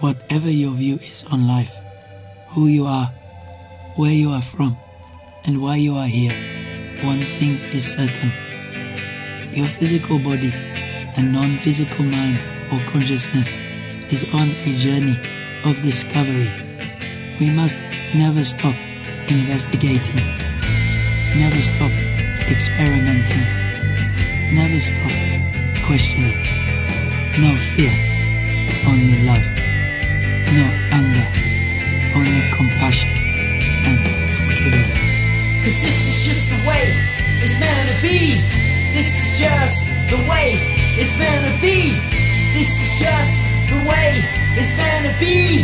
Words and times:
Whatever 0.00 0.50
your 0.50 0.72
view 0.72 0.96
is 0.96 1.24
on 1.30 1.46
life, 1.46 1.76
who 2.48 2.68
you 2.68 2.86
are, 2.86 3.12
where 3.96 4.12
you 4.12 4.30
are 4.30 4.40
from, 4.40 4.78
and 5.44 5.60
why 5.60 5.76
you 5.76 5.94
are 5.94 6.06
here, 6.06 6.32
one 7.04 7.20
thing 7.36 7.60
is 7.76 7.92
certain. 7.92 8.32
Your 9.52 9.68
physical 9.68 10.18
body 10.18 10.52
and 11.18 11.34
non 11.34 11.58
physical 11.58 12.02
mind 12.02 12.40
or 12.72 12.82
consciousness 12.90 13.58
is 14.10 14.24
on 14.32 14.56
a 14.64 14.72
journey 14.74 15.20
of 15.64 15.82
discovery. 15.82 16.48
We 17.38 17.50
must 17.50 17.76
never 18.14 18.42
stop 18.42 18.74
investigating, 19.28 20.24
never 21.36 21.60
stop 21.60 21.92
experimenting, 22.48 23.44
never 24.56 24.80
stop 24.80 25.12
questioning. 25.84 26.40
No 27.36 27.52
fear, 27.76 27.92
only 28.88 29.22
love. 29.24 29.59
No 30.52 30.66
anger, 30.90 31.26
only 32.16 32.42
compassion 32.50 33.08
and 33.86 34.00
forgiveness. 34.36 34.98
Cause 35.62 35.80
this 35.80 35.98
is 36.08 36.24
just 36.26 36.50
the 36.50 36.56
way 36.66 36.90
it's 37.40 37.54
meant 37.60 37.88
to 37.88 38.02
be. 38.02 38.34
This 38.92 39.14
is 39.14 39.38
just 39.38 39.86
the 40.10 40.16
way 40.28 40.58
it's 40.98 41.16
meant 41.20 41.46
to 41.46 41.60
be. 41.60 41.94
This 42.52 42.66
is 42.66 42.98
just 42.98 43.46
the 43.70 43.78
way 43.88 44.26
it's 44.58 44.76
meant 44.76 45.06
to 45.06 45.12
be. 45.20 45.62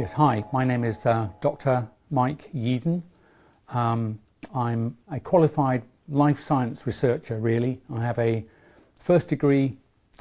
Yes, 0.02 0.14
hi, 0.14 0.42
my 0.52 0.64
name 0.64 0.82
is 0.82 1.06
uh, 1.06 1.28
Dr. 1.40 1.88
Mike 2.10 2.50
Yeadon. 2.52 3.04
Um, 3.68 4.18
I'm 4.52 4.96
a 5.12 5.20
qualified 5.20 5.84
life 6.08 6.40
science 6.40 6.88
researcher, 6.88 7.38
really. 7.38 7.80
I 7.88 8.00
have 8.00 8.18
a 8.18 8.44
first 8.96 9.28
degree 9.28 9.76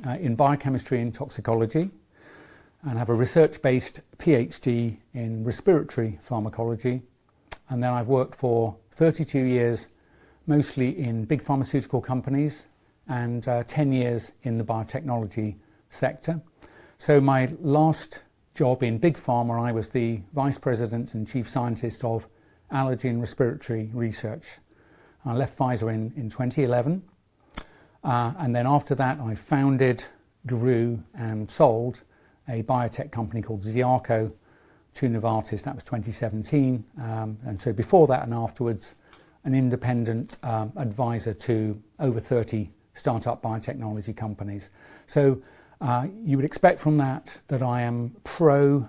uh, 0.06 0.18
in 0.22 0.36
biochemistry 0.36 1.02
and 1.02 1.12
toxicology 1.12 1.90
and 2.84 3.00
have 3.00 3.10
a 3.10 3.14
research 3.16 3.60
based 3.64 4.02
PhD 4.20 4.98
in 5.16 5.44
respiratory 5.44 6.20
pharmacology. 6.22 7.02
And 7.70 7.82
then 7.82 7.90
I've 7.92 8.08
worked 8.08 8.36
for 8.36 8.78
32 8.92 9.40
years, 9.40 9.88
mostly 10.46 11.00
in 11.00 11.26
big 11.26 11.42
pharmaceutical 11.42 12.02
companies 12.02 12.68
and 13.08 13.48
uh, 13.48 13.64
10 13.64 13.92
years 13.92 14.34
in 14.44 14.60
the 14.60 14.64
biotechnology 14.64 15.56
sector. 15.90 16.40
So 17.00 17.20
my 17.20 17.52
last 17.60 18.22
job 18.54 18.84
in 18.84 18.98
Big 18.98 19.18
Pharma, 19.18 19.62
I 19.62 19.72
was 19.72 19.90
the 19.90 20.20
Vice 20.34 20.58
President 20.58 21.14
and 21.14 21.28
Chief 21.28 21.50
Scientist 21.50 22.04
of 22.04 22.28
Allergy 22.70 23.08
and 23.08 23.20
Respiratory 23.20 23.90
Research. 23.94 24.58
I 25.26 25.34
left 25.34 25.58
Pfizer 25.58 25.94
in, 25.94 26.12
in 26.16 26.30
2011. 26.30 27.02
Uh, 28.04 28.34
and 28.40 28.54
then 28.54 28.68
after 28.68 28.96
that, 28.96 29.20
I 29.20 29.36
founded, 29.36 30.04
grew, 30.48 31.02
and 31.14 31.50
sold 31.50 32.04
a 32.50 32.64
biotech 32.64 33.12
company 33.12 33.42
called 33.42 33.62
Ziarco 33.62 34.32
to 34.96 35.08
Novartis. 35.08 35.64
That 35.64 35.76
was 35.76 35.84
2017. 35.84 36.84
Um, 37.00 37.38
and 37.46 37.62
so 37.62 37.72
before 37.72 38.08
that 38.08 38.24
and 38.24 38.34
afterwards, 38.34 38.96
an 39.44 39.56
independent 39.56 40.38
um, 40.44 40.74
advisor 40.76 41.34
to 41.34 41.82
over 42.00 42.20
30 42.20 42.70
startup 42.94 43.42
biotechnology 43.42 44.16
companies. 44.16 44.72
So 45.08 45.42
uh, 45.82 46.08
you 46.24 46.38
would 46.38 46.46
expect 46.46 46.80
from 46.80 46.98
that 46.98 47.40
that 47.48 47.64
I 47.64 47.82
am 47.82 48.16
pro 48.24 48.88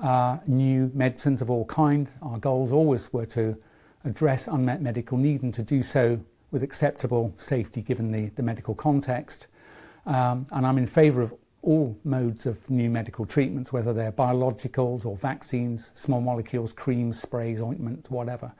uh, 0.00 0.38
new 0.46 0.90
medicines 0.92 1.40
of 1.40 1.50
all 1.50 1.64
kind. 1.64 2.10
Our 2.20 2.38
goals 2.38 2.72
always 2.72 3.12
were 3.12 3.26
to 3.26 3.56
address 4.04 4.48
unmet 4.48 4.82
medical 4.82 5.16
need 5.16 5.42
and 5.42 5.54
to 5.54 5.62
do 5.62 5.82
so 5.82 6.20
with 6.50 6.64
acceptable 6.64 7.32
safety 7.36 7.80
given 7.80 8.10
the, 8.10 8.26
the 8.30 8.42
medical 8.42 8.74
context. 8.74 9.46
Um, 10.04 10.46
and 10.50 10.66
I'm 10.66 10.78
in 10.78 10.86
favour 10.86 11.22
of 11.22 11.32
all 11.62 11.96
modes 12.02 12.44
of 12.46 12.68
new 12.68 12.90
medical 12.90 13.24
treatments, 13.24 13.72
whether 13.72 13.92
they're 13.92 14.10
biologicals 14.10 15.06
or 15.06 15.16
vaccines, 15.16 15.92
small 15.94 16.20
molecules, 16.20 16.72
creams, 16.72 17.20
sprays, 17.20 17.60
ointments, 17.60 18.10
whatever. 18.10 18.52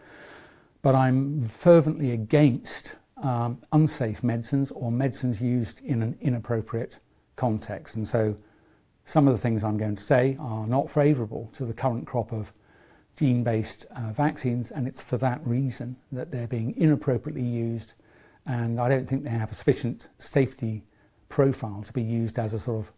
But 0.83 0.95
I'm 0.95 1.43
fervently 1.43 2.13
against 2.13 2.95
um, 3.17 3.61
unsafe 3.73 4.23
medicines 4.23 4.71
or 4.71 4.93
medicines 4.93 5.41
used 5.41 5.81
in 5.81 6.03
an 6.03 6.17
inappropriate 6.21 6.99
context. 7.37 7.97
And 7.97 8.07
so 8.07 8.37
some 9.05 9.27
of 9.27 9.35
the 9.35 9.39
things 9.39 9.65
I'm 9.65 9.79
going 9.79 9.97
to 9.97 10.03
say 10.03 10.37
are 10.41 10.67
not 10.67 10.91
favourable 10.91 11.51
to 11.55 11.65
the 11.65 11.73
current 11.73 12.07
crop 12.07 12.33
of 12.33 12.53
gene 13.17 13.45
based 13.45 13.87
uh, 13.97 14.13
vaccines, 14.13 14.71
and 14.71 14.87
it's 14.87 15.03
for 15.03 15.19
that 15.19 15.47
reason 15.47 15.97
that 16.13 16.31
they're 16.31 16.47
being 16.47 16.75
inappropriately 16.77 17.45
used. 17.45 17.95
And 18.47 18.81
I 18.81 18.89
don't 18.89 19.09
think 19.09 19.23
they 19.23 19.31
have 19.31 19.51
a 19.51 19.55
sufficient 19.55 20.09
safety 20.19 20.83
profile 21.29 21.83
to 21.85 21.93
be 21.93 22.03
used 22.03 22.39
as 22.39 22.55
a 22.55 22.59
sort 22.59 22.85
of 22.85 22.93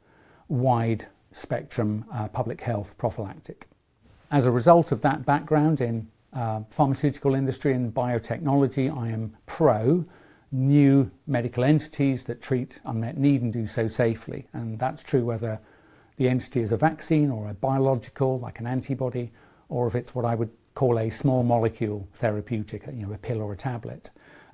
wide 0.48 1.06
spectrum 1.32 2.04
uh, 2.12 2.28
public 2.28 2.60
health 2.60 2.96
prophylactic. 2.96 3.66
As 4.30 4.46
a 4.46 4.52
result 4.52 4.92
of 4.92 5.00
that 5.02 5.26
background 5.26 5.80
in 5.80 6.08
uh, 6.32 6.60
pharmaceutical 6.70 7.34
industry 7.34 7.72
and 7.72 7.92
biotechnology, 7.92 8.96
I 8.96 9.08
am 9.08 9.36
pro 9.46 10.04
new 10.54 11.10
medical 11.26 11.64
entities 11.64 12.24
that 12.24 12.40
treat 12.40 12.78
unmet 12.84 13.18
need 13.18 13.42
and 13.42 13.52
do 13.52 13.66
so 13.66 13.88
safely. 13.88 14.46
And 14.52 14.78
that's 14.78 15.02
true 15.02 15.24
whether 15.24 15.60
the 16.16 16.28
entity 16.28 16.60
is 16.60 16.70
a 16.70 16.76
vaccine 16.76 17.30
or 17.30 17.48
a 17.48 17.54
biological, 17.54 18.38
like 18.38 18.60
an 18.60 18.66
antibody, 18.66 19.32
or 19.68 19.88
if 19.88 19.96
it's 19.96 20.14
what 20.14 20.24
I 20.24 20.36
would 20.36 20.50
call 20.74 20.98
a 20.98 21.10
small 21.10 21.42
molecule 21.42 22.08
therapeutic, 22.14 22.86
you 22.86 23.06
know, 23.06 23.12
a 23.12 23.18
pill 23.18 23.42
or 23.42 23.52
a 23.52 23.56
tablet. 23.56 24.10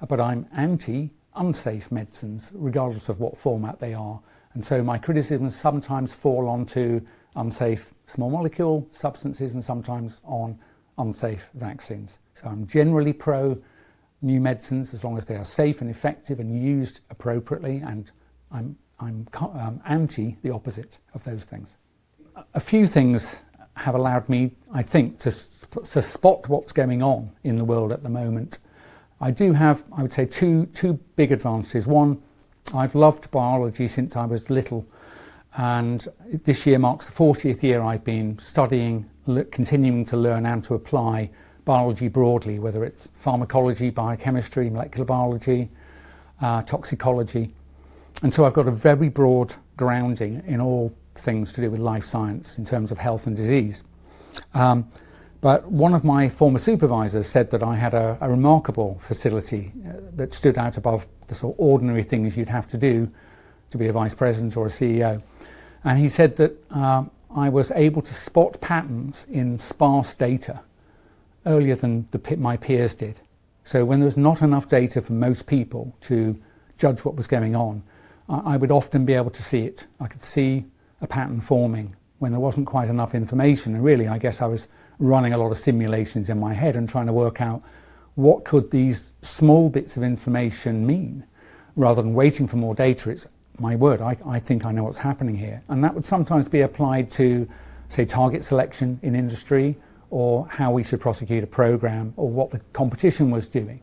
But 0.09 0.21
I'm 0.21 0.47
anti 0.57 1.11
unsafe 1.37 1.93
medicines, 1.93 2.51
regardless 2.55 3.11
of 3.11 3.21
what 3.21 3.37
format 3.37 3.79
they 3.79 3.93
are. 3.93 4.21
And 4.55 4.65
so 4.65 4.83
my 4.83 4.97
criticisms 4.97 5.55
sometimes 5.55 6.15
fall 6.15 6.49
onto 6.49 7.03
unsafe 7.37 7.93
small 8.07 8.31
molecule 8.31 8.89
substances 8.91 9.55
and 9.55 9.63
sometimes 9.63 10.23
on 10.25 10.59
unsafe 10.99 11.49
vaccines. 11.55 12.19
So 12.35 12.49
I'm 12.49 12.67
generally 12.67 13.13
pro 13.13 13.61
new 14.23 14.41
medicines 14.41 14.93
as 14.93 15.05
long 15.05 15.17
as 15.17 15.25
they 15.25 15.37
are 15.37 15.45
safe 15.45 15.81
and 15.81 15.91
effective 15.91 16.41
and 16.41 16.63
used 16.63 17.01
appropriately, 17.11 17.83
and 17.85 18.11
I'm, 18.51 18.77
I'm 18.99 19.27
um, 19.41 19.81
anti 19.87 20.37
the 20.43 20.51
opposite 20.51 20.99
of 21.15 21.25
those 21.25 21.45
things. 21.45 21.77
A 22.55 22.61
few 22.61 22.87
things 22.87 23.43
have 23.77 23.95
allowed 23.95 24.29
me, 24.29 24.53
I 24.73 24.83
think, 24.83 25.19
to, 25.21 25.31
to 25.31 26.03
spot 26.03 26.49
what's 26.49 26.73
going 26.73 27.03
on 27.03 27.31
in 27.45 27.57
the 27.57 27.65
world 27.65 27.93
at 27.93 28.03
the 28.03 28.09
moment. 28.09 28.59
I 29.21 29.31
do 29.31 29.53
have, 29.53 29.85
I 29.93 30.03
would 30.03 30.13
say, 30.13 30.27
two, 30.27 30.67
two 30.67 30.95
big 31.17 31.33
advances. 31.33 31.87
One, 31.87 32.23
I've 32.75 32.95
loved 32.95 33.31
biology 33.31 33.87
since 33.87 34.17
I 34.17 34.27
was 34.27 34.51
little, 34.51 34.87
and 35.57 36.07
this 36.45 36.67
year 36.67 36.79
marks 36.79 37.07
the 37.07 37.13
40th 37.13 37.63
year 37.63 37.83
I've 37.83 38.05
been 38.05 38.39
studying, 38.39 39.09
continuing 39.51 40.05
to 40.07 40.17
learn 40.17 40.47
and 40.47 40.63
to 40.65 40.75
apply 40.75 41.31
biology 41.71 42.09
broadly, 42.09 42.59
whether 42.59 42.85
it's 42.85 43.11
pharmacology, 43.15 43.91
biochemistry, 43.91 44.69
molecular 44.69 45.05
biology, 45.05 45.69
uh, 46.41 46.61
toxicology. 46.63 47.53
And 48.25 48.35
so 48.35 48.45
I've 48.45 48.55
got 48.55 48.67
a 48.67 48.73
very 48.73 49.09
broad 49.09 49.55
grounding 49.77 50.43
in 50.49 50.61
all 50.61 50.93
things 51.15 51.53
to 51.53 51.61
do 51.61 51.71
with 51.71 51.79
life 51.79 52.05
science 52.05 52.59
in 52.59 52.65
terms 52.65 52.91
of 52.91 52.99
health 52.99 53.29
and 53.29 53.37
disease. 53.37 53.85
Um, 54.53 54.91
but 55.41 55.71
one 55.71 55.95
of 55.95 56.03
my 56.03 56.29
former 56.29 56.59
supervisors 56.59 57.29
said 57.29 57.53
that 57.53 57.63
I 57.63 57.77
had 57.77 57.95
a, 57.95 58.19
a 58.21 58.29
remarkable 58.29 58.99
facility 58.99 59.73
uh, 59.89 59.93
that 60.17 60.35
stood 60.35 60.59
out 60.59 60.77
above 60.77 61.07
the 61.29 61.37
sort 61.37 61.55
of 61.55 61.61
ordinary 61.61 62.03
things 62.03 62.37
you'd 62.37 62.49
have 62.49 62.67
to 62.67 62.79
do 62.79 63.09
to 63.71 63.79
be 63.79 63.87
a 63.87 63.93
vice 63.93 64.17
president 64.17 64.57
or 64.57 64.67
a 64.67 64.71
CEO. 64.71 65.23
And 65.85 66.01
he 66.01 66.09
said 66.09 66.37
that 66.39 66.53
uh, 66.73 67.05
I 67.33 67.49
was 67.49 67.71
able 67.71 68.03
to 68.03 68.13
spot 68.13 68.61
patterns 68.61 69.25
in 69.31 69.61
sparse 69.61 70.17
data 70.17 70.63
earlier 71.51 71.75
than 71.75 72.09
the, 72.13 72.37
my 72.37 72.57
peers 72.57 72.95
did. 72.95 73.21
So 73.65 73.85
when 73.85 74.01
there 74.01 74.07
was 74.07 74.17
not 74.17 74.43
enough 74.43 74.69
data 74.69 75.03
for 75.03 75.13
most 75.13 75.47
people 75.47 75.95
to 76.03 76.41
judge 76.79 77.05
what 77.05 77.17
was 77.17 77.27
going 77.27 77.55
on, 77.55 77.83
I, 78.29 78.55
I 78.55 78.57
would 78.57 78.71
often 78.71 79.05
be 79.05 79.15
able 79.15 79.31
to 79.31 79.43
see 79.43 79.63
it. 79.67 79.87
I 80.01 80.07
could 80.07 80.23
see 80.23 80.65
a 81.01 81.07
pattern 81.07 81.41
forming 81.41 81.97
when 82.19 82.33
there 82.33 82.41
wasn't 82.41 82.67
quite 82.67 82.89
enough 82.89 83.15
information. 83.15 83.75
And 83.75 83.85
really, 83.85 84.09
I 84.09 84.19
guess 84.19 84.41
I 84.41 84.47
was 84.47 84.69
running 84.99 85.33
a 85.33 85.39
lot 85.39 85.51
of 85.51 85.59
simulations 85.59 86.29
in 86.29 86.39
my 86.39 86.53
head 86.53 86.77
and 86.77 86.89
trying 86.89 87.07
to 87.07 87.13
work 87.13 87.41
out 87.41 87.63
what 88.15 88.45
could 88.45 88.71
these 88.71 89.13
small 89.23 89.71
bits 89.71 89.97
of 89.97 90.03
information 90.03 90.87
mean 90.87 91.25
rather 91.77 92.03
than 92.03 92.15
waiting 92.15 92.47
for 92.47 92.57
more 92.57 92.75
data. 92.75 93.11
It's 93.11 93.27
my 93.59 93.77
word, 93.77 94.01
I, 94.01 94.17
I 94.27 94.39
think 94.39 94.65
I 94.65 94.73
know 94.73 94.85
what's 94.85 94.99
happening 94.99 95.37
here. 95.37 95.63
And 95.69 95.83
that 95.85 95.95
would 95.95 96.05
sometimes 96.05 96.49
be 96.49 96.63
applied 96.63 97.11
to, 97.13 97.49
say, 97.89 98.05
target 98.05 98.45
selection 98.45 98.99
in 99.03 99.15
industry 99.15 99.77
or 100.11 100.47
how 100.49 100.73
we 100.73 100.83
should 100.83 101.01
prosecute 101.01 101.45
a 101.45 101.47
program 101.47 102.13
or 102.17 102.31
what 102.31 102.51
the 102.51 102.61
competition 102.73 103.31
was 103.31 103.47
doing. 103.47 103.81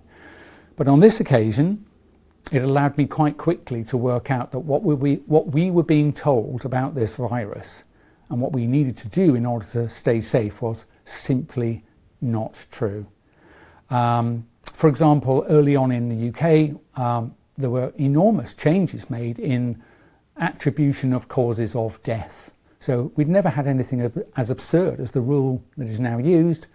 But 0.76 0.88
on 0.88 1.00
this 1.00 1.20
occasion, 1.20 1.86
it 2.52 2.64
allowed 2.64 2.98
me 2.98 3.06
quite 3.06 3.38
quickly 3.38 3.84
to 3.86 3.98
work 3.98 4.32
out 4.32 4.52
that 4.52 4.60
what 4.60 4.84
we, 4.84 5.16
what 5.26 5.48
we 5.48 5.72
were 5.72 5.84
being 5.84 6.14
told 6.14 6.66
about 6.66 6.96
this 6.96 7.16
virus 7.16 7.84
and 8.30 8.40
what 8.42 8.54
we 8.54 8.68
needed 8.68 8.98
to 8.98 9.08
do 9.08 9.36
in 9.36 9.46
order 9.46 9.66
to 9.66 9.90
stay 9.90 10.22
safe 10.22 10.62
was 10.62 10.86
simply 11.06 11.84
not 12.22 12.66
true. 12.72 13.06
Um, 13.90 14.48
for 14.62 14.90
example, 14.90 15.46
early 15.50 15.76
on 15.76 15.92
in 15.92 16.10
the 16.10 16.30
UK, 16.30 17.00
um, 17.00 17.36
there 17.58 17.70
were 17.70 17.94
enormous 17.98 18.54
changes 18.54 19.10
made 19.10 19.40
in 19.40 19.82
attribution 20.38 21.14
of 21.14 21.28
causes 21.28 21.76
of 21.76 22.02
death. 22.04 22.52
So 22.80 23.12
we'd 23.16 23.28
never 23.28 23.50
had 23.50 23.68
anything 23.68 24.12
as 24.36 24.52
absurd 24.52 25.00
as 25.00 25.12
the 25.12 25.22
rule 25.22 25.64
that 25.78 25.88
is 25.88 26.00
now 26.00 26.18
used. 26.18 26.68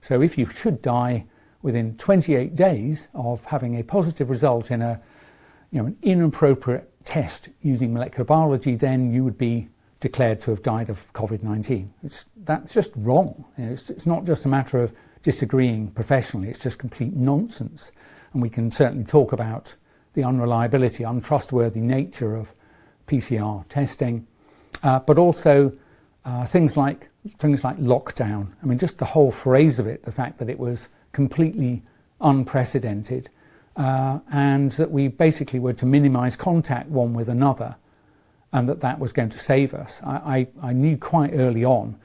So 0.00 0.22
if 0.22 0.38
you 0.38 0.48
should 0.48 0.80
die 0.80 1.26
within 1.62 1.96
28 1.96 2.54
days 2.54 3.08
of 3.14 3.44
having 3.44 3.78
a 3.78 3.84
positive 3.84 4.30
result 4.30 4.70
in 4.70 4.80
a, 4.80 5.00
you 5.70 5.80
know, 5.80 5.86
an 5.88 5.96
inappropriate 6.02 6.90
test 7.04 7.50
using 7.62 7.92
molecular 7.92 8.24
biology, 8.24 8.74
then 8.74 9.12
you 9.12 9.24
would 9.24 9.36
be 9.36 9.68
declared 10.00 10.40
to 10.40 10.50
have 10.50 10.62
died 10.62 10.88
of 10.88 11.12
COVID-19. 11.12 11.88
that's 12.44 12.72
just 12.72 12.90
wrong. 12.96 13.44
It's, 13.58 13.90
it's 13.90 14.06
not 14.06 14.24
just 14.24 14.46
a 14.46 14.48
matter 14.48 14.82
of 14.82 14.94
disagreeing 15.22 15.90
professionally, 15.90 16.48
it's 16.48 16.62
just 16.62 16.78
complete 16.78 17.14
nonsense. 17.14 17.92
And 18.32 18.40
we 18.40 18.48
can 18.48 18.70
certainly 18.70 19.04
talk 19.04 19.32
about 19.32 19.76
the 20.14 20.24
unreliability, 20.24 21.04
untrustworthy 21.04 21.80
nature 21.80 22.34
of 22.34 22.54
PCR 23.06 23.66
testing, 23.68 24.26
but 24.82 25.18
also 25.18 25.72
uh, 26.24 26.44
things 26.44 26.76
like 26.76 27.08
things 27.38 27.64
like 27.64 27.76
lockdown. 27.78 28.52
I 28.62 28.66
mean, 28.66 28.78
just 28.78 28.98
the 28.98 29.04
whole 29.04 29.30
phrase 29.30 29.78
of 29.78 29.86
it, 29.86 30.04
the 30.04 30.12
fact 30.12 30.38
that 30.38 30.48
it 30.48 30.58
was 30.58 30.88
completely 31.12 31.82
unprecedented, 32.20 33.28
uh, 33.76 34.20
and 34.32 34.70
that 34.72 34.90
we 34.90 35.08
basically 35.08 35.58
were 35.58 35.72
to 35.74 35.86
minimise 35.86 36.36
contact 36.36 36.88
one 36.88 37.14
with 37.14 37.28
another, 37.28 37.76
and 38.52 38.68
that 38.68 38.80
that 38.80 38.98
was 38.98 39.12
going 39.12 39.28
to 39.30 39.38
save 39.38 39.74
us. 39.74 40.00
I, 40.02 40.48
I, 40.62 40.70
I 40.70 40.72
knew 40.72 40.96
quite 40.96 41.32
early 41.34 41.64
on 41.64 41.96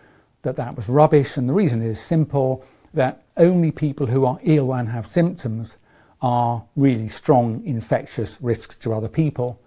that 0.41 0.55
that 0.57 0.75
was 0.75 0.89
rubbish, 0.89 1.37
and 1.37 1.47
the 1.47 1.53
reason 1.53 1.81
is 1.81 1.99
simple: 1.99 2.65
that 2.93 3.23
only 3.37 3.71
people 3.71 4.07
who 4.07 4.25
are 4.25 4.39
ill 4.43 4.73
and 4.73 4.89
have 4.89 5.07
symptoms 5.07 5.77
are 6.21 6.63
really 6.75 7.07
strong 7.07 7.63
infectious 7.65 8.37
risks 8.41 8.75
to 8.77 8.93
other 8.93 9.09
people. 9.09 9.59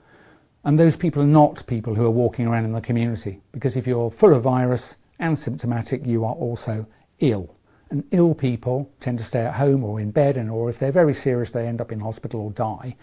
And 0.68 0.78
those 0.78 0.98
people 0.98 1.22
are 1.22 1.26
not 1.26 1.66
people 1.66 1.94
who 1.94 2.04
are 2.04 2.10
walking 2.10 2.46
around 2.46 2.66
in 2.66 2.72
the 2.72 2.82
community 2.82 3.40
because 3.52 3.74
if 3.74 3.86
you're 3.86 4.10
full 4.10 4.34
of 4.34 4.42
virus 4.42 4.98
and 5.18 5.38
symptomatic, 5.38 6.04
you 6.04 6.26
are 6.26 6.34
also 6.34 6.86
ill. 7.20 7.56
And 7.88 8.04
ill 8.10 8.34
people 8.34 8.92
tend 9.00 9.16
to 9.16 9.24
stay 9.24 9.46
at 9.46 9.54
home 9.54 9.82
or 9.82 9.98
in 9.98 10.10
bed, 10.10 10.36
and 10.36 10.50
or 10.50 10.68
if 10.68 10.78
they're 10.78 10.92
very 10.92 11.14
serious, 11.14 11.48
they 11.50 11.66
end 11.66 11.80
up 11.80 11.90
in 11.90 11.98
hospital 11.98 12.42
or 12.42 12.50
die. 12.50 12.96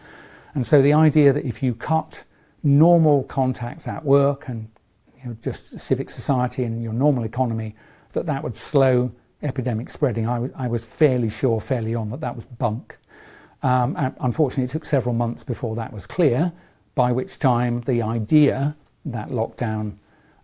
And 0.54 0.64
so 0.64 0.80
the 0.80 0.94
idea 0.94 1.34
that 1.34 1.44
if 1.44 1.64
you 1.64 1.74
cut 1.74 2.24
normal 2.62 3.24
contacts 3.24 3.88
at 3.88 4.06
work 4.06 4.48
and 4.48 4.70
you 5.24 5.30
know, 5.30 5.38
just 5.42 5.80
civic 5.80 6.12
society 6.12 6.66
and 6.66 6.84
your 6.84 6.94
normal 6.94 7.24
economy, 7.24 7.76
that 8.14 8.28
that 8.28 8.44
would 8.44 8.56
slow 8.56 9.12
epidemic 9.42 9.90
spreading, 9.90 10.28
I 10.28 10.68
was 10.68 10.86
fairly 10.86 11.32
sure 11.32 11.60
fairly 11.60 11.96
on 11.96 12.12
that 12.12 12.22
that 12.22 12.36
was 12.36 12.46
bunk. 12.46 13.00
Um, 13.64 13.96
unfortunately, 14.20 14.66
it 14.66 14.70
took 14.70 14.86
several 14.86 15.16
months 15.16 15.44
before 15.44 15.76
that 15.78 15.92
was 15.92 16.06
clear, 16.06 16.54
by 16.96 17.12
which 17.12 17.40
time 17.40 17.82
the 17.82 18.02
idea 18.02 18.76
that 19.06 19.30
lockdown 19.30 19.98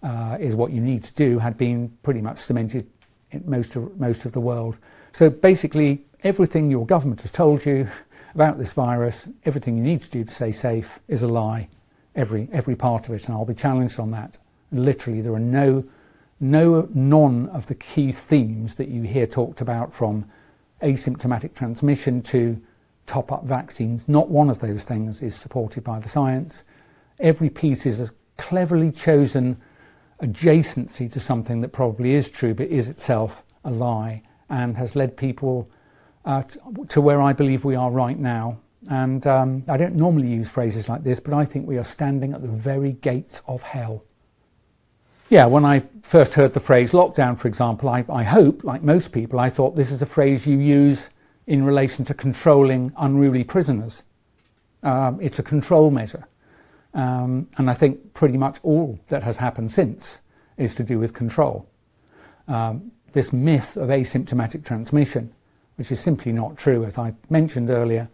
uh, 0.04 0.38
is 0.40 0.56
what 0.56 0.72
you 0.72 0.82
need 0.82 1.04
to 1.04 1.14
do 1.14 1.40
had 1.40 1.58
been 1.58 1.90
pretty 2.04 2.22
much 2.22 2.38
cemented 2.38 2.88
in 3.32 3.44
most 3.46 3.76
of, 3.76 4.00
most 4.00 4.26
of 4.26 4.34
the 4.34 4.40
world. 4.40 4.78
So 5.14 5.30
basically, 5.30 6.04
everything 6.24 6.70
your 6.70 6.86
government 6.86 7.22
has 7.22 7.32
told 7.32 7.66
you 7.66 7.88
about 8.36 8.58
this 8.58 8.74
virus, 8.74 9.30
everything 9.46 9.78
you 9.78 9.84
need 9.84 10.02
to 10.02 10.10
do 10.10 10.24
to 10.24 10.34
stay 10.34 10.52
safe, 10.52 11.00
is 11.08 11.24
a 11.24 11.28
lie. 11.28 11.70
Every, 12.16 12.50
every 12.52 12.76
part 12.76 13.08
of 13.08 13.16
it, 13.16 13.26
and 13.26 13.36
I'll 13.36 13.46
be 13.46 13.54
challenged 13.54 14.00
on 14.00 14.12
that. 14.12 14.38
Literally, 14.72 15.22
there 15.22 15.34
are 15.34 15.40
no, 15.40 15.86
no, 16.42 16.90
none 16.94 17.48
of 17.50 17.68
the 17.68 17.76
key 17.76 18.12
themes 18.12 18.76
that 18.76 18.90
you 18.90 19.04
hear 19.04 19.26
talked 19.26 19.62
about 19.62 19.94
from 19.94 20.26
asymptomatic 20.82 21.54
transmission 21.54 22.22
to 22.24 22.62
top 23.12 23.30
up 23.34 23.44
vaccines. 23.44 24.08
Not 24.08 24.30
one 24.30 24.50
of 24.50 24.62
those 24.62 24.86
things 24.86 25.22
is 25.22 25.36
supported 25.36 25.84
by 25.84 26.00
the 26.00 26.08
science. 26.08 26.64
Every 27.20 27.50
piece 27.50 27.86
is 27.86 28.00
a 28.00 28.14
cleverly 28.38 28.90
chosen 28.90 29.62
adjacency 30.22 31.12
to 31.12 31.20
something 31.20 31.60
that 31.60 31.74
probably 31.74 32.14
is 32.14 32.30
true 32.30 32.54
but 32.54 32.68
is 32.68 32.88
itself 32.88 33.44
a 33.66 33.72
lie 33.72 34.24
and 34.50 34.78
has 34.78 34.96
led 34.96 35.18
people 35.18 35.70
uh, 36.24 36.42
to 36.88 37.02
where 37.02 37.22
I 37.22 37.34
believe 37.34 37.66
we 37.66 37.76
are 37.76 37.92
right 37.92 38.18
now. 38.18 38.60
And 38.90 39.28
um, 39.28 39.64
I 39.68 39.76
don't 39.76 39.96
normally 39.96 40.30
use 40.30 40.50
phrases 40.50 40.88
like 40.88 41.04
this, 41.04 41.20
but 41.20 41.34
I 41.34 41.44
think 41.44 41.68
we 41.68 41.78
are 41.78 41.84
standing 41.84 42.34
at 42.34 42.42
the 42.42 42.48
very 42.48 42.94
gates 42.94 43.42
of 43.46 43.62
hell. 43.62 44.06
Yeah, 45.30 45.48
when 45.48 45.66
I 45.66 45.84
first 46.02 46.34
heard 46.34 46.54
the 46.54 46.60
phrase 46.60 46.92
lockdown, 46.92 47.38
for 47.38 47.48
example, 47.50 47.90
I, 47.90 48.06
I 48.10 48.24
hope, 48.24 48.64
like 48.64 48.84
most 48.84 49.12
people, 49.12 49.40
I 49.40 49.50
thought 49.50 49.76
this 49.76 49.92
is 49.92 50.02
a 50.02 50.06
phrase 50.06 50.48
you 50.48 50.58
use 50.58 51.10
in 51.48 51.64
relation 51.64 52.06
to 52.06 52.14
controlling 52.14 52.94
unruly 52.98 53.44
prisoners. 53.44 54.04
Um, 54.84 55.20
it's 55.22 55.40
a 55.40 55.44
control 55.44 55.92
measure. 55.92 56.28
Um, 56.94 57.48
and 57.58 57.70
I 57.70 57.74
think 57.74 58.14
pretty 58.14 58.38
much 58.38 58.60
all 58.64 59.00
that 59.08 59.24
has 59.24 59.38
happened 59.38 59.72
since 59.72 60.22
is 60.58 60.76
to 60.76 60.84
do 60.84 61.00
with 61.00 61.14
control. 61.14 61.68
Um, 62.48 62.92
this 63.14 63.34
myth 63.34 63.78
of 63.78 63.90
asymptomatic 63.90 64.66
transmission, 64.66 65.34
which 65.76 65.92
is 65.92 66.00
simply 66.00 66.32
not 66.32 66.58
true, 66.58 66.86
as 66.86 66.98
I 66.98 67.14
mentioned 67.30 67.70
earlier, 67.70 68.10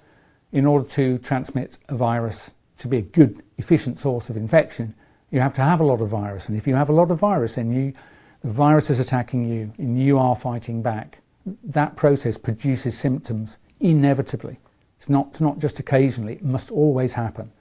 in 0.52 0.66
order 0.66 0.88
to 0.90 1.18
transmit 1.20 1.78
a 1.90 1.96
virus 1.96 2.54
to 2.78 2.88
be 2.88 2.98
a 2.98 3.02
good, 3.02 3.44
efficient 3.58 3.98
source 3.98 4.30
of 4.30 4.38
infection, 4.38 4.94
you 5.32 5.40
have 5.40 5.54
to 5.56 5.62
have 5.62 5.80
a 5.80 5.84
lot 5.84 6.02
of 6.02 6.10
virus. 6.10 6.48
And 6.48 6.58
if 6.58 6.68
you 6.68 6.76
have 6.76 6.90
a 6.90 6.94
lot 6.94 7.12
of 7.12 7.20
virus, 7.20 7.56
then 7.56 7.72
you, 7.72 7.94
the 8.42 8.52
virus 8.52 8.90
is 8.90 9.00
attacking 9.00 9.50
you 9.50 9.74
and 9.78 10.02
you 10.02 10.18
are 10.18 10.36
fighting 10.36 10.82
back 10.82 11.20
that 11.64 11.96
process 11.96 12.38
produces 12.38 12.98
symptoms 12.98 13.58
inevitably. 13.80 14.60
It's 14.98 15.10
not, 15.10 15.28
it's 15.28 15.42
not 15.42 15.60
just 15.60 15.80
occasionally, 15.80 16.34
it 16.34 16.44
must 16.44 16.72
always 16.72 17.14
happen. 17.14 17.52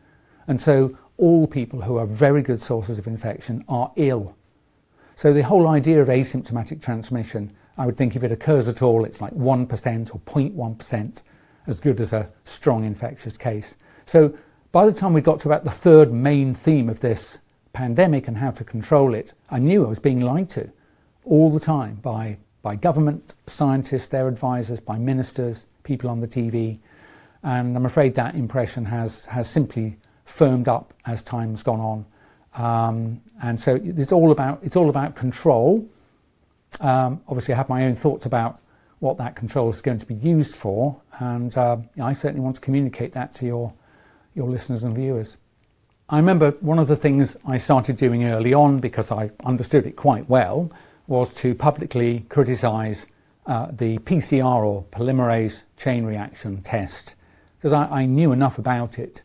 And 0.48 0.60
so 0.60 0.96
all 1.18 1.46
people 1.46 1.82
who 1.82 1.96
are 1.96 2.06
very 2.06 2.42
good 2.42 2.62
sources 2.62 2.98
of 2.98 3.06
infection 3.06 3.64
are 3.68 3.92
ill. 3.96 4.36
So 5.14 5.32
the 5.32 5.42
whole 5.42 5.68
idea 5.68 6.00
of 6.00 6.08
asymptomatic 6.08 6.82
transmission, 6.82 7.52
I 7.78 7.86
would 7.86 7.96
think 7.96 8.16
if 8.16 8.22
it 8.22 8.32
occurs 8.32 8.68
at 8.68 8.82
all, 8.82 9.04
it's 9.04 9.20
like 9.20 9.34
1% 9.34 10.14
or 10.14 10.18
0.1% 10.20 11.22
as 11.66 11.80
good 11.80 12.00
as 12.00 12.12
a 12.12 12.30
strong 12.44 12.84
infectious 12.84 13.36
case. 13.36 13.76
So 14.04 14.36
by 14.72 14.86
the 14.86 14.92
time 14.92 15.12
we 15.12 15.20
got 15.20 15.40
to 15.40 15.48
about 15.48 15.64
the 15.64 15.70
third 15.70 16.12
main 16.12 16.54
theme 16.54 16.88
of 16.88 17.00
this 17.00 17.38
pandemic 17.72 18.28
and 18.28 18.36
how 18.36 18.50
to 18.52 18.64
control 18.64 19.14
it, 19.14 19.32
I 19.50 19.58
knew 19.58 19.84
I 19.84 19.88
was 19.88 19.98
being 19.98 20.20
lied 20.20 20.50
to 20.50 20.70
all 21.24 21.50
the 21.50 21.60
time 21.60 21.96
by 21.96 22.38
by 22.66 22.74
government, 22.74 23.36
scientists, 23.46 24.08
their 24.08 24.26
advisors, 24.26 24.80
by 24.80 24.98
ministers, 24.98 25.66
people 25.84 26.10
on 26.10 26.18
the 26.18 26.26
TV. 26.26 26.80
And 27.44 27.76
I'm 27.76 27.86
afraid 27.86 28.16
that 28.16 28.34
impression 28.34 28.84
has, 28.86 29.24
has 29.26 29.48
simply 29.48 29.96
firmed 30.24 30.66
up 30.66 30.92
as 31.04 31.22
time's 31.22 31.62
gone 31.62 31.78
on. 31.78 32.06
Um, 32.56 33.22
and 33.40 33.60
so 33.60 33.80
it's 33.84 34.10
all 34.10 34.32
about, 34.32 34.58
it's 34.64 34.74
all 34.74 34.88
about 34.88 35.14
control. 35.14 35.88
Um, 36.80 37.20
obviously, 37.28 37.54
I 37.54 37.56
have 37.58 37.68
my 37.68 37.84
own 37.84 37.94
thoughts 37.94 38.26
about 38.26 38.58
what 38.98 39.16
that 39.18 39.36
control 39.36 39.68
is 39.68 39.80
going 39.80 39.98
to 39.98 40.06
be 40.06 40.14
used 40.14 40.56
for, 40.56 41.00
and 41.20 41.56
uh, 41.56 41.76
I 42.02 42.12
certainly 42.14 42.42
want 42.42 42.56
to 42.56 42.62
communicate 42.62 43.12
that 43.12 43.32
to 43.34 43.46
your, 43.46 43.72
your 44.34 44.48
listeners 44.48 44.82
and 44.82 44.92
viewers. 44.92 45.36
I 46.08 46.16
remember 46.16 46.50
one 46.62 46.80
of 46.80 46.88
the 46.88 46.96
things 46.96 47.36
I 47.46 47.58
started 47.58 47.96
doing 47.96 48.24
early 48.24 48.54
on 48.54 48.80
because 48.80 49.12
I 49.12 49.30
understood 49.44 49.86
it 49.86 49.94
quite 49.94 50.28
well 50.28 50.72
was 51.06 51.32
to 51.34 51.54
publicly 51.54 52.26
criticise 52.28 53.06
uh, 53.46 53.68
the 53.70 53.98
PCR 53.98 54.64
or 54.64 54.84
polymerase 54.90 55.62
chain 55.76 56.04
reaction 56.04 56.62
test 56.62 57.14
because 57.58 57.72
I, 57.72 58.02
I, 58.02 58.06
knew 58.06 58.32
enough 58.32 58.58
about 58.58 58.98
it. 58.98 59.22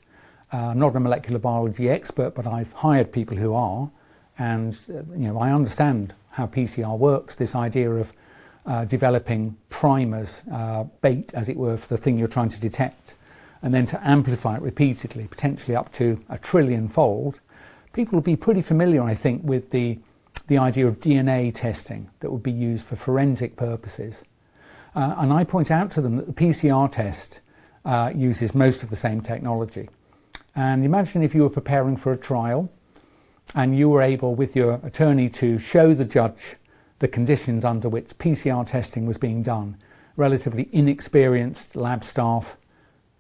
Uh, 0.54 0.68
I'm 0.68 0.80
not 0.80 0.96
a 0.96 1.00
molecular 1.00 1.40
biology 1.40 1.90
expert, 1.90 2.36
but 2.36 2.46
I've 2.46 2.72
hired 2.74 3.12
people 3.12 3.36
who 3.38 3.54
are, 3.54 3.90
and 4.38 4.78
uh, 4.90 4.98
you 5.14 5.28
know 5.28 5.40
I 5.40 5.52
understand 5.52 6.14
how 6.32 6.48
PCR 6.48 6.98
works. 6.98 7.36
This 7.36 7.56
idea 7.56 7.90
of 7.92 8.14
uh, 8.66 8.86
developing 8.86 9.58
primers, 9.70 10.44
uh, 10.52 10.84
bait 11.02 11.32
as 11.34 11.50
it 11.50 11.58
were, 11.58 11.78
for 11.78 11.88
the 11.88 11.98
thing 11.98 12.18
you're 12.18 12.28
trying 12.28 12.50
to 12.50 12.60
detect, 12.60 13.16
and 13.62 13.74
then 13.74 13.86
to 13.88 14.08
amplify 14.08 14.56
it 14.56 14.62
repeatedly, 14.62 15.28
potentially 15.28 15.76
up 15.76 15.92
to 15.94 16.24
a 16.30 16.38
trillion 16.38 16.88
fold. 16.88 17.40
People 17.94 18.18
will 18.18 18.24
be 18.24 18.36
pretty 18.36 18.62
familiar, 18.62 19.02
I 19.02 19.16
think, 19.16 19.44
with 19.44 19.72
the 19.72 20.00
the 20.52 20.58
idea 20.58 20.86
of 20.86 21.00
DNA 21.00 21.50
testing 21.54 22.10
that 22.20 22.30
would 22.30 22.44
be 22.44 22.52
used 22.52 22.86
for 22.86 22.98
forensic 22.98 23.56
purposes. 23.56 24.26
Uh, 24.94 25.16
and 25.20 25.32
I 25.32 25.46
point 25.46 25.72
out 25.72 25.90
to 25.92 26.02
them 26.02 26.18
that 26.18 26.28
the 26.28 26.34
PCR 26.34 26.92
test 26.92 27.40
uh, 27.86 28.12
uses 28.14 28.54
most 28.54 28.84
of 28.84 28.90
the 28.90 28.98
same 28.98 29.22
technology. 29.22 29.88
And 30.54 30.84
imagine 30.84 31.24
if 31.24 31.34
you 31.34 31.44
were 31.44 31.50
preparing 31.50 31.96
for 31.96 32.12
a 32.12 32.18
trial 32.18 32.70
and 33.56 33.78
you 33.78 33.88
were 33.88 34.02
able, 34.02 34.36
with 34.36 34.54
your 34.54 34.82
attorney, 34.84 35.30
to 35.30 35.58
show 35.58 35.94
the 35.94 36.04
judge 36.04 36.58
the 37.00 37.08
conditions 37.08 37.64
under 37.64 37.88
which 37.88 38.10
PCR 38.18 38.68
testing 38.68 39.06
was 39.06 39.18
being 39.18 39.42
done. 39.42 39.78
Relatively 40.18 40.68
inexperienced 40.74 41.78
lab 41.78 42.04
staff 42.04 42.58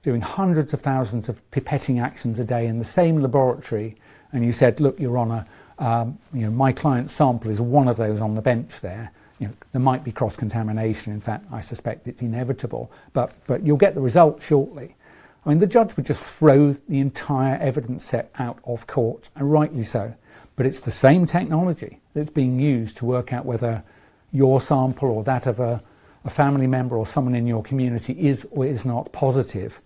doing 0.01 0.19
hundreds 0.19 0.73
of 0.73 0.81
thousands 0.81 1.29
of 1.29 1.50
pipetting 1.51 2.03
actions 2.03 2.39
a 2.39 2.43
day 2.43 2.65
in 2.65 2.77
the 2.77 2.83
same 2.83 3.21
laboratory, 3.21 3.95
and 4.33 4.43
you 4.43 4.51
said, 4.51 4.81
Look, 4.81 5.00
Your 5.00 5.17
Honour, 5.17 5.45
Um, 5.81 6.19
you 6.31 6.41
know, 6.41 6.51
my 6.51 6.71
client's 6.71 7.11
sample 7.11 7.50
is 7.50 7.59
one 7.59 7.88
of 7.88 7.97
those 7.97 8.21
on 8.21 8.35
the 8.35 8.41
bench 8.41 8.81
there. 8.81 9.11
You 9.39 9.47
know, 9.47 9.53
there 9.71 9.81
might 9.81 10.03
be 10.03 10.11
cross-contamination. 10.11 11.11
In 11.11 11.19
fact, 11.19 11.45
I 11.51 11.59
suspect 11.59 12.07
it's 12.07 12.21
inevitable, 12.21 12.91
but, 13.13 13.33
but 13.47 13.65
you'll 13.65 13.77
get 13.77 13.95
the 13.95 14.01
result 14.01 14.43
shortly. 14.43 14.95
I 15.43 15.50
mean, 15.50 15.57
the 15.57 15.65
judge 15.65 15.97
would 15.97 16.05
just 16.05 16.23
throw 16.23 16.73
the 16.73 17.00
entire 17.00 17.57
evidence 17.57 18.05
set 18.05 18.31
out 18.38 18.59
of 18.63 18.85
court, 18.85 19.31
and 19.35 19.51
rightly 19.51 19.81
so. 19.81 20.13
But 20.55 20.67
it's 20.67 20.81
the 20.81 20.91
same 20.91 21.25
technology 21.25 22.00
that's 22.13 22.29
being 22.29 22.59
used 22.59 22.97
to 22.97 23.05
work 23.05 23.33
out 23.33 23.45
whether 23.45 23.83
your 24.31 24.61
sample 24.61 25.09
or 25.09 25.23
that 25.23 25.47
of 25.47 25.59
a, 25.59 25.81
a 26.25 26.29
family 26.29 26.67
member 26.67 26.95
or 26.95 27.07
someone 27.07 27.33
in 27.33 27.47
your 27.47 27.63
community 27.63 28.13
is 28.27 28.47
or 28.51 28.67
is 28.67 28.85
not 28.85 29.11
positive 29.13 29.81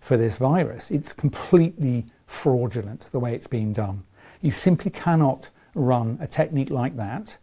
for 0.00 0.16
this 0.16 0.36
virus. 0.36 0.92
It's 0.92 1.12
completely 1.12 2.06
fraudulent 2.26 3.08
the 3.10 3.18
way 3.18 3.34
it's 3.34 3.48
being 3.48 3.72
done. 3.72 4.04
You 4.40 4.50
simply 4.50 4.90
cannot 4.90 5.50
run 5.74 6.18
a 6.20 6.26
technique 6.26 6.70
like 6.70 6.96
that 6.96 7.38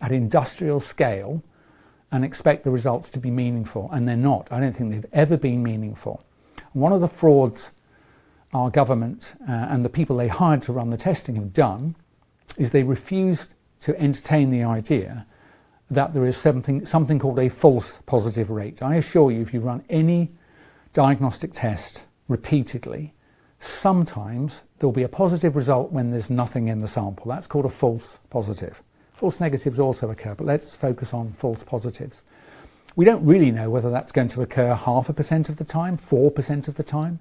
at 0.00 0.12
industrial 0.12 0.80
scale 0.80 1.42
and 2.10 2.24
expect 2.24 2.64
the 2.64 2.70
results 2.70 3.10
to 3.10 3.20
be 3.20 3.30
meaningful, 3.30 3.90
and 3.92 4.08
they're 4.08 4.16
not. 4.16 4.50
I 4.50 4.60
don't 4.60 4.72
think 4.72 4.90
they've 4.90 5.06
ever 5.12 5.36
been 5.36 5.62
meaningful. 5.62 6.24
One 6.72 6.92
of 6.92 7.00
the 7.00 7.08
frauds 7.08 7.72
our 8.54 8.70
government 8.70 9.34
uh, 9.46 9.52
and 9.52 9.84
the 9.84 9.90
people 9.90 10.16
they 10.16 10.28
hired 10.28 10.62
to 10.62 10.72
run 10.72 10.90
the 10.90 10.96
testing 10.96 11.34
have 11.36 11.52
done 11.52 11.94
is 12.56 12.70
they 12.70 12.82
refused 12.82 13.54
to 13.80 13.98
entertain 14.00 14.50
the 14.50 14.64
idea 14.64 15.26
that 15.90 16.14
there 16.14 16.26
is 16.26 16.36
something, 16.36 16.84
something 16.84 17.18
called 17.18 17.38
a 17.38 17.48
false 17.48 18.00
positive 18.06 18.50
rate. 18.50 18.82
I 18.82 18.96
assure 18.96 19.30
you, 19.30 19.40
if 19.40 19.52
you 19.52 19.60
run 19.60 19.84
any 19.88 20.30
diagnostic 20.92 21.52
test 21.52 22.04
repeatedly, 22.26 23.14
sometimes 23.58 24.64
there'll 24.78 24.92
be 24.92 25.02
a 25.02 25.08
positive 25.08 25.56
result 25.56 25.92
when 25.92 26.10
there's 26.10 26.30
nothing 26.30 26.68
in 26.68 26.78
the 26.78 26.86
sample. 26.86 27.26
That's 27.26 27.46
called 27.46 27.64
a 27.64 27.70
false 27.70 28.20
positive. 28.30 28.82
False 29.14 29.40
negatives 29.40 29.80
also 29.80 30.10
occur, 30.10 30.34
but 30.34 30.46
let's 30.46 30.76
focus 30.76 31.12
on 31.12 31.32
false 31.32 31.64
positives. 31.64 32.22
We 32.94 33.04
don't 33.04 33.24
really 33.24 33.50
know 33.50 33.70
whether 33.70 33.90
that's 33.90 34.12
going 34.12 34.28
to 34.28 34.42
occur 34.42 34.74
half 34.74 35.08
a 35.08 35.12
percent 35.12 35.48
of 35.48 35.56
the 35.56 35.64
time, 35.64 35.98
4% 35.98 36.68
of 36.68 36.76
the 36.76 36.82
time. 36.82 37.20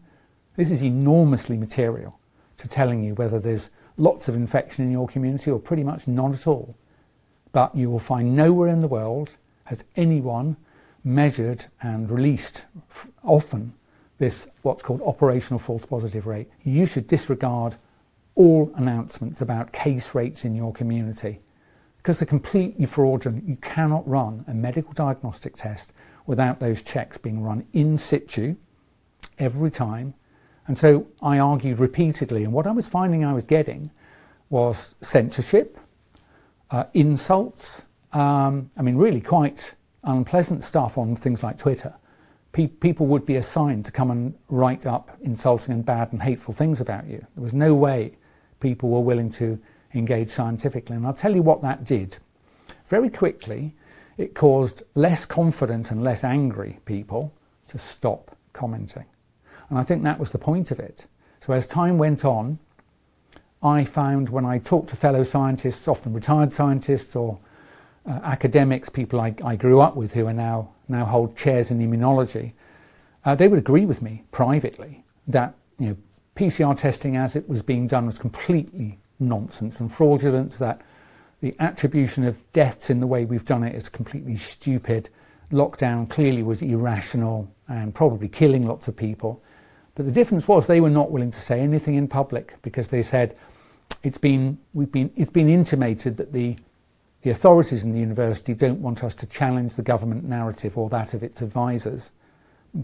This 0.55 0.71
is 0.71 0.83
enormously 0.83 1.57
material 1.57 2.19
to 2.57 2.67
telling 2.67 3.03
you 3.03 3.13
whether 3.15 3.39
there's 3.39 3.69
lots 3.97 4.27
of 4.27 4.35
infection 4.35 4.85
in 4.85 4.91
your 4.91 5.07
community 5.07 5.51
or 5.51 5.59
pretty 5.59 5.83
much 5.83 6.07
none 6.07 6.33
at 6.33 6.47
all. 6.47 6.75
But 7.51 7.75
you 7.75 7.89
will 7.89 7.99
find 7.99 8.35
nowhere 8.35 8.69
in 8.69 8.79
the 8.79 8.87
world 8.87 9.37
has 9.65 9.85
anyone 9.95 10.57
measured 11.03 11.65
and 11.81 12.09
released 12.09 12.65
often 13.23 13.73
this 14.17 14.47
what's 14.63 14.83
called 14.83 15.01
operational 15.03 15.59
false 15.59 15.85
positive 15.85 16.25
rate. 16.27 16.49
You 16.63 16.85
should 16.85 17.07
disregard 17.07 17.75
all 18.35 18.71
announcements 18.75 19.41
about 19.41 19.71
case 19.71 20.13
rates 20.15 20.45
in 20.45 20.55
your 20.55 20.73
community 20.73 21.39
because 21.97 22.19
they're 22.19 22.27
completely 22.27 22.85
fraudulent. 22.85 23.47
You 23.47 23.57
cannot 23.57 24.07
run 24.07 24.45
a 24.47 24.53
medical 24.53 24.93
diagnostic 24.93 25.55
test 25.55 25.91
without 26.25 26.59
those 26.59 26.81
checks 26.81 27.17
being 27.17 27.41
run 27.41 27.65
in 27.73 27.97
situ 27.97 28.55
every 29.39 29.71
time. 29.71 30.13
And 30.67 30.77
so 30.77 31.07
I 31.21 31.39
argued 31.39 31.79
repeatedly, 31.79 32.43
and 32.43 32.53
what 32.53 32.67
I 32.67 32.71
was 32.71 32.87
finding 32.87 33.23
I 33.23 33.33
was 33.33 33.45
getting 33.45 33.89
was 34.49 34.95
censorship, 35.01 35.79
uh, 36.71 36.85
insults, 36.93 37.83
um, 38.13 38.69
I 38.77 38.81
mean, 38.81 38.97
really 38.97 39.21
quite 39.21 39.73
unpleasant 40.03 40.63
stuff 40.63 40.97
on 40.97 41.15
things 41.15 41.43
like 41.43 41.57
Twitter 41.57 41.93
pe- 42.57 42.67
people 42.67 43.05
would 43.05 43.25
be 43.25 43.35
assigned 43.35 43.85
to 43.85 43.91
come 43.91 44.09
and 44.09 44.33
write 44.49 44.87
up 44.87 45.15
insulting 45.21 45.73
and 45.73 45.85
bad 45.85 46.11
and 46.11 46.21
hateful 46.21 46.53
things 46.53 46.81
about 46.81 47.05
you. 47.05 47.19
There 47.35 47.43
was 47.43 47.53
no 47.53 47.75
way 47.75 48.13
people 48.59 48.89
were 48.89 48.99
willing 48.99 49.29
to 49.31 49.59
engage 49.93 50.29
scientifically. 50.29 50.95
And 50.95 51.05
I'll 51.05 51.13
tell 51.13 51.35
you 51.35 51.43
what 51.43 51.61
that 51.61 51.83
did. 51.83 52.17
Very 52.87 53.09
quickly, 53.09 53.75
it 54.17 54.33
caused 54.33 54.81
less 54.95 55.23
confident 55.23 55.91
and 55.91 56.03
less 56.03 56.23
angry 56.23 56.79
people 56.85 57.31
to 57.67 57.77
stop 57.77 58.35
commenting. 58.53 59.05
And 59.69 59.77
I 59.77 59.83
think 59.83 60.01
that 60.03 60.19
was 60.19 60.31
the 60.31 60.39
point 60.39 60.71
of 60.71 60.79
it. 60.79 61.05
So 61.39 61.53
as 61.53 61.67
time 61.67 61.99
went 61.99 62.25
on, 62.25 62.57
I 63.61 63.83
found 63.83 64.29
when 64.29 64.45
I 64.45 64.57
talked 64.57 64.89
to 64.89 64.95
fellow 64.95 65.21
scientists, 65.21 65.87
often 65.87 66.11
retired 66.11 66.53
scientists 66.53 67.15
or 67.15 67.37
uh, 68.07 68.19
academics, 68.23 68.89
people 68.89 69.19
I, 69.19 69.35
I, 69.43 69.55
grew 69.55 69.81
up 69.81 69.95
with 69.95 70.13
who 70.13 70.27
are 70.27 70.33
now, 70.33 70.69
now 70.87 71.05
hold 71.05 71.35
chairs 71.35 71.71
in 71.71 71.79
immunology, 71.79 72.53
uh, 73.25 73.35
they 73.35 73.47
would 73.47 73.59
agree 73.59 73.85
with 73.85 74.01
me 74.01 74.23
privately 74.31 75.03
that 75.27 75.53
you 75.79 75.89
know, 75.89 75.97
PCR 76.35 76.77
testing 76.77 77.17
as 77.17 77.35
it 77.35 77.47
was 77.49 77.61
being 77.61 77.87
done 77.87 78.05
was 78.05 78.17
completely 78.17 78.99
nonsense 79.19 79.79
and 79.79 79.91
fraudulent, 79.91 80.51
that 80.53 80.81
the 81.41 81.55
attribution 81.59 82.23
of 82.23 82.51
deaths 82.53 82.89
in 82.89 82.99
the 82.99 83.07
way 83.07 83.25
we've 83.25 83.45
done 83.45 83.63
it 83.63 83.75
is 83.75 83.89
completely 83.89 84.35
stupid. 84.35 85.09
Lockdown 85.51 86.09
clearly 86.09 86.43
was 86.43 86.61
irrational 86.61 87.51
and 87.67 87.93
probably 87.93 88.27
killing 88.27 88.65
lots 88.65 88.87
of 88.87 88.95
people. 88.95 89.43
But 89.95 90.05
the 90.05 90.11
difference 90.11 90.47
was 90.47 90.67
they 90.67 90.81
were 90.81 90.89
not 90.89 91.11
willing 91.11 91.31
to 91.31 91.41
say 91.41 91.59
anything 91.59 91.95
in 91.95 92.07
public 92.07 92.55
because 92.61 92.87
they 92.87 93.01
said 93.01 93.35
it's 94.03 94.17
been, 94.17 94.57
we've 94.73 94.91
been, 94.91 95.11
it's 95.15 95.29
been 95.29 95.49
intimated 95.49 96.15
that 96.17 96.33
the 96.33 96.55
the 97.21 97.29
authorities 97.31 97.83
in 97.83 97.91
the 97.91 97.99
university 97.99 98.53
don't 98.53 98.79
want 98.79 99.03
us 99.03 99.15
to 99.15 99.25
challenge 99.25 99.75
the 99.75 99.81
government 99.81 100.23
narrative 100.23 100.77
or 100.77 100.89
that 100.89 101.13
of 101.13 101.23
its 101.23 101.41
advisors, 101.41 102.11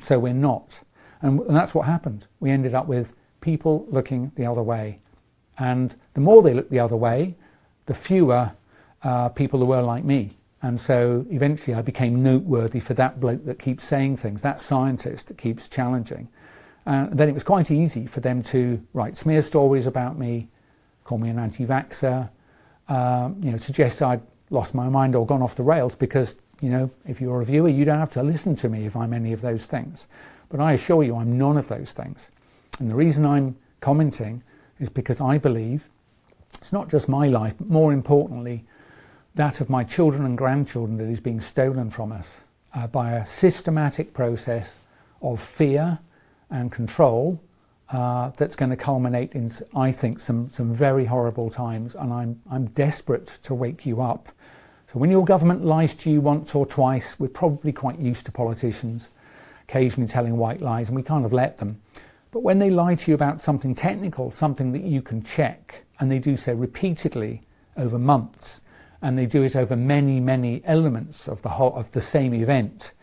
so 0.02 0.20
we're 0.20 0.34
not. 0.34 0.82
And, 1.22 1.40
and 1.42 1.56
that's 1.56 1.74
what 1.74 1.86
happened. 1.86 2.28
We 2.40 2.52
ended 2.52 2.74
up 2.74 2.88
with 2.88 3.13
people 3.42 3.86
looking 3.90 4.32
the 4.36 4.46
other 4.46 4.63
way. 4.63 5.00
And 5.58 5.96
the 6.13 6.22
more 6.22 6.42
they 6.42 6.54
looked 6.54 6.72
the 6.72 6.80
other 6.80 6.96
way, 6.96 7.36
the 7.86 7.94
fewer 7.94 8.54
uh, 9.04 9.30
people 9.30 9.60
there 9.60 9.68
were 9.68 9.82
like 9.82 10.04
me. 10.04 10.32
And 10.62 10.80
so 10.80 11.25
eventually 11.30 11.75
I 11.75 11.82
became 11.82 12.24
noteworthy 12.24 12.80
for 12.80 12.94
that 12.96 13.20
bloke 13.20 13.46
that 13.46 13.60
keeps 13.60 13.84
saying 13.84 14.18
things, 14.18 14.42
that 14.42 14.62
scientist 14.62 15.28
that 15.28 15.38
keeps 15.38 15.68
challenging. 15.68 16.30
And 16.86 17.18
then 17.18 17.30
it 17.30 17.34
was 17.34 17.44
quite 17.44 17.70
easy 17.70 18.06
for 18.08 18.22
them 18.22 18.42
to 18.44 18.82
write 18.94 19.16
smear 19.18 19.42
stories 19.42 19.86
about 19.86 20.18
me, 20.18 20.50
call 21.04 21.18
me 21.18 21.30
an 21.30 21.38
anti 21.38 21.66
vaxxer, 21.66 22.30
um, 22.88 23.38
you 23.42 23.52
know, 23.52 23.58
suggest 23.58 24.02
I'd 24.02 24.22
lost 24.50 24.75
my 24.75 24.90
mind 24.90 25.16
or 25.16 25.25
gone 25.25 25.42
off 25.42 25.56
the 25.56 25.63
rails 25.63 25.96
because, 25.96 26.36
you 26.62 26.70
know, 26.70 26.90
if 27.06 27.22
you're 27.22 27.42
a 27.42 27.46
viewer, 27.46 27.70
you 27.70 27.86
don't 27.86 28.00
have 28.00 28.12
to 28.12 28.24
listen 28.24 28.56
to 28.58 28.70
me 28.70 28.86
if 28.86 28.96
I'm 28.96 29.13
any 29.13 29.34
of 29.34 29.42
those 29.42 29.66
things. 29.66 30.08
But 30.50 30.60
I 30.60 30.74
assure 30.74 31.04
you, 31.04 31.16
I'm 31.16 31.38
none 31.38 31.58
of 31.58 31.68
those 31.68 31.92
things. 31.92 32.30
And 32.80 32.90
the 32.90 32.96
reason 32.96 33.25
I'm 33.25 33.56
commenting 33.80 34.44
is 34.80 34.90
because 34.90 35.22
I 35.22 35.38
believe 35.38 35.90
it's 36.56 36.74
not 36.74 36.90
just 36.90 37.10
my 37.10 37.28
life, 37.28 37.56
but 37.58 37.70
more 37.70 37.92
importantly, 37.92 38.63
that 39.36 39.62
of 39.62 39.70
my 39.70 39.84
children 39.84 40.25
and 40.25 40.38
grandchildren 40.38 40.98
that 40.98 41.08
is 41.08 41.20
being 41.20 41.42
stolen 41.42 41.90
from 41.90 42.12
us 42.12 42.42
uh, 42.75 42.88
by 42.88 43.13
a 43.13 43.25
systematic 43.25 44.13
process 44.13 44.78
of 45.22 45.42
fear 45.42 46.00
and 46.50 46.72
control 46.72 47.42
uh, 47.90 48.30
that's 48.38 48.56
going 48.56 48.72
to 48.72 48.78
culminate 48.78 49.34
in, 49.34 49.52
I 49.75 49.92
think, 49.92 50.20
some, 50.20 50.50
some 50.50 50.74
very 50.74 51.06
horrible 51.06 51.50
times. 51.50 51.96
And 51.96 52.12
I'm, 52.12 52.42
I'm 52.50 52.66
desperate 52.68 53.40
to 53.44 53.54
wake 53.54 53.86
you 53.86 54.02
up. 54.02 54.32
So 54.88 55.00
when 55.00 55.12
your 55.12 55.25
government 55.25 55.66
lies 55.66 55.96
to 55.96 56.12
you 56.12 56.22
once 56.22 56.54
or 56.56 56.66
twice, 56.66 57.20
we're 57.20 57.28
probably 57.28 57.72
quite 57.72 58.00
used 58.00 58.25
to 58.28 58.32
politicians 58.32 59.10
occasionally 59.68 60.08
telling 60.08 60.38
white 60.38 60.62
lies, 60.62 60.90
and 60.90 60.96
we 60.96 61.02
kind 61.02 61.25
of 61.25 61.34
let 61.34 61.58
them. 61.58 61.82
But 62.32 62.44
when 62.44 62.60
they 62.60 62.70
lie 62.70 62.96
to 62.96 63.12
you 63.12 63.16
about 63.16 63.42
something 63.42 63.74
technical, 63.74 64.30
something 64.30 64.72
that 64.74 64.84
you 64.84 65.02
can 65.02 65.24
check, 65.24 65.86
and 66.00 66.12
they 66.12 66.20
do 66.20 66.36
so 66.36 66.54
repeatedly 66.54 67.42
over 67.78 67.98
months, 67.98 68.62
and 69.02 69.18
they 69.18 69.25
do 69.25 69.44
it 69.44 69.56
over 69.56 69.75
many, 69.75 70.20
many 70.20 70.62
elements 70.66 71.28
of 71.28 71.42
the 71.42 71.50
whole, 71.50 71.74
of 71.75 71.92
the 71.92 72.02
same 72.02 72.34
event, 72.34 72.94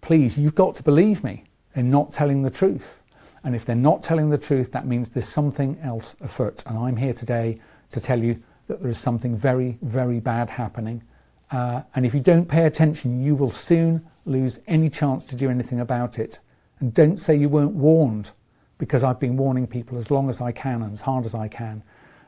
please, 0.00 0.38
you've 0.38 0.54
got 0.54 0.74
to 0.76 0.82
believe 0.82 1.22
me. 1.22 1.44
They're 1.74 1.84
not 1.84 2.12
telling 2.12 2.42
the 2.42 2.50
truth. 2.50 3.02
And 3.46 3.54
if 3.54 3.64
they're 3.64 3.76
not 3.76 4.02
telling 4.02 4.28
the 4.28 4.38
truth, 4.38 4.72
that 4.72 4.88
means 4.88 5.08
there's 5.08 5.28
something 5.28 5.78
else 5.80 6.16
afoot. 6.20 6.64
And 6.66 6.76
I'm 6.76 6.96
here 6.96 7.12
today 7.12 7.60
to 7.92 8.00
tell 8.00 8.20
you 8.20 8.42
that 8.66 8.82
there 8.82 8.90
is 8.90 8.98
something 8.98 9.36
very, 9.36 9.78
very 9.82 10.18
bad 10.18 10.50
happening. 10.50 11.04
Uh, 11.52 11.82
and 11.94 12.04
if 12.04 12.12
you 12.12 12.18
don't 12.18 12.46
pay 12.48 12.66
attention, 12.66 13.22
you 13.22 13.36
will 13.36 13.52
soon 13.52 14.04
lose 14.24 14.58
any 14.66 14.90
chance 14.90 15.24
to 15.26 15.36
do 15.36 15.48
anything 15.48 15.78
about 15.78 16.18
it. 16.18 16.40
And 16.80 16.92
don't 16.92 17.18
say 17.18 17.36
you 17.36 17.48
weren't 17.48 17.74
warned, 17.74 18.32
because 18.78 19.04
I've 19.04 19.20
been 19.20 19.36
warning 19.36 19.68
people 19.68 19.96
as 19.96 20.10
long 20.10 20.28
as 20.28 20.40
I 20.40 20.50
can 20.50 20.82
and 20.82 20.92
as 20.92 21.02
hard 21.02 21.24
as 21.24 21.32
I 21.32 21.46
can 21.46 21.84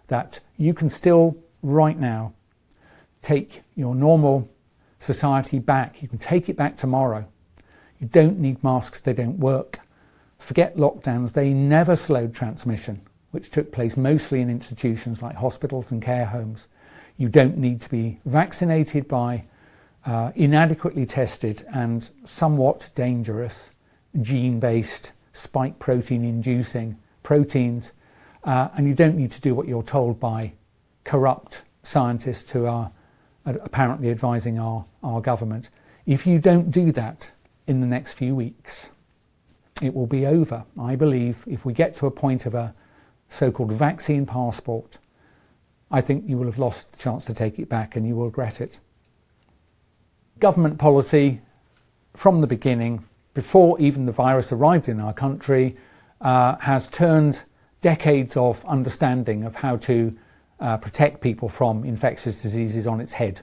that 0.06 0.38
you 0.56 0.72
can 0.72 0.88
still, 0.88 1.36
right 1.62 1.98
now, 1.98 2.32
take 3.22 3.62
your 3.74 3.96
normal 3.96 4.48
society 5.00 5.58
back. 5.58 6.00
You 6.00 6.06
can 6.06 6.18
take 6.18 6.48
it 6.48 6.56
back 6.56 6.76
tomorrow. 6.76 7.26
You 7.98 8.06
don't 8.06 8.38
need 8.38 8.62
masks, 8.62 9.00
they 9.00 9.14
don't 9.14 9.40
work. 9.40 9.80
Forget 10.38 10.76
lockdowns, 10.76 11.32
they 11.32 11.52
never 11.52 11.96
slowed 11.96 12.34
transmission, 12.34 13.02
which 13.32 13.50
took 13.50 13.72
place 13.72 13.96
mostly 13.96 14.40
in 14.40 14.48
institutions 14.50 15.22
like 15.22 15.36
hospitals 15.36 15.90
and 15.92 16.02
care 16.02 16.26
homes. 16.26 16.68
You 17.16 17.28
don't 17.28 17.58
need 17.58 17.80
to 17.82 17.90
be 17.90 18.20
vaccinated 18.24 19.08
by 19.08 19.44
uh, 20.06 20.32
inadequately 20.34 21.04
tested 21.04 21.66
and 21.72 22.08
somewhat 22.24 22.90
dangerous 22.94 23.72
gene 24.22 24.58
based 24.58 25.12
spike 25.32 25.78
protein 25.78 26.24
inducing 26.24 26.96
proteins, 27.22 27.92
uh, 28.44 28.68
and 28.76 28.86
you 28.86 28.94
don't 28.94 29.16
need 29.16 29.30
to 29.32 29.40
do 29.40 29.54
what 29.54 29.68
you're 29.68 29.82
told 29.82 30.18
by 30.18 30.52
corrupt 31.04 31.62
scientists 31.82 32.50
who 32.50 32.66
are 32.66 32.90
apparently 33.44 34.10
advising 34.10 34.58
our, 34.58 34.84
our 35.02 35.20
government. 35.20 35.70
If 36.06 36.26
you 36.26 36.38
don't 36.38 36.70
do 36.70 36.92
that 36.92 37.30
in 37.66 37.80
the 37.80 37.86
next 37.86 38.14
few 38.14 38.34
weeks, 38.34 38.90
it 39.82 39.94
will 39.94 40.06
be 40.06 40.26
over. 40.26 40.64
I 40.78 40.96
believe 40.96 41.44
if 41.46 41.64
we 41.64 41.72
get 41.72 41.94
to 41.96 42.06
a 42.06 42.10
point 42.10 42.46
of 42.46 42.54
a 42.54 42.74
so 43.28 43.50
called 43.50 43.72
vaccine 43.72 44.26
passport, 44.26 44.98
I 45.90 46.00
think 46.00 46.28
you 46.28 46.36
will 46.36 46.46
have 46.46 46.58
lost 46.58 46.92
the 46.92 46.98
chance 46.98 47.24
to 47.26 47.34
take 47.34 47.58
it 47.58 47.68
back 47.68 47.96
and 47.96 48.06
you 48.06 48.16
will 48.16 48.26
regret 48.26 48.60
it. 48.60 48.80
Government 50.38 50.78
policy 50.78 51.40
from 52.14 52.40
the 52.40 52.46
beginning, 52.46 53.04
before 53.34 53.80
even 53.80 54.06
the 54.06 54.12
virus 54.12 54.52
arrived 54.52 54.88
in 54.88 55.00
our 55.00 55.12
country, 55.12 55.76
uh, 56.20 56.56
has 56.56 56.88
turned 56.88 57.44
decades 57.80 58.36
of 58.36 58.64
understanding 58.64 59.44
of 59.44 59.54
how 59.54 59.76
to 59.76 60.16
uh, 60.60 60.76
protect 60.76 61.20
people 61.20 61.48
from 61.48 61.84
infectious 61.84 62.42
diseases 62.42 62.86
on 62.86 63.00
its 63.00 63.12
head. 63.12 63.40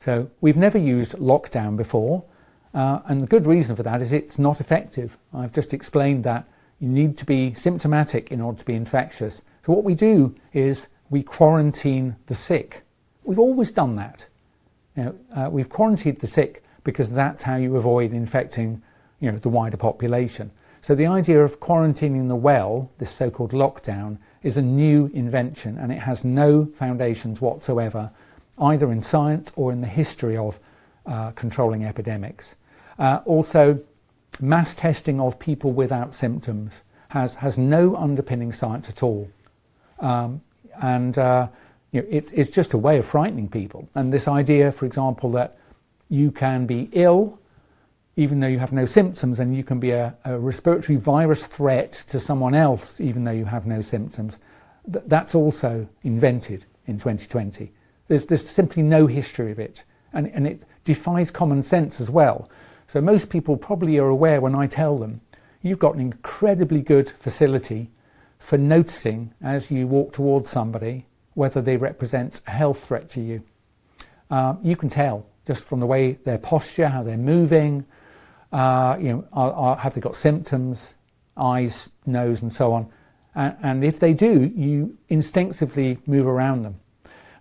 So 0.00 0.28
we've 0.40 0.56
never 0.56 0.78
used 0.78 1.12
lockdown 1.14 1.76
before, 1.76 2.24
uh, 2.76 3.00
and 3.06 3.22
the 3.22 3.26
good 3.26 3.46
reason 3.46 3.74
for 3.74 3.82
that 3.82 4.02
is 4.02 4.12
it's 4.12 4.38
not 4.38 4.60
effective. 4.60 5.16
I've 5.32 5.52
just 5.52 5.72
explained 5.72 6.24
that 6.24 6.46
you 6.78 6.88
need 6.88 7.16
to 7.16 7.24
be 7.24 7.54
symptomatic 7.54 8.30
in 8.30 8.42
order 8.42 8.58
to 8.58 8.64
be 8.66 8.74
infectious. 8.74 9.40
So 9.64 9.72
what 9.72 9.82
we 9.82 9.94
do 9.94 10.34
is 10.52 10.88
we 11.08 11.22
quarantine 11.22 12.16
the 12.26 12.34
sick. 12.34 12.82
We've 13.24 13.38
always 13.38 13.72
done 13.72 13.96
that. 13.96 14.26
You 14.94 15.04
know, 15.04 15.18
uh, 15.34 15.50
we've 15.50 15.70
quarantined 15.70 16.18
the 16.18 16.26
sick 16.26 16.62
because 16.84 17.10
that's 17.10 17.42
how 17.42 17.56
you 17.56 17.76
avoid 17.76 18.12
infecting 18.12 18.82
you 19.20 19.32
know, 19.32 19.38
the 19.38 19.48
wider 19.48 19.78
population. 19.78 20.50
So 20.82 20.94
the 20.94 21.06
idea 21.06 21.42
of 21.42 21.60
quarantining 21.60 22.28
the 22.28 22.36
well, 22.36 22.90
this 22.98 23.10
so-called 23.10 23.52
lockdown, 23.52 24.18
is 24.42 24.58
a 24.58 24.62
new 24.62 25.10
invention 25.14 25.78
and 25.78 25.90
it 25.90 25.98
has 26.00 26.26
no 26.26 26.66
foundations 26.66 27.40
whatsoever, 27.40 28.10
either 28.58 28.92
in 28.92 29.00
science 29.00 29.50
or 29.56 29.72
in 29.72 29.80
the 29.80 29.86
history 29.86 30.36
of 30.36 30.60
uh, 31.06 31.30
controlling 31.30 31.82
epidemics. 31.82 32.54
Uh, 32.98 33.20
also, 33.24 33.80
mass 34.40 34.74
testing 34.74 35.20
of 35.20 35.38
people 35.38 35.72
without 35.72 36.14
symptoms 36.14 36.82
has, 37.08 37.36
has 37.36 37.56
no 37.56 37.96
underpinning 37.96 38.52
science 38.52 38.88
at 38.88 39.02
all. 39.02 39.30
Um, 40.00 40.40
and 40.80 41.16
uh, 41.16 41.48
you 41.92 42.02
know, 42.02 42.08
it's, 42.10 42.32
it's 42.32 42.50
just 42.50 42.74
a 42.74 42.78
way 42.78 42.98
of 42.98 43.06
frightening 43.06 43.48
people. 43.48 43.88
And 43.94 44.12
this 44.12 44.28
idea, 44.28 44.72
for 44.72 44.86
example, 44.86 45.30
that 45.32 45.56
you 46.08 46.30
can 46.30 46.66
be 46.66 46.88
ill 46.92 47.38
even 48.16 48.40
though 48.40 48.46
you 48.46 48.58
have 48.58 48.72
no 48.72 48.86
symptoms, 48.86 49.40
and 49.40 49.54
you 49.54 49.62
can 49.62 49.78
be 49.78 49.90
a, 49.90 50.16
a 50.24 50.38
respiratory 50.38 50.96
virus 50.96 51.46
threat 51.46 51.92
to 51.92 52.18
someone 52.18 52.54
else 52.54 53.00
even 53.00 53.24
though 53.24 53.30
you 53.30 53.44
have 53.44 53.66
no 53.66 53.82
symptoms, 53.82 54.38
th- 54.90 55.04
that's 55.06 55.34
also 55.34 55.86
invented 56.02 56.64
in 56.86 56.96
2020. 56.96 57.70
There's, 58.08 58.24
there's 58.24 58.48
simply 58.48 58.82
no 58.82 59.06
history 59.06 59.52
of 59.52 59.58
it, 59.58 59.84
and, 60.14 60.28
and 60.28 60.46
it 60.46 60.62
defies 60.84 61.30
common 61.30 61.62
sense 61.62 62.00
as 62.00 62.10
well. 62.10 62.48
So 62.86 63.00
most 63.00 63.30
people 63.30 63.56
probably 63.56 63.98
are 63.98 64.08
aware 64.08 64.40
when 64.40 64.54
I 64.54 64.66
tell 64.66 64.96
them, 64.96 65.20
you've 65.62 65.78
got 65.78 65.94
an 65.94 66.00
incredibly 66.00 66.80
good 66.80 67.10
facility 67.10 67.90
for 68.38 68.58
noticing 68.58 69.32
as 69.42 69.70
you 69.70 69.86
walk 69.86 70.12
towards 70.12 70.50
somebody 70.50 71.06
whether 71.34 71.60
they 71.60 71.76
represent 71.76 72.40
a 72.46 72.50
health 72.50 72.84
threat 72.84 73.10
to 73.10 73.20
you. 73.20 73.42
Uh, 74.30 74.54
you 74.62 74.74
can 74.74 74.88
tell 74.88 75.26
just 75.46 75.64
from 75.64 75.80
the 75.80 75.86
way 75.86 76.12
their 76.24 76.38
posture, 76.38 76.88
how 76.88 77.02
they're 77.02 77.16
moving, 77.16 77.84
uh, 78.52 78.96
you 78.98 79.08
know, 79.08 79.24
are, 79.32 79.52
are, 79.52 79.76
have 79.76 79.94
they 79.94 80.00
got 80.00 80.16
symptoms, 80.16 80.94
eyes, 81.36 81.90
nose, 82.06 82.40
and 82.42 82.52
so 82.52 82.72
on. 82.72 82.88
And, 83.34 83.56
and 83.62 83.84
if 83.84 84.00
they 84.00 84.14
do, 84.14 84.50
you 84.56 84.96
instinctively 85.08 85.98
move 86.06 86.26
around 86.26 86.62
them. 86.62 86.80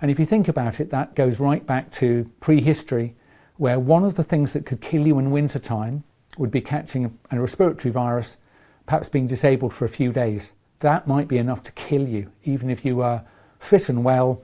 And 0.02 0.12
if 0.12 0.20
you 0.20 0.26
think 0.26 0.48
about 0.48 0.80
it, 0.80 0.90
that 0.90 1.16
goes 1.16 1.40
right 1.40 1.66
back 1.66 1.90
to 1.94 2.30
prehistory, 2.42 3.16
where 3.58 3.80
one 3.80 4.04
of 4.04 4.16
the 4.16 4.24
things 4.24 4.54
that 4.54 4.66
could 4.66 4.82
kill 4.82 5.08
you 5.08 5.18
in 5.20 5.32
wintertime 5.32 6.04
would 6.38 6.52
be 6.52 6.62
catching 6.62 7.18
a 7.32 7.40
respiratory 7.40 7.92
virus, 7.92 8.38
perhaps 8.86 9.10
being 9.10 9.28
disabled 9.28 9.74
for 9.74 9.86
a 9.86 9.90
few 9.90 10.12
days. 10.12 10.54
That 10.80 11.08
might 11.08 11.28
be 11.28 11.38
enough 11.38 11.64
to 11.64 11.72
kill 11.72 12.08
you, 12.08 12.32
even 12.44 12.70
if 12.70 12.84
you 12.84 12.98
were 12.98 13.24
fit 13.60 13.90
and 13.90 14.04
well, 14.04 14.42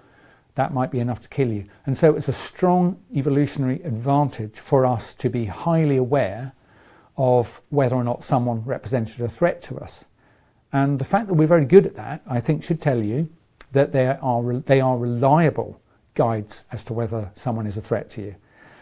that 0.55 0.73
might 0.73 0.91
be 0.91 0.99
enough 0.99 1.21
to 1.21 1.29
kill 1.29 1.51
you. 1.51 1.65
And 1.85 1.97
so 1.97 2.15
it's 2.15 2.27
a 2.27 2.33
strong 2.33 2.99
evolutionary 3.15 3.81
advantage 3.83 4.59
for 4.59 4.85
us 4.85 5.13
to 5.15 5.29
be 5.29 5.45
highly 5.45 5.97
aware 5.97 6.53
of 7.17 7.61
whether 7.69 7.95
or 7.95 8.03
not 8.03 8.23
someone 8.23 8.63
represented 8.65 9.21
a 9.21 9.29
threat 9.29 9.61
to 9.63 9.77
us. 9.77 10.05
And 10.73 10.99
the 10.99 11.05
fact 11.05 11.27
that 11.27 11.33
we're 11.33 11.47
very 11.47 11.65
good 11.65 11.85
at 11.85 11.95
that, 11.95 12.21
I 12.25 12.39
think, 12.39 12.63
should 12.63 12.81
tell 12.81 13.03
you 13.03 13.29
that 13.73 13.91
they 13.91 14.07
are, 14.07 14.53
they 14.59 14.81
are 14.81 14.97
reliable 14.97 15.81
guides 16.13 16.65
as 16.71 16.83
to 16.85 16.93
whether 16.93 17.31
someone 17.35 17.67
is 17.67 17.77
a 17.77 17.81
threat 17.81 18.09
to 18.11 18.21
you. 18.21 18.35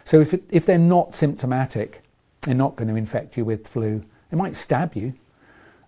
So 0.10 0.20
if, 0.20 0.34
it, 0.34 0.44
if 0.50 0.66
they're 0.66 0.80
not 0.80 1.14
symptomatic, 1.14 2.02
they're 2.42 2.56
not 2.56 2.76
going 2.76 2.88
to 2.88 2.96
infect 2.96 3.38
you 3.38 3.46
with 3.46 3.68
flu. 3.68 4.04
They 4.32 4.38
might 4.38 4.56
stab 4.56 4.96
you 4.96 5.14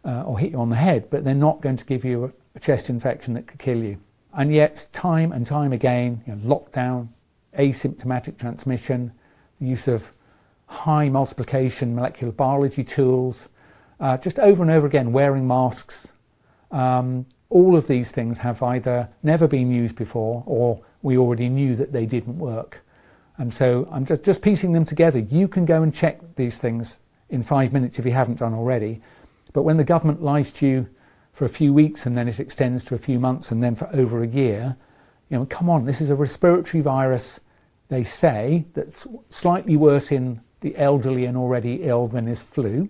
uh, 0.05 0.25
or 0.25 0.37
hit 0.37 0.51
you 0.51 0.59
on 0.59 0.69
the 0.69 0.75
head, 0.75 1.09
but 1.09 1.23
they're 1.23 1.33
not 1.33 1.59
going 1.59 1.77
to 1.77 1.85
give 1.85 2.05
you 2.05 2.31
a, 2.53 2.59
chest 2.59 2.91
infection 2.91 3.33
that 3.33 3.47
could 3.47 3.57
kill 3.57 3.81
you. 3.83 3.97
And 4.35 4.53
yet, 4.53 4.87
time 4.93 5.31
and 5.31 5.47
time 5.47 5.73
again, 5.73 6.21
you 6.27 6.35
know, 6.35 6.39
lockdown, 6.41 7.07
asymptomatic 7.57 8.37
transmission, 8.37 9.11
the 9.59 9.65
use 9.65 9.87
of 9.87 10.13
high 10.67 11.09
multiplication 11.09 11.95
molecular 11.95 12.31
biology 12.31 12.83
tools, 12.83 13.49
uh, 13.99 14.17
just 14.17 14.37
over 14.37 14.61
and 14.61 14.71
over 14.71 14.85
again, 14.85 15.11
wearing 15.11 15.47
masks. 15.47 16.13
Um, 16.69 17.25
all 17.49 17.75
of 17.75 17.87
these 17.87 18.11
things 18.11 18.37
have 18.37 18.61
either 18.61 19.09
never 19.23 19.47
been 19.47 19.71
used 19.71 19.95
before 19.95 20.43
or 20.45 20.79
we 21.01 21.17
already 21.17 21.49
knew 21.49 21.75
that 21.75 21.91
they 21.91 22.05
didn't 22.05 22.37
work. 22.37 22.83
And 23.37 23.53
so 23.53 23.87
I'm 23.91 24.05
just, 24.05 24.23
just 24.23 24.41
piecing 24.41 24.73
them 24.73 24.85
together. 24.85 25.19
You 25.19 25.47
can 25.47 25.65
go 25.65 25.81
and 25.81 25.93
check 25.93 26.19
these 26.35 26.57
things 26.57 26.99
in 27.29 27.41
five 27.41 27.73
minutes 27.73 27.97
if 27.97 28.05
you 28.05 28.11
haven't 28.11 28.39
done 28.39 28.53
already. 28.53 29.01
But 29.53 29.63
when 29.63 29.77
the 29.77 29.83
government 29.83 30.21
lies 30.21 30.51
to 30.53 30.67
you 30.67 30.87
for 31.33 31.45
a 31.45 31.49
few 31.49 31.73
weeks 31.73 32.05
and 32.05 32.15
then 32.15 32.27
it 32.27 32.39
extends 32.39 32.83
to 32.85 32.95
a 32.95 32.99
few 32.99 33.19
months 33.19 33.51
and 33.51 33.63
then 33.63 33.75
for 33.75 33.89
over 33.93 34.21
a 34.21 34.27
year. 34.27 34.75
You 35.29 35.39
know, 35.39 35.45
come 35.45 35.69
on, 35.69 35.85
this 35.85 36.01
is 36.01 36.09
a 36.09 36.15
respiratory 36.15 36.81
virus, 36.81 37.39
they 37.87 38.03
say, 38.03 38.65
that's 38.73 39.07
slightly 39.29 39.75
worse 39.75 40.11
in 40.11 40.41
the 40.59 40.75
elderly 40.77 41.25
and 41.25 41.37
already 41.37 41.83
ill 41.83 42.07
than 42.07 42.27
is 42.27 42.41
flu. 42.41 42.89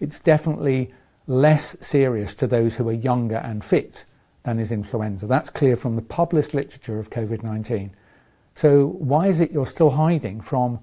It's 0.00 0.20
definitely 0.20 0.92
less 1.26 1.76
serious 1.80 2.34
to 2.36 2.46
those 2.46 2.76
who 2.76 2.88
are 2.88 2.92
younger 2.92 3.36
and 3.36 3.64
fit 3.64 4.04
than 4.44 4.60
is 4.60 4.70
influenza. 4.70 5.26
That's 5.26 5.50
clear 5.50 5.76
from 5.76 5.96
the 5.96 6.02
published 6.02 6.54
literature 6.54 6.98
of 6.98 7.10
COVID 7.10 7.42
19. 7.42 7.90
So, 8.56 8.86
why 8.86 9.26
is 9.26 9.40
it 9.40 9.52
you're 9.52 9.66
still 9.66 9.90
hiding 9.90 10.40
from 10.40 10.80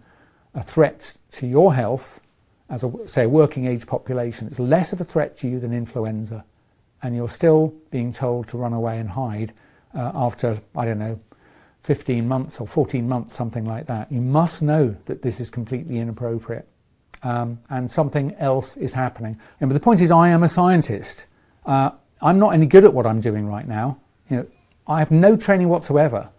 a 0.54 0.62
threat 0.62 1.18
to 1.32 1.48
your 1.48 1.74
health 1.74 2.22
as 2.70 2.84
a, 2.84 2.92
say, 3.06 3.24
a 3.24 3.30
working 3.30 3.66
age 3.66 3.88
population? 3.88 4.48
It's 4.48 4.60
less 4.60 4.94
of 4.94 5.02
a 5.02 5.04
threat 5.04 5.36
to 5.38 5.48
you 5.50 5.60
than 5.60 5.74
influenza 5.74 6.46
and 7.02 7.16
you're 7.16 7.28
still 7.28 7.74
being 7.90 8.14
told 8.14 8.48
to 8.50 8.58
run 8.58 8.74
away 8.74 9.00
and 9.00 9.10
hide 9.10 9.54
uh, 9.96 10.12
after, 10.14 10.62
I 10.76 10.86
don't 10.86 11.00
know, 11.00 11.20
15 11.82 12.28
months 12.28 12.62
or 12.62 12.68
14 12.68 13.10
months, 13.10 13.36
something 13.36 13.66
like 13.66 13.88
that. 13.88 14.12
You 14.12 14.22
must 14.22 14.62
know 14.62 14.96
that 15.06 15.24
this 15.24 15.40
is 15.40 15.50
completely 15.50 15.98
inappropriate 15.98 16.68
um, 17.24 17.60
and 17.72 17.90
something 17.90 18.36
else 18.36 18.78
is 18.78 18.94
happening. 18.94 19.40
And, 19.60 19.70
but 19.70 19.74
the 19.74 19.80
point 19.80 20.00
is, 20.00 20.12
I 20.12 20.30
am 20.30 20.44
a 20.44 20.48
scientist. 20.48 21.26
Uh, 21.66 21.90
I'm 22.22 22.38
not 22.38 22.54
any 22.54 22.68
good 22.68 22.86
at 22.86 22.94
what 22.94 23.08
I'm 23.08 23.20
doing 23.20 23.48
right 23.48 23.68
now. 23.68 23.98
You 24.30 24.38
know, 24.38 24.48
I 24.86 25.00
have 25.00 25.10
no 25.10 25.36
training 25.36 25.70
whatsoever 25.70 26.30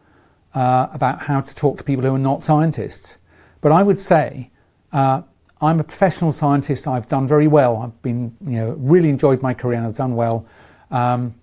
uh, 0.55 0.89
about 0.93 1.21
how 1.21 1.41
to 1.41 1.55
talk 1.55 1.79
to 1.79 1.85
people 1.85 2.05
who 2.05 2.15
are 2.15 2.19
not 2.19 2.43
scientists. 2.43 3.19
But 3.61 3.73
I 3.73 3.83
would 3.83 3.99
say 3.99 4.51
uh, 4.93 5.23
I'm 5.61 5.81
a 5.81 5.85
professional 5.85 6.33
scientist. 6.33 6.87
I've 6.87 7.09
done 7.09 7.27
very 7.27 7.47
well. 7.47 7.79
I've 7.79 8.03
been, 8.03 8.37
you 8.45 8.57
know, 8.57 8.71
really 8.79 9.09
enjoyed 9.09 9.43
my 9.43 9.55
career 9.55 9.79
and 9.79 9.87
I've 9.87 9.97
done 9.97 10.15
well. 10.15 10.47
Um, 10.91 11.35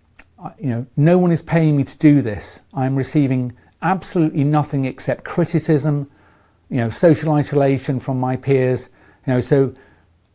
you 0.60 0.70
know, 0.70 0.86
no 0.98 1.18
one 1.18 1.32
is 1.32 1.42
paying 1.42 1.78
me 1.78 1.84
to 1.84 1.98
do 1.98 2.22
this. 2.22 2.62
I'm 2.74 2.96
receiving 2.96 3.54
absolutely 3.82 4.44
nothing 4.44 4.86
except 4.86 5.24
criticism, 5.24 6.10
you 6.70 6.78
know, 6.78 6.90
social 6.90 7.34
isolation 7.34 8.00
from 8.00 8.20
my 8.20 8.36
peers. 8.36 8.90
You 9.28 9.34
know, 9.34 9.40
so 9.40 9.76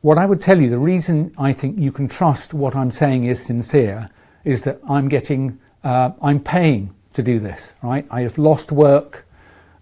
what 0.03 0.19
I 0.19 0.27
would 0.27 0.41
tell 0.41 0.61
you, 0.61 0.71
the 0.71 0.79
reason 0.79 1.33
I 1.39 1.53
think 1.53 1.79
you 1.79 1.91
can 1.91 2.09
trust 2.09 2.55
what 2.55 2.77
I'm 2.77 2.91
saying 2.91 3.25
is 3.25 3.45
sincere, 3.45 4.09
is 4.45 4.62
that 4.62 4.81
I'm 4.89 5.09
getting, 5.09 5.59
uh, 5.83 6.11
I'm 6.23 6.41
paying 6.41 6.95
to 7.16 7.22
do 7.22 7.38
this. 7.38 7.74
Right? 7.83 8.07
I 8.11 8.20
have 8.22 8.38
lost 8.38 8.72
work. 8.72 9.26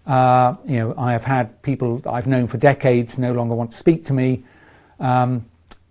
Uh, 0.05 0.55
you 0.65 0.77
know, 0.79 0.93
I 0.97 1.11
have 1.13 1.23
had 1.23 1.61
people 1.61 2.01
I've 2.05 2.27
known 2.27 2.47
for 2.47 2.57
decades 2.57 3.17
no 3.17 3.33
longer 3.33 3.55
want 3.55 3.71
to 3.71 3.77
speak 3.77 4.05
to 4.05 4.13
me. 4.13 4.43
Um, 4.99 5.45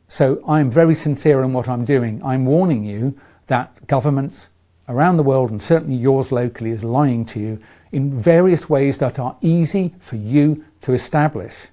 so 0.08 0.42
I'm 0.46 0.70
very 0.70 0.94
sincere 0.94 1.42
in 1.42 1.52
what 1.52 1.68
I'm 1.68 1.84
doing. 1.84 2.22
I'm 2.24 2.46
warning 2.46 2.84
you 2.84 3.18
that 3.46 3.86
governments 3.86 4.48
around 4.88 5.16
the 5.16 5.22
world, 5.22 5.50
and 5.50 5.62
certainly 5.62 5.96
yours 5.96 6.30
locally, 6.30 6.70
is 6.70 6.84
lying 6.84 7.24
to 7.26 7.40
you 7.40 7.58
in 7.92 8.18
various 8.18 8.68
ways 8.68 8.98
that 8.98 9.18
are 9.18 9.36
easy 9.40 9.94
for 10.00 10.16
you 10.16 10.64
to 10.82 10.92
establish. 10.92 11.68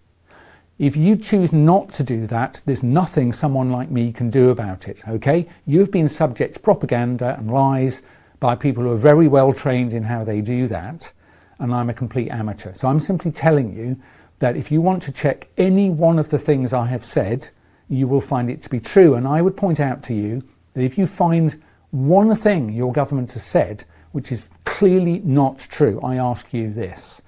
If 0.79 0.97
you 0.97 1.15
choose 1.15 1.53
not 1.53 1.91
to 1.93 2.03
do 2.03 2.25
that, 2.27 2.61
there's 2.65 2.83
nothing 2.83 3.31
someone 3.33 3.71
like 3.71 3.91
me 3.91 4.11
can 4.11 4.29
do 4.29 4.49
about 4.49 4.87
it, 4.87 5.01
okay? 5.07 5.47
You've 5.67 5.91
been 5.91 6.09
subject 6.09 6.55
to 6.55 6.59
propaganda 6.59 7.35
and 7.37 7.51
lies 7.51 8.01
by 8.41 8.55
people 8.55 8.83
who 8.83 8.91
are 8.91 8.97
very 8.97 9.29
well 9.29 9.53
trained 9.53 9.93
in 9.93 10.03
how 10.03 10.25
they 10.25 10.41
do 10.41 10.67
that, 10.67 11.13
and 11.59 11.73
I'm 11.73 11.89
a 11.89 11.93
complete 11.93 12.29
amateur. 12.29 12.73
So 12.73 12.89
I'm 12.89 12.99
simply 12.99 13.31
telling 13.31 13.73
you 13.73 13.95
that 14.39 14.57
if 14.57 14.71
you 14.71 14.81
want 14.81 15.03
to 15.03 15.11
check 15.13 15.47
any 15.57 15.91
one 15.91 16.17
of 16.19 16.29
the 16.29 16.39
things 16.39 16.73
I 16.73 16.87
have 16.87 17.05
said, 17.05 17.47
you 17.87 18.07
will 18.07 18.19
find 18.19 18.49
it 18.49 18.61
to 18.63 18.69
be 18.69 18.79
true. 18.79 19.13
And 19.13 19.27
I 19.27 19.41
would 19.43 19.55
point 19.55 19.79
out 19.79 20.01
to 20.03 20.15
you 20.15 20.41
that 20.73 20.81
if 20.83 20.97
you 20.97 21.05
find 21.05 21.61
one 21.91 22.33
thing 22.35 22.73
your 22.73 22.91
government 22.91 23.31
has 23.33 23.45
said 23.45 23.85
which 24.11 24.31
is 24.31 24.47
clearly 24.65 25.19
not 25.19 25.59
true, 25.59 26.01
I 26.01 26.15
ask 26.15 26.51
you 26.51 26.73
this. 26.73 27.21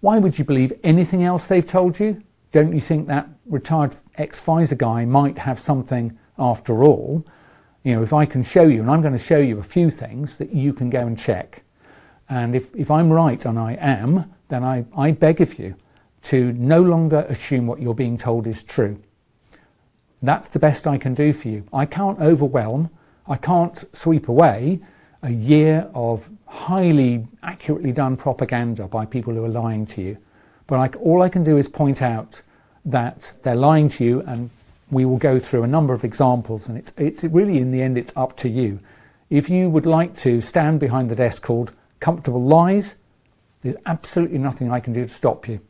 Why 0.00 0.18
would 0.18 0.38
you 0.38 0.44
believe 0.44 0.72
anything 0.84 1.24
else 1.24 1.46
they've 1.46 1.66
told 1.66 1.98
you? 1.98 2.22
Don't 2.52 2.74
you 2.74 2.80
think 2.80 3.08
that 3.08 3.28
retired 3.46 3.96
ex 4.16 4.38
Pfizer 4.38 4.76
guy 4.76 5.06
might 5.06 5.38
have 5.38 5.58
something 5.58 6.16
after 6.38 6.84
all? 6.84 7.24
You 7.84 7.94
know, 7.94 8.02
if 8.02 8.12
I 8.12 8.24
can 8.24 8.42
show 8.42 8.62
you, 8.62 8.80
and 8.80 8.90
I'm 8.90 9.02
going 9.02 9.12
to 9.12 9.18
show 9.18 9.38
you 9.38 9.58
a 9.58 9.62
few 9.62 9.90
things 9.90 10.38
that 10.38 10.52
you 10.52 10.72
can 10.72 10.90
go 10.90 11.06
and 11.06 11.18
check. 11.18 11.62
And 12.28 12.56
if, 12.56 12.74
if 12.74 12.90
I'm 12.90 13.12
right, 13.12 13.44
and 13.44 13.58
I 13.58 13.74
am, 13.74 14.32
then 14.48 14.64
I, 14.64 14.86
I 14.96 15.12
beg 15.12 15.42
of 15.42 15.58
you 15.58 15.76
to 16.22 16.52
no 16.54 16.80
longer 16.80 17.26
assume 17.28 17.66
what 17.66 17.82
you're 17.82 17.94
being 17.94 18.16
told 18.16 18.46
is 18.46 18.62
true. 18.62 18.98
That's 20.22 20.48
the 20.48 20.58
best 20.58 20.86
I 20.86 20.96
can 20.96 21.12
do 21.12 21.34
for 21.34 21.48
you. 21.48 21.64
I 21.72 21.84
can't 21.84 22.18
overwhelm, 22.18 22.88
I 23.26 23.36
can't 23.36 23.84
sweep 23.94 24.28
away 24.28 24.80
a 25.22 25.30
year 25.30 25.90
of 25.94 26.30
highly 26.46 27.26
accurately 27.42 27.92
done 27.92 28.16
propaganda 28.16 28.86
by 28.88 29.04
people 29.04 29.34
who 29.34 29.44
are 29.44 29.48
lying 29.48 29.84
to 29.86 30.00
you. 30.00 30.18
But 30.66 30.78
I, 30.78 30.98
all 30.98 31.20
I 31.20 31.28
can 31.28 31.42
do 31.42 31.58
is 31.58 31.68
point 31.68 32.00
out 32.00 32.40
that 32.86 33.34
they're 33.42 33.54
lying 33.54 33.90
to 33.90 34.04
you, 34.04 34.22
and 34.22 34.48
we 34.90 35.04
will 35.04 35.16
go 35.16 35.38
through 35.38 35.62
a 35.62 35.66
number 35.66 35.94
of 35.94 36.04
examples. 36.04 36.68
And 36.68 36.78
it's, 36.78 36.92
it's 36.96 37.24
really, 37.24 37.58
in 37.58 37.70
the 37.70 37.82
end, 37.82 37.98
it's 37.98 38.12
up 38.16 38.36
to 38.38 38.48
you. 38.48 38.80
If 39.30 39.48
you 39.48 39.70
would 39.70 39.86
like 39.86 40.14
to 40.18 40.40
stand 40.40 40.80
behind 40.80 41.10
the 41.10 41.16
desk 41.16 41.42
called 41.42 41.72
Comfortable 42.00 42.42
Lies, 42.42 42.96
there's 43.62 43.76
absolutely 43.86 44.38
nothing 44.38 44.70
I 44.70 44.80
can 44.80 44.92
do 44.92 45.02
to 45.02 45.08
stop 45.08 45.48
you. 45.48 45.60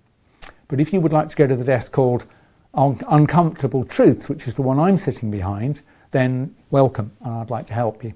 But 0.69 0.81
if 0.81 0.93
you 0.93 1.01
would 1.01 1.13
like 1.13 1.29
to 1.29 1.37
go 1.37 1.47
to 1.47 1.55
the 1.55 1.65
desk 1.65 1.93
called 1.93 2.27
Uncomfortable 2.75 3.85
Truths, 3.85 4.29
which 4.29 4.49
is 4.49 4.55
the 4.55 4.63
one 4.63 4.79
I'm 4.79 4.99
sitting 4.99 5.31
behind, 5.31 5.83
then 6.11 6.55
welcome, 6.71 7.13
and 7.21 7.35
I'd 7.35 7.51
like 7.51 7.67
to 7.67 7.75
help 7.75 8.03
you. 8.03 8.15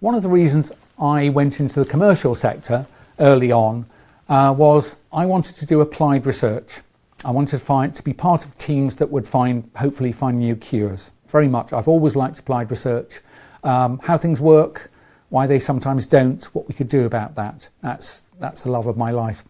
One 0.00 0.14
of 0.14 0.22
the 0.22 0.28
reasons 0.28 0.72
I 0.98 1.28
went 1.28 1.60
into 1.60 1.80
the 1.80 1.86
commercial 1.86 2.34
sector 2.34 2.86
early 3.18 3.52
on 3.52 3.86
uh, 4.28 4.54
was 4.56 4.96
I 5.12 5.26
wanted 5.26 5.56
to 5.56 5.66
do 5.66 5.80
applied 5.80 6.26
research. 6.26 6.80
I 7.24 7.30
wanted 7.30 7.58
to 7.58 7.64
find 7.64 7.94
to 7.94 8.02
be 8.02 8.12
part 8.12 8.44
of 8.44 8.56
teams 8.58 8.96
that 8.96 9.10
would 9.10 9.26
find 9.26 9.70
hopefully 9.76 10.12
find 10.12 10.38
new 10.38 10.56
cures. 10.56 11.10
Very 11.28 11.48
much. 11.48 11.72
I've 11.72 11.88
always 11.88 12.14
liked 12.14 12.38
applied 12.38 12.70
research, 12.70 13.20
um, 13.64 13.98
how 14.00 14.18
things 14.18 14.40
work, 14.40 14.90
why 15.30 15.46
they 15.46 15.58
sometimes 15.58 16.06
don't, 16.06 16.44
what 16.54 16.68
we 16.68 16.74
could 16.74 16.88
do 16.88 17.06
about 17.06 17.34
that. 17.36 17.68
That's 17.80 18.30
that's 18.38 18.62
the 18.62 18.70
love 18.70 18.86
of 18.86 18.96
my 18.96 19.10
life. 19.10 19.42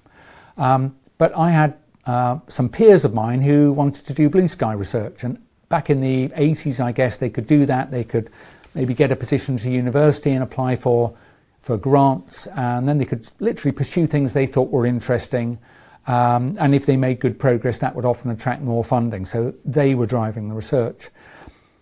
Um, 0.57 0.97
but 1.19 1.37
I 1.37 1.51
had 1.51 1.77
uh, 2.07 2.39
some 2.49 2.69
peers 2.69 3.05
of 3.05 3.13
mine 3.13 3.41
who 3.43 3.73
wanted 3.73 4.07
to 4.07 4.15
do 4.15 4.31
blue 4.31 4.49
sky 4.49 4.73
research, 4.73 5.25
and 5.25 5.39
back 5.69 5.91
in 5.91 6.01
the 6.01 6.29
80s, 6.29 6.81
I 6.81 6.93
guess 6.93 7.17
they 7.17 7.31
could 7.31 7.47
do 7.47 7.67
that. 7.67 7.91
They 7.91 8.05
could 8.05 8.31
maybe 8.75 8.95
get 8.95 9.11
a 9.11 9.17
position 9.17 9.57
to 9.59 9.71
university 9.71 10.31
and 10.31 10.43
apply 10.43 10.77
for 10.77 11.15
for 11.61 11.77
grants, 11.77 12.47
and 12.49 12.87
then 12.89 12.99
they 12.99 13.07
could 13.07 13.29
literally 13.41 13.73
pursue 13.73 14.07
things 14.07 14.33
they 14.33 14.47
thought 14.47 14.71
were 14.71 14.87
interesting. 14.87 15.59
Um, 16.07 16.57
and 16.59 16.75
if 16.75 16.87
they 16.87 16.97
made 16.97 17.21
good 17.21 17.39
progress, 17.39 17.79
that 17.79 17.95
would 17.95 18.05
often 18.05 18.31
attract 18.31 18.63
more 18.63 18.85
funding. 18.85 19.25
So 19.25 19.55
they 19.65 19.95
were 19.95 20.07
driving 20.07 20.49
the 20.49 20.55
research. 20.55 21.09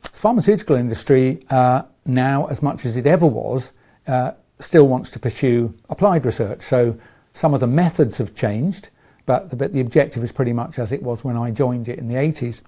The 0.02 0.08
pharmaceutical 0.08 0.76
industry 0.76 1.40
uh, 1.50 1.82
now, 2.06 2.46
as 2.46 2.62
much 2.62 2.84
as 2.84 2.96
it 2.96 3.06
ever 3.06 3.26
was, 3.26 3.72
uh, 4.06 4.32
still 4.58 4.86
wants 4.88 5.10
to 5.10 5.18
pursue 5.18 5.74
applied 5.90 6.24
research. 6.24 6.62
So 6.62 6.96
some 7.34 7.54
of 7.54 7.60
the 7.60 7.66
methods 7.66 8.18
have 8.18 8.34
changed, 8.34 8.90
but 9.26 9.50
the, 9.50 9.56
but 9.56 9.72
the 9.72 9.80
objective 9.80 10.22
is 10.22 10.32
pretty 10.32 10.52
much 10.52 10.78
as 10.78 10.92
it 10.92 11.02
was 11.02 11.24
when 11.24 11.36
I 11.36 11.50
joined 11.50 11.88
it 11.88 11.98
in 11.98 12.08
the 12.08 12.14
80s. 12.14 12.62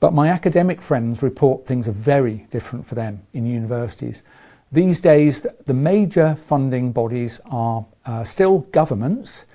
But 0.00 0.12
my 0.12 0.28
academic 0.28 0.80
friends 0.80 1.22
report 1.22 1.66
things 1.66 1.88
are 1.88 1.92
very 1.92 2.46
different 2.50 2.86
for 2.86 2.94
them 2.94 3.22
in 3.32 3.46
universities. 3.46 4.22
These 4.70 5.00
days, 5.00 5.46
the 5.64 5.74
major 5.74 6.36
funding 6.36 6.92
bodies 6.92 7.40
are 7.50 7.86
uh, 8.04 8.22
still 8.22 8.60
governments, 8.70 9.46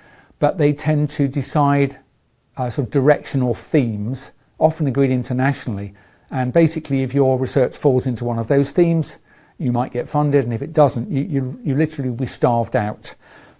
but 0.44 0.58
they 0.58 0.74
tend 0.74 1.08
to 1.08 1.26
decide 1.26 1.98
uh, 2.58 2.68
sort 2.68 2.86
of 2.86 2.90
directional 2.90 3.54
themes, 3.54 4.32
often 4.58 4.86
agreed 4.86 5.10
internationally. 5.10 5.94
And 6.30 6.52
basically, 6.52 7.02
if 7.02 7.14
your 7.14 7.38
research 7.38 7.74
falls 7.74 8.06
into 8.06 8.26
one 8.26 8.38
of 8.38 8.46
those 8.46 8.70
themes, 8.70 9.20
you 9.56 9.72
might 9.72 9.90
get 9.90 10.06
funded, 10.06 10.44
and 10.44 10.52
if 10.52 10.60
it 10.60 10.74
doesn't, 10.74 11.10
you, 11.10 11.22
you, 11.22 11.60
you 11.64 11.74
literally 11.74 12.10
will 12.10 12.18
be 12.18 12.26
starved 12.26 12.76
out. 12.76 13.14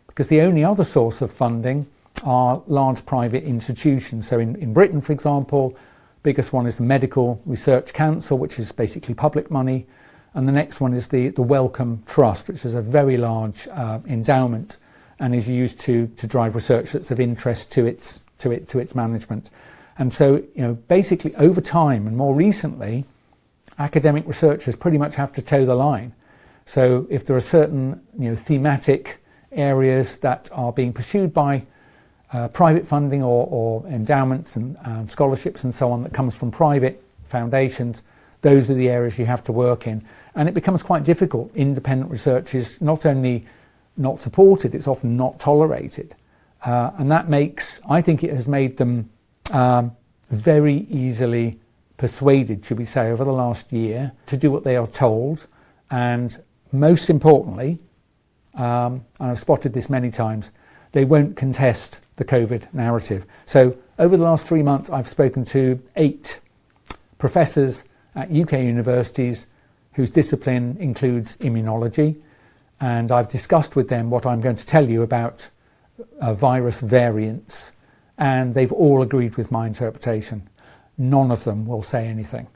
Because 0.06 0.28
the 0.28 0.42
only 0.42 0.62
other 0.62 0.84
source 0.84 1.22
of 1.22 1.32
funding 1.32 1.86
are 2.22 2.62
large 2.66 3.06
private 3.06 3.44
institutions. 3.44 4.28
So 4.28 4.38
in, 4.38 4.54
in 4.56 4.74
Britain, 4.74 5.00
for 5.00 5.12
example, 5.12 5.74
biggest 6.22 6.52
one 6.52 6.66
is 6.66 6.76
the 6.76 6.82
Medical 6.82 7.40
Research 7.46 7.94
Council, 7.94 8.36
which 8.36 8.58
is 8.58 8.72
basically 8.72 9.14
public 9.14 9.50
money. 9.50 9.86
And 10.34 10.46
the 10.46 10.52
next 10.52 10.82
one 10.82 10.92
is 10.92 11.08
the, 11.08 11.28
the 11.30 11.40
Wellcome 11.40 12.02
Trust, 12.04 12.48
which 12.48 12.66
is 12.66 12.74
a 12.74 12.82
very 12.82 13.16
large 13.16 13.68
uh, 13.68 14.00
endowment 14.06 14.76
and 15.18 15.34
is 15.34 15.48
used 15.48 15.80
to, 15.80 16.06
to 16.16 16.26
drive 16.26 16.54
research 16.54 16.92
that's 16.92 17.10
of 17.10 17.20
interest 17.20 17.70
to 17.72 17.86
its, 17.86 18.22
to, 18.38 18.50
it, 18.50 18.68
to 18.68 18.78
its 18.78 18.94
management. 18.94 19.50
And 19.98 20.12
so, 20.12 20.36
you 20.54 20.62
know, 20.62 20.74
basically 20.74 21.34
over 21.36 21.60
time 21.60 22.06
and 22.06 22.16
more 22.16 22.34
recently, 22.34 23.04
academic 23.78 24.26
researchers 24.26 24.76
pretty 24.76 24.98
much 24.98 25.16
have 25.16 25.32
to 25.34 25.42
toe 25.42 25.64
the 25.64 25.74
line. 25.74 26.12
So 26.64 27.06
if 27.10 27.26
there 27.26 27.36
are 27.36 27.40
certain, 27.40 28.00
you 28.18 28.30
know, 28.30 28.36
thematic 28.36 29.18
areas 29.52 30.18
that 30.18 30.50
are 30.52 30.72
being 30.72 30.92
pursued 30.92 31.32
by 31.32 31.64
uh, 32.32 32.48
private 32.48 32.86
funding 32.86 33.22
or, 33.22 33.46
or 33.50 33.86
endowments 33.86 34.56
and 34.56 34.76
scholarships 35.10 35.62
and 35.62 35.72
so 35.74 35.92
on 35.92 36.02
that 36.02 36.12
comes 36.12 36.34
from 36.34 36.50
private 36.50 37.02
foundations, 37.26 38.02
those 38.42 38.70
are 38.70 38.74
the 38.74 38.88
areas 38.88 39.18
you 39.18 39.26
have 39.26 39.44
to 39.44 39.52
work 39.52 39.86
in. 39.86 40.04
And 40.34 40.48
it 40.48 40.54
becomes 40.54 40.82
quite 40.82 41.04
difficult. 41.04 41.54
Independent 41.54 42.10
research 42.10 42.54
is 42.54 42.80
not 42.80 43.06
only 43.06 43.46
not 43.96 44.20
supported, 44.20 44.74
it's 44.74 44.88
often 44.88 45.16
not 45.16 45.38
tolerated. 45.38 46.14
Uh, 46.64 46.90
and 46.98 47.10
that 47.10 47.28
makes, 47.28 47.80
I 47.88 48.00
think 48.00 48.24
it 48.24 48.32
has 48.32 48.48
made 48.48 48.76
them 48.76 49.10
um, 49.52 49.94
very 50.30 50.86
easily 50.90 51.58
persuaded, 51.96 52.64
should 52.64 52.78
we 52.78 52.84
say, 52.84 53.10
over 53.10 53.24
the 53.24 53.32
last 53.32 53.72
year 53.72 54.12
to 54.26 54.36
do 54.36 54.50
what 54.50 54.64
they 54.64 54.76
are 54.76 54.86
told. 54.86 55.46
And 55.90 56.36
most 56.72 57.10
importantly, 57.10 57.78
um, 58.54 59.04
and 59.20 59.30
I've 59.30 59.38
spotted 59.38 59.72
this 59.72 59.90
many 59.90 60.10
times, 60.10 60.52
they 60.92 61.04
won't 61.04 61.36
contest 61.36 62.00
the 62.16 62.24
COVID 62.24 62.72
narrative. 62.72 63.26
So 63.46 63.76
over 63.98 64.16
the 64.16 64.22
last 64.22 64.46
three 64.46 64.62
months, 64.62 64.90
I've 64.90 65.08
spoken 65.08 65.44
to 65.46 65.80
eight 65.96 66.40
professors 67.18 67.84
at 68.14 68.30
UK 68.30 68.52
universities 68.52 69.46
whose 69.92 70.10
discipline 70.10 70.76
includes 70.78 71.36
immunology, 71.38 72.16
and 72.80 73.10
I've 73.12 73.28
discussed 73.28 73.76
with 73.76 73.88
them 73.88 74.10
what 74.10 74.26
I'm 74.26 74.40
going 74.40 74.56
to 74.56 74.66
tell 74.66 74.88
you 74.88 75.02
about 75.02 75.48
uh, 76.20 76.34
virus 76.34 76.80
variants, 76.80 77.72
and 78.18 78.54
they've 78.54 78.72
all 78.72 79.02
agreed 79.02 79.36
with 79.36 79.50
my 79.50 79.66
interpretation. 79.66 80.48
None 80.98 81.30
of 81.30 81.44
them 81.44 81.66
will 81.66 81.82
say 81.82 82.06
anything. 82.06 82.46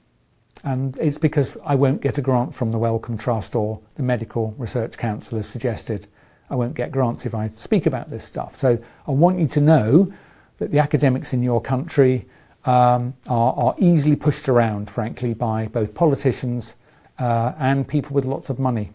And 0.64 0.96
it's 0.96 1.18
because 1.18 1.56
I 1.64 1.74
won't 1.74 2.00
get 2.00 2.18
a 2.18 2.22
grant 2.22 2.54
from 2.54 2.72
the 2.72 2.78
Wellcome 2.78 3.16
Trust 3.16 3.54
or 3.54 3.80
the 3.94 4.02
Medical 4.02 4.54
Research 4.58 4.96
Council 4.98 5.36
has 5.36 5.48
suggested 5.48 6.06
I 6.50 6.54
won't 6.54 6.74
get 6.74 6.90
grants 6.90 7.26
if 7.26 7.34
I 7.34 7.48
speak 7.48 7.86
about 7.86 8.08
this 8.08 8.24
stuff. 8.24 8.56
So 8.56 8.78
I 9.06 9.10
want 9.10 9.38
you 9.38 9.46
to 9.48 9.60
know 9.60 10.12
that 10.58 10.70
the 10.70 10.78
academics 10.78 11.32
in 11.32 11.42
your 11.42 11.60
country 11.60 12.26
um, 12.64 13.14
are, 13.28 13.54
are, 13.54 13.74
easily 13.78 14.16
pushed 14.16 14.48
around, 14.48 14.90
frankly, 14.90 15.32
by 15.32 15.68
both 15.68 15.94
politicians 15.94 16.74
uh, 17.18 17.52
and 17.58 17.86
people 17.86 18.14
with 18.14 18.24
lots 18.24 18.50
of 18.50 18.58
money. 18.58 18.90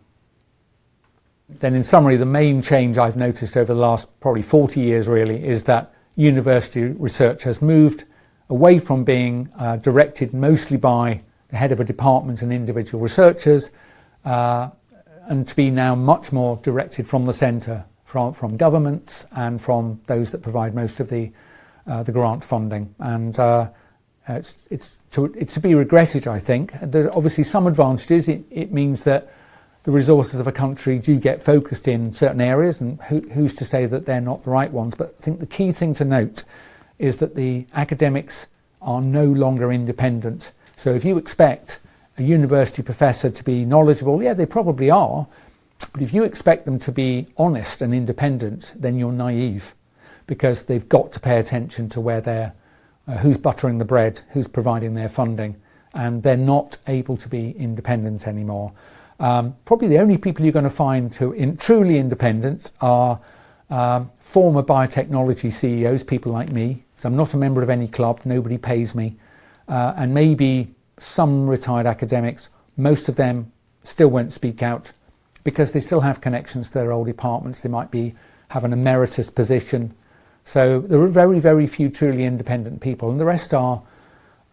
Then, 1.49 1.75
in 1.75 1.83
summary, 1.83 2.15
the 2.15 2.25
main 2.25 2.61
change 2.61 2.97
I've 2.97 3.17
noticed 3.17 3.57
over 3.57 3.73
the 3.73 3.79
last 3.79 4.07
probably 4.19 4.41
40 4.41 4.79
years 4.79 5.07
really 5.07 5.45
is 5.45 5.63
that 5.65 5.93
university 6.15 6.83
research 6.83 7.43
has 7.43 7.61
moved 7.61 8.05
away 8.49 8.79
from 8.79 9.03
being 9.03 9.49
uh, 9.57 9.77
directed 9.77 10.33
mostly 10.33 10.77
by 10.77 11.21
the 11.49 11.57
head 11.57 11.71
of 11.71 11.79
a 11.79 11.83
department 11.83 12.41
and 12.41 12.51
individual 12.53 13.01
researchers 13.01 13.71
uh, 14.25 14.69
and 15.27 15.47
to 15.47 15.55
be 15.55 15.69
now 15.69 15.95
much 15.95 16.31
more 16.31 16.57
directed 16.57 17.07
from 17.07 17.25
the 17.25 17.33
centre, 17.33 17.83
from, 18.05 18.33
from 18.33 18.57
governments 18.57 19.25
and 19.33 19.61
from 19.61 19.99
those 20.07 20.31
that 20.31 20.41
provide 20.41 20.73
most 20.73 20.99
of 20.99 21.09
the, 21.09 21.31
uh, 21.87 22.03
the 22.03 22.11
grant 22.11 22.43
funding. 22.43 22.93
And 22.99 23.37
uh, 23.39 23.69
it's, 24.27 24.67
it's, 24.69 25.01
to, 25.11 25.25
it's 25.37 25.53
to 25.55 25.59
be 25.59 25.75
regretted, 25.75 26.27
I 26.27 26.39
think. 26.39 26.73
There 26.81 27.05
are 27.05 27.15
obviously 27.15 27.43
some 27.43 27.67
advantages. 27.67 28.27
It, 28.27 28.43
it 28.49 28.71
means 28.71 29.03
that 29.03 29.33
the 29.83 29.91
resources 29.91 30.39
of 30.39 30.47
a 30.47 30.51
country 30.51 30.97
do 30.97 31.19
get 31.19 31.41
focused 31.41 31.87
in 31.87 32.13
certain 32.13 32.41
areas, 32.41 32.81
and 32.81 33.01
who, 33.03 33.19
who's 33.29 33.53
to 33.55 33.65
say 33.65 33.85
that 33.85 34.05
they're 34.05 34.21
not 34.21 34.43
the 34.43 34.49
right 34.49 34.71
ones? 34.71 34.95
But 34.95 35.15
I 35.19 35.21
think 35.21 35.39
the 35.39 35.45
key 35.45 35.71
thing 35.71 35.93
to 35.95 36.05
note 36.05 36.43
is 36.99 37.17
that 37.17 37.35
the 37.35 37.65
academics 37.73 38.47
are 38.81 39.01
no 39.01 39.25
longer 39.25 39.71
independent. 39.71 40.51
So 40.75 40.93
if 40.93 41.03
you 41.03 41.17
expect 41.17 41.79
a 42.17 42.23
university 42.23 42.83
professor 42.83 43.29
to 43.29 43.43
be 43.43 43.65
knowledgeable, 43.65 44.21
yeah, 44.21 44.33
they 44.33 44.45
probably 44.45 44.89
are, 44.89 45.27
But 45.91 46.01
if 46.01 46.13
you 46.13 46.23
expect 46.23 46.65
them 46.65 46.79
to 46.79 46.91
be 46.91 47.27
honest 47.37 47.81
and 47.81 47.93
independent, 47.93 48.73
then 48.75 48.97
you're 48.97 49.11
naive 49.11 49.75
because 50.27 50.63
they've 50.63 50.87
got 50.87 51.11
to 51.13 51.19
pay 51.19 51.39
attention 51.39 51.89
to 51.89 51.99
where 51.99 52.21
they're, 52.21 52.53
uh, 53.07 53.17
who's 53.17 53.37
buttering 53.37 53.77
the 53.77 53.85
bread, 53.85 54.21
who's 54.31 54.47
providing 54.47 54.93
their 54.93 55.09
funding, 55.09 55.57
and 55.93 56.23
they're 56.23 56.37
not 56.37 56.77
able 56.87 57.17
to 57.17 57.27
be 57.27 57.51
independent 57.51 58.27
anymore. 58.27 58.71
Um, 59.19 59.55
probably 59.65 59.87
the 59.87 59.99
only 59.99 60.17
people 60.17 60.43
you're 60.43 60.53
going 60.53 60.63
to 60.63 60.69
find 60.69 61.13
who 61.13 61.33
are 61.33 61.55
truly 61.55 61.97
independent 61.97 62.71
are 62.81 63.19
um, 63.69 64.11
former 64.19 64.63
biotechnology 64.63 65.51
CEOs, 65.51 66.03
people 66.03 66.31
like 66.31 66.49
me. 66.49 66.83
So 66.95 67.09
I'm 67.09 67.15
not 67.15 67.33
a 67.33 67.37
member 67.37 67.63
of 67.63 67.69
any 67.69 67.87
club, 67.87 68.21
nobody 68.25 68.57
pays 68.57 68.95
me, 68.95 69.15
uh, 69.67 69.93
and 69.97 70.13
maybe 70.13 70.73
some 70.97 71.47
retired 71.47 71.85
academics. 71.85 72.49
Most 72.77 73.09
of 73.09 73.15
them 73.15 73.51
still 73.83 74.09
won't 74.09 74.33
speak 74.33 74.63
out 74.63 74.91
because 75.43 75.71
they 75.71 75.79
still 75.79 76.01
have 76.01 76.21
connections 76.21 76.69
to 76.69 76.75
their 76.75 76.91
old 76.91 77.07
departments. 77.07 77.59
They 77.59 77.69
might 77.69 77.91
be 77.91 78.15
have 78.49 78.63
an 78.63 78.73
emeritus 78.73 79.29
position. 79.29 79.93
So 80.45 80.81
there 80.81 81.01
are 81.01 81.07
very, 81.07 81.39
very 81.39 81.67
few 81.67 81.89
truly 81.89 82.25
independent 82.25 82.81
people, 82.81 83.09
and 83.09 83.19
the 83.19 83.25
rest 83.25 83.53
are, 83.53 83.81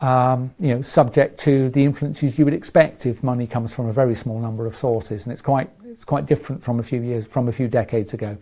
um, 0.00 0.54
you 0.58 0.74
know, 0.74 0.82
subject 0.82 1.38
to 1.40 1.68
the 1.70 1.84
influences 1.84 2.38
you 2.38 2.44
would 2.44 2.54
expect 2.54 3.06
if 3.06 3.22
money 3.22 3.46
comes 3.46 3.74
from 3.74 3.86
a 3.86 3.92
very 3.92 4.14
small 4.14 4.38
number 4.40 4.66
of 4.66 4.76
sources, 4.76 5.24
and 5.24 5.32
it's 5.32 5.42
quite 5.42 5.70
it's 5.84 6.04
quite 6.04 6.26
different 6.26 6.62
from 6.62 6.80
a 6.80 6.82
few 6.82 7.02
years 7.02 7.26
from 7.26 7.48
a 7.48 7.52
few 7.52 7.68
decades 7.68 8.14
ago. 8.14 8.36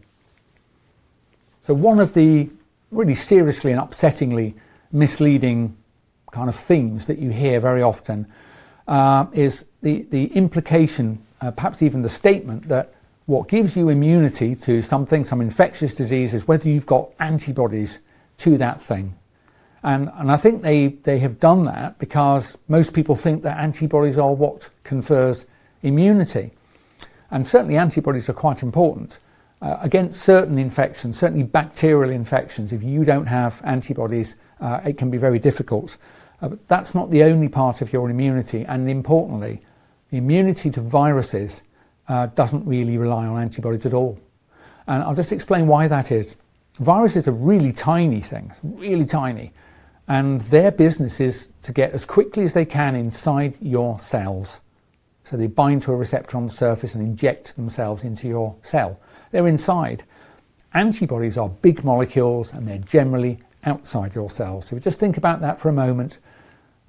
So 1.61 1.75
one 1.75 2.01
of 2.01 2.15
the 2.15 2.49
really 2.91 3.15
seriously 3.15 3.73
and 3.73 3.81
upsettingly 3.81 4.55
misleading 4.93 5.77
kind 6.31 6.49
of 6.49 6.57
themes 6.57 7.07
that 7.07 7.19
you 7.19 7.31
hear 7.31 7.61
very 7.61 7.83
often 7.83 8.27
uh, 8.87 9.27
is 9.33 9.65
the 9.83 10.03
the 10.11 10.27
implication 10.35 11.25
uh, 11.41 11.51
perhaps 11.51 11.83
even 11.83 12.03
the 12.03 12.09
statement 12.09 12.69
that 12.69 12.95
what 13.27 13.49
gives 13.49 13.77
you 13.77 13.91
immunity 13.91 14.55
to 14.55 14.81
something, 14.81 15.25
some 15.25 15.41
infectious 15.41 15.95
disease, 15.95 16.33
is 16.33 16.49
whether 16.49 16.69
you've 16.69 16.87
got 16.87 17.13
antibodies 17.21 17.99
to 18.39 18.57
that 18.57 18.81
thing. 18.81 19.15
And, 19.83 20.11
and 20.15 20.31
I 20.33 20.37
think 20.37 20.63
they, 20.63 20.89
they 20.89 21.19
have 21.21 21.39
done 21.39 21.65
that 21.65 21.99
because 21.99 22.59
most 22.69 22.95
people 22.95 23.15
think 23.15 23.43
that 23.43 23.59
antibodies 23.59 24.19
are 24.19 24.33
what 24.33 24.71
confers 24.83 25.47
immunity. 25.83 26.51
And 27.31 27.47
certainly 27.47 27.77
antibodies 27.77 28.29
are 28.29 28.35
quite 28.35 28.63
important. 28.63 29.19
Uh, 29.61 29.77
against 29.81 30.21
certain 30.21 30.59
infections, 30.59 31.19
certainly 31.19 31.43
bacterial 31.43 32.11
infections, 32.11 32.73
if 32.73 32.83
you 32.83 33.05
don't 33.05 33.27
have 33.27 33.61
antibodies, 33.65 34.37
uh, 34.61 34.81
it 34.85 34.97
can 34.97 35.11
be 35.11 35.19
very 35.19 35.39
difficult. 35.39 35.97
Uh, 36.41 36.49
but 36.49 36.69
that's 36.69 36.95
not 36.95 37.11
the 37.11 37.25
only 37.25 37.49
part 37.49 37.83
of 37.83 37.93
your 37.93 38.09
immunity, 38.09 38.65
and 38.65 38.89
importantly, 38.89 39.61
the 40.11 40.19
immunity 40.19 40.71
to 40.71 40.81
viruses 40.81 41.63
uh, 42.09 42.27
doesn't 42.27 42.65
really 42.67 42.97
rely 42.97 43.27
on 43.27 43.41
antibodies 43.41 43.85
at 43.85 43.95
all. 43.95 44.19
And 44.87 45.03
I'll 45.03 45.15
just 45.15 45.33
explain 45.33 45.67
why 45.67 45.89
that 45.89 46.13
is. 46.13 46.37
Viruses 46.75 47.27
are 47.27 47.33
really 47.33 47.73
tiny 47.73 48.21
things, 48.21 48.61
really 48.63 49.05
tiny, 49.05 49.53
and 50.09 50.41
their 50.43 50.71
business 50.71 51.21
is 51.21 51.53
to 51.63 51.73
get 51.73 51.93
as 51.93 52.07
quickly 52.07 52.43
as 52.43 52.55
they 52.55 52.65
can 52.65 52.97
inside 52.97 53.57
your 53.61 53.99
cells. 54.01 54.63
So 55.23 55.37
they 55.37 55.47
bind 55.47 55.83
to 55.83 55.93
a 55.93 55.97
receptor 55.97 56.39
on 56.39 56.47
the 56.47 56.53
surface 56.53 56.95
and 56.95 57.05
inject 57.05 57.55
themselves 57.57 58.05
into 58.05 58.27
your 58.27 58.57
cell. 58.63 58.99
They're 59.31 59.47
inside. 59.47 60.05
Antibodies 60.73 61.37
are 61.37 61.51
big 61.51 61.85
molecules 61.85 62.55
and 62.55 62.67
they're 62.67 62.79
generally 62.79 63.39
outside 63.65 64.15
your 64.15 64.31
cells. 64.31 64.67
So 64.67 64.79
just 64.79 64.99
think 64.99 65.19
about 65.19 65.43
that 65.43 65.61
for 65.61 65.69
a 65.69 65.75
moment. 65.75 66.19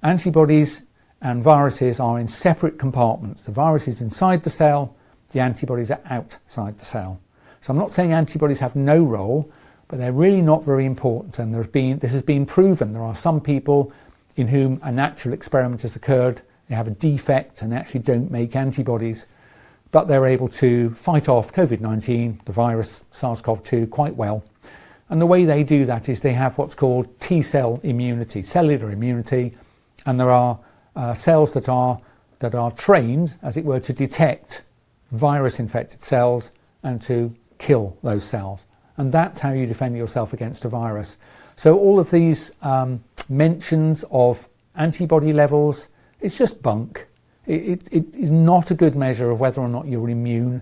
Antibodies 0.02 0.82
and 1.20 1.42
viruses 1.42 2.00
are 2.00 2.18
in 2.18 2.26
separate 2.26 2.78
compartments. 2.78 3.42
The 3.42 3.52
virus 3.52 3.86
is 3.86 4.00
inside 4.00 4.42
the 4.42 4.50
cell, 4.50 4.96
the 5.32 5.40
antibodies 5.40 5.90
are 5.90 6.00
outside 6.06 6.78
the 6.78 6.84
cell. 6.86 7.20
So 7.60 7.72
I'm 7.72 7.78
not 7.78 7.92
saying 7.92 8.14
antibodies 8.14 8.60
have 8.60 8.74
no 8.74 9.02
role, 9.02 9.52
but 9.90 9.98
they're 9.98 10.12
really 10.12 10.40
not 10.40 10.62
very 10.64 10.86
important. 10.86 11.40
And 11.40 11.52
there's 11.52 11.66
been, 11.66 11.98
this 11.98 12.12
has 12.12 12.22
been 12.22 12.46
proven. 12.46 12.92
There 12.92 13.02
are 13.02 13.14
some 13.14 13.40
people 13.40 13.92
in 14.36 14.46
whom 14.46 14.80
a 14.84 14.92
natural 14.92 15.34
experiment 15.34 15.82
has 15.82 15.96
occurred, 15.96 16.42
they 16.68 16.76
have 16.76 16.86
a 16.86 16.92
defect 16.92 17.60
and 17.60 17.72
they 17.72 17.76
actually 17.76 18.00
don't 18.00 18.30
make 18.30 18.54
antibodies, 18.54 19.26
but 19.90 20.06
they're 20.06 20.26
able 20.26 20.46
to 20.48 20.90
fight 20.90 21.28
off 21.28 21.52
COVID 21.52 21.80
19, 21.80 22.40
the 22.44 22.52
virus 22.52 23.02
SARS 23.10 23.42
CoV 23.42 23.64
2, 23.64 23.88
quite 23.88 24.14
well. 24.14 24.44
And 25.08 25.20
the 25.20 25.26
way 25.26 25.44
they 25.44 25.64
do 25.64 25.84
that 25.86 26.08
is 26.08 26.20
they 26.20 26.34
have 26.34 26.56
what's 26.56 26.76
called 26.76 27.18
T 27.18 27.42
cell 27.42 27.80
immunity, 27.82 28.42
cellular 28.42 28.92
immunity, 28.92 29.56
and 30.06 30.20
there 30.20 30.30
are 30.30 30.60
uh, 30.94 31.12
cells 31.14 31.52
that 31.54 31.68
are, 31.68 32.00
that 32.38 32.54
are 32.54 32.70
trained, 32.70 33.36
as 33.42 33.56
it 33.56 33.64
were, 33.64 33.80
to 33.80 33.92
detect 33.92 34.62
virus 35.10 35.58
infected 35.58 36.04
cells 36.04 36.52
and 36.84 37.02
to 37.02 37.34
kill 37.58 37.98
those 38.04 38.22
cells. 38.22 38.64
And 39.00 39.10
that's 39.10 39.40
how 39.40 39.52
you 39.52 39.64
defend 39.64 39.96
yourself 39.96 40.34
against 40.34 40.66
a 40.66 40.68
virus. 40.68 41.16
So, 41.56 41.78
all 41.78 41.98
of 41.98 42.10
these 42.10 42.52
um, 42.60 43.02
mentions 43.30 44.04
of 44.10 44.46
antibody 44.76 45.32
levels, 45.32 45.88
it's 46.20 46.36
just 46.36 46.60
bunk. 46.60 47.06
It, 47.46 47.62
it, 47.62 47.88
it 47.90 48.16
is 48.16 48.30
not 48.30 48.70
a 48.70 48.74
good 48.74 48.94
measure 48.96 49.30
of 49.30 49.40
whether 49.40 49.62
or 49.62 49.68
not 49.68 49.86
you're 49.86 50.10
immune. 50.10 50.60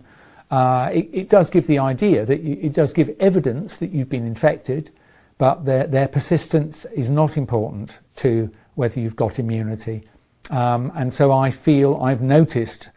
Uh, 0.52 0.88
it, 0.92 1.08
it, 1.12 1.28
does 1.28 1.50
give 1.50 1.66
the 1.66 1.80
idea 1.80 2.24
that 2.24 2.42
you, 2.42 2.56
it 2.62 2.74
does 2.74 2.92
give 2.92 3.10
evidence 3.18 3.76
that 3.78 3.90
you've 3.90 4.08
been 4.08 4.24
infected, 4.24 4.92
but 5.36 5.64
their, 5.64 5.88
their 5.88 6.06
persistence 6.06 6.84
is 6.94 7.10
not 7.10 7.36
important 7.36 7.98
to 8.14 8.48
whether 8.76 9.00
you've 9.00 9.16
got 9.16 9.40
immunity. 9.40 10.04
Um, 10.50 10.92
and 10.94 11.12
so 11.12 11.32
I 11.32 11.50
feel 11.50 11.96
I've 11.96 12.22
noticed 12.22 12.90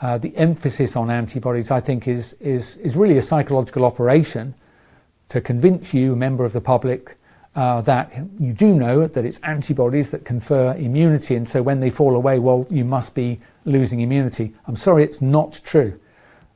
uh, 0.00 0.18
the 0.18 0.36
emphasis 0.36 0.96
on 0.96 1.08
antibodies, 1.08 1.70
I 1.70 1.78
think, 1.78 2.08
is, 2.08 2.32
is, 2.40 2.78
is 2.78 2.96
really 2.96 3.16
a 3.16 3.22
psychological 3.22 3.84
operation 3.84 4.56
to 5.32 5.40
convince 5.40 5.94
you, 5.94 6.12
a 6.12 6.16
member 6.16 6.44
of 6.44 6.52
the 6.52 6.60
public, 6.60 7.16
uh, 7.56 7.80
that 7.80 8.12
you 8.38 8.52
do 8.52 8.74
know 8.74 9.06
that 9.06 9.24
it's 9.24 9.40
antibodies 9.40 10.10
that 10.10 10.26
confer 10.26 10.74
immunity, 10.74 11.34
and 11.36 11.48
so 11.48 11.62
when 11.62 11.80
they 11.80 11.88
fall 11.88 12.14
away, 12.14 12.38
well, 12.38 12.66
you 12.68 12.84
must 12.84 13.14
be 13.14 13.40
losing 13.64 14.00
immunity. 14.00 14.52
I'm 14.66 14.76
sorry, 14.76 15.04
it's 15.04 15.22
not 15.22 15.58
true. 15.64 15.98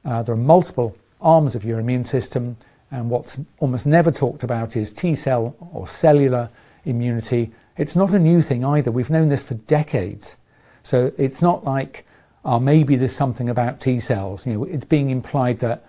Uh, 0.04 0.22
there 0.22 0.34
are 0.34 0.38
multiple 0.38 0.94
arms 1.22 1.54
of 1.54 1.64
your 1.64 1.80
immune 1.80 2.04
system, 2.04 2.58
and 2.90 3.08
what's 3.08 3.40
almost 3.60 3.86
never 3.86 4.10
talked 4.10 4.44
about 4.44 4.76
is 4.76 4.92
T 4.92 5.14
cell 5.14 5.56
or 5.72 5.86
cellular 5.86 6.50
immunity, 6.84 7.52
it's 7.78 7.96
not 7.96 8.12
a 8.12 8.18
new 8.18 8.42
thing 8.42 8.62
either. 8.62 8.90
We've 8.90 9.10
known 9.10 9.30
this 9.30 9.42
for 9.42 9.54
decades. 9.54 10.36
So 10.82 11.12
it's 11.16 11.40
not 11.40 11.64
like, 11.64 12.06
oh, 12.44 12.60
maybe 12.60 12.96
there's 12.96 13.16
something 13.16 13.48
about 13.48 13.80
T 13.80 14.00
cells. 14.00 14.46
You 14.46 14.52
know, 14.52 14.64
it's 14.64 14.84
being 14.84 15.08
implied 15.08 15.60
that 15.60 15.82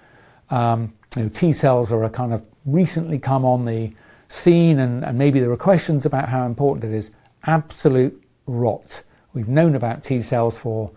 um, 0.50 0.94
you 1.16 1.24
know, 1.24 1.30
T 1.30 1.52
cells 1.52 1.92
are 1.92 2.04
a 2.04 2.10
kind 2.10 2.34
of 2.34 2.44
recently 2.66 3.20
come 3.20 3.46
on 3.46 3.66
the 3.66 3.92
scene 4.28 4.80
and, 4.80 5.04
and 5.04 5.18
maybe 5.18 5.40
there 5.40 5.52
are 5.52 5.58
questions 5.58 6.06
about 6.06 6.30
how 6.30 6.46
important 6.46 6.92
it 6.92 6.96
is. 6.96 7.12
Absolute 7.46 8.22
rot. 8.46 9.04
We've 9.34 9.48
known 9.48 9.76
about 9.76 10.04
T 10.04 10.20
cells 10.20 10.58
for 10.58 10.92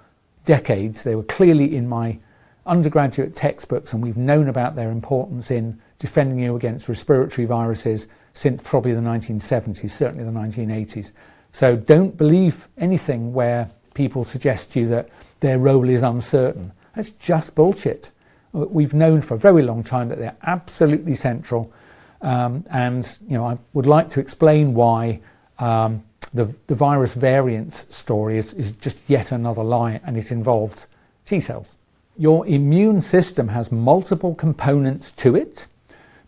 decades. 0.45 1.03
They 1.03 1.15
were 1.15 1.23
clearly 1.23 1.77
in 1.77 1.89
my 1.89 2.19
undergraduate 2.67 3.35
textbooks, 3.35 3.93
and 3.93 4.03
we've 4.03 4.17
known 4.17 4.49
about 4.49 4.77
their 4.77 4.91
importance 4.91 5.51
in 5.51 5.81
defending 5.99 6.39
you 6.39 6.57
against 6.57 6.89
respiratory 6.89 7.47
viruses 7.47 8.07
since 8.33 8.63
probably 8.63 8.93
the 8.93 9.01
1970s, 9.01 9.91
certainly 9.91 10.25
the 10.25 10.31
1980s. 10.31 11.13
So 11.53 11.77
don't 11.77 12.17
believe 12.17 12.69
anything 12.79 13.33
where 13.33 13.71
people 13.95 14.25
suggest 14.25 14.73
to 14.73 14.81
you 14.81 14.89
that 14.89 15.09
their 15.41 15.59
role 15.59 15.89
is 15.89 16.03
uncertain. 16.03 16.73
That's 16.95 17.11
just 17.11 17.55
bullshit. 17.55 18.11
We've 18.53 18.95
known 18.95 19.21
for 19.21 19.35
a 19.35 19.39
very 19.39 19.63
long 19.63 19.85
time 19.85 20.09
that 20.09 20.19
they're 20.19 20.37
absolutely 20.43 21.15
central, 21.15 21.73
um, 22.21 22.65
and 22.71 23.19
you 23.29 23.37
know 23.37 23.45
I 23.45 23.59
would 23.75 23.87
like 23.87 24.11
to 24.11 24.21
explain 24.21 24.75
why 24.75 25.21
um, 25.59 26.03
the, 26.35 26.55
the 26.67 26.75
virus 26.75 27.15
variants 27.15 27.87
story 27.95 28.39
is, 28.39 28.53
is 28.55 28.73
just 28.73 28.99
yet 29.09 29.33
another 29.33 29.63
lie, 29.63 30.01
and 30.05 30.17
it 30.17 30.33
involves 30.33 30.89
T 31.27 31.41
cells. 31.41 31.77
Your 32.17 32.47
immune 32.47 33.01
system 33.01 33.49
has 33.49 33.71
multiple 33.71 34.35
components 34.35 35.13
to 35.13 35.37
it 35.37 35.67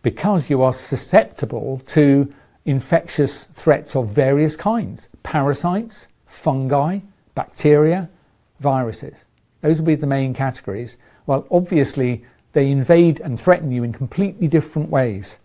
because 0.03 0.49
you 0.49 0.63
are 0.63 0.73
susceptible 0.73 1.83
to 1.89 2.33
infectious 2.65 3.45
threats 3.45 3.97
of 3.97 4.09
various 4.09 4.57
kinds 4.57 5.09
parasites, 5.23 6.09
fungi, 6.27 7.01
bacteria, 7.35 8.09
viruses. 8.61 9.25
Those 9.61 9.81
would 9.81 9.87
be 9.87 9.95
the 9.95 10.07
main 10.07 10.35
categories. 10.35 10.97
Well, 11.27 11.47
obviously, 11.51 12.25
they 12.53 12.71
invade 12.71 13.21
and 13.21 13.41
threaten 13.41 13.71
you 13.71 13.85
in 13.85 13.93
completely 13.93 14.49
different 14.49 14.91
ways. 14.91 15.39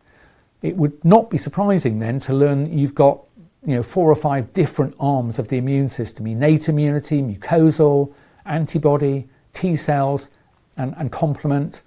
It 0.62 0.76
would 0.76 1.04
not 1.06 1.30
be 1.30 1.38
surprising 1.38 2.00
then 2.00 2.20
to 2.22 2.34
learn 2.34 2.62
that 2.62 2.72
you've 2.72 2.96
got 2.96 3.20
you 3.66 3.76
know, 3.76 3.84
four 3.84 4.10
or 4.10 4.16
five 4.16 4.54
different 4.54 4.96
arms 5.00 5.40
of 5.40 5.48
the 5.50 5.58
immune 5.58 5.90
system 5.90 6.28
innate 6.28 6.70
immunity, 6.70 7.22
mucosal, 7.22 8.13
antibody, 8.46 9.28
T 9.54 9.76
cells, 9.76 10.30
and, 10.78 10.94
and 10.98 11.12
complement. 11.12 11.82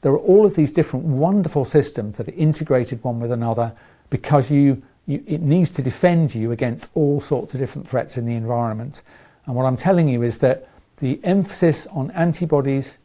There 0.00 0.12
are 0.12 0.18
all 0.18 0.44
of 0.44 0.54
these 0.54 0.70
different 0.70 1.06
wonderful 1.06 1.64
systems 1.64 2.16
that 2.16 2.28
are 2.28 2.34
integrated 2.34 3.02
one 3.02 3.20
with 3.20 3.32
another 3.32 3.74
because 4.10 4.50
you, 4.50 4.82
you, 5.06 5.22
it 5.26 5.40
needs 5.40 5.70
to 5.70 5.82
defend 5.82 6.34
you 6.34 6.52
against 6.52 6.90
all 6.94 7.20
sorts 7.20 7.54
of 7.54 7.60
different 7.60 7.88
threats 7.88 8.18
in 8.18 8.26
the 8.26 8.34
environment. 8.34 9.02
And 9.46 9.54
what 9.56 9.64
I'm 9.64 9.76
telling 9.76 10.08
you 10.08 10.22
is 10.22 10.38
that 10.38 10.68
the 10.98 11.20
emphasis 11.24 11.86
on 11.88 12.10
antibodies 12.12 12.98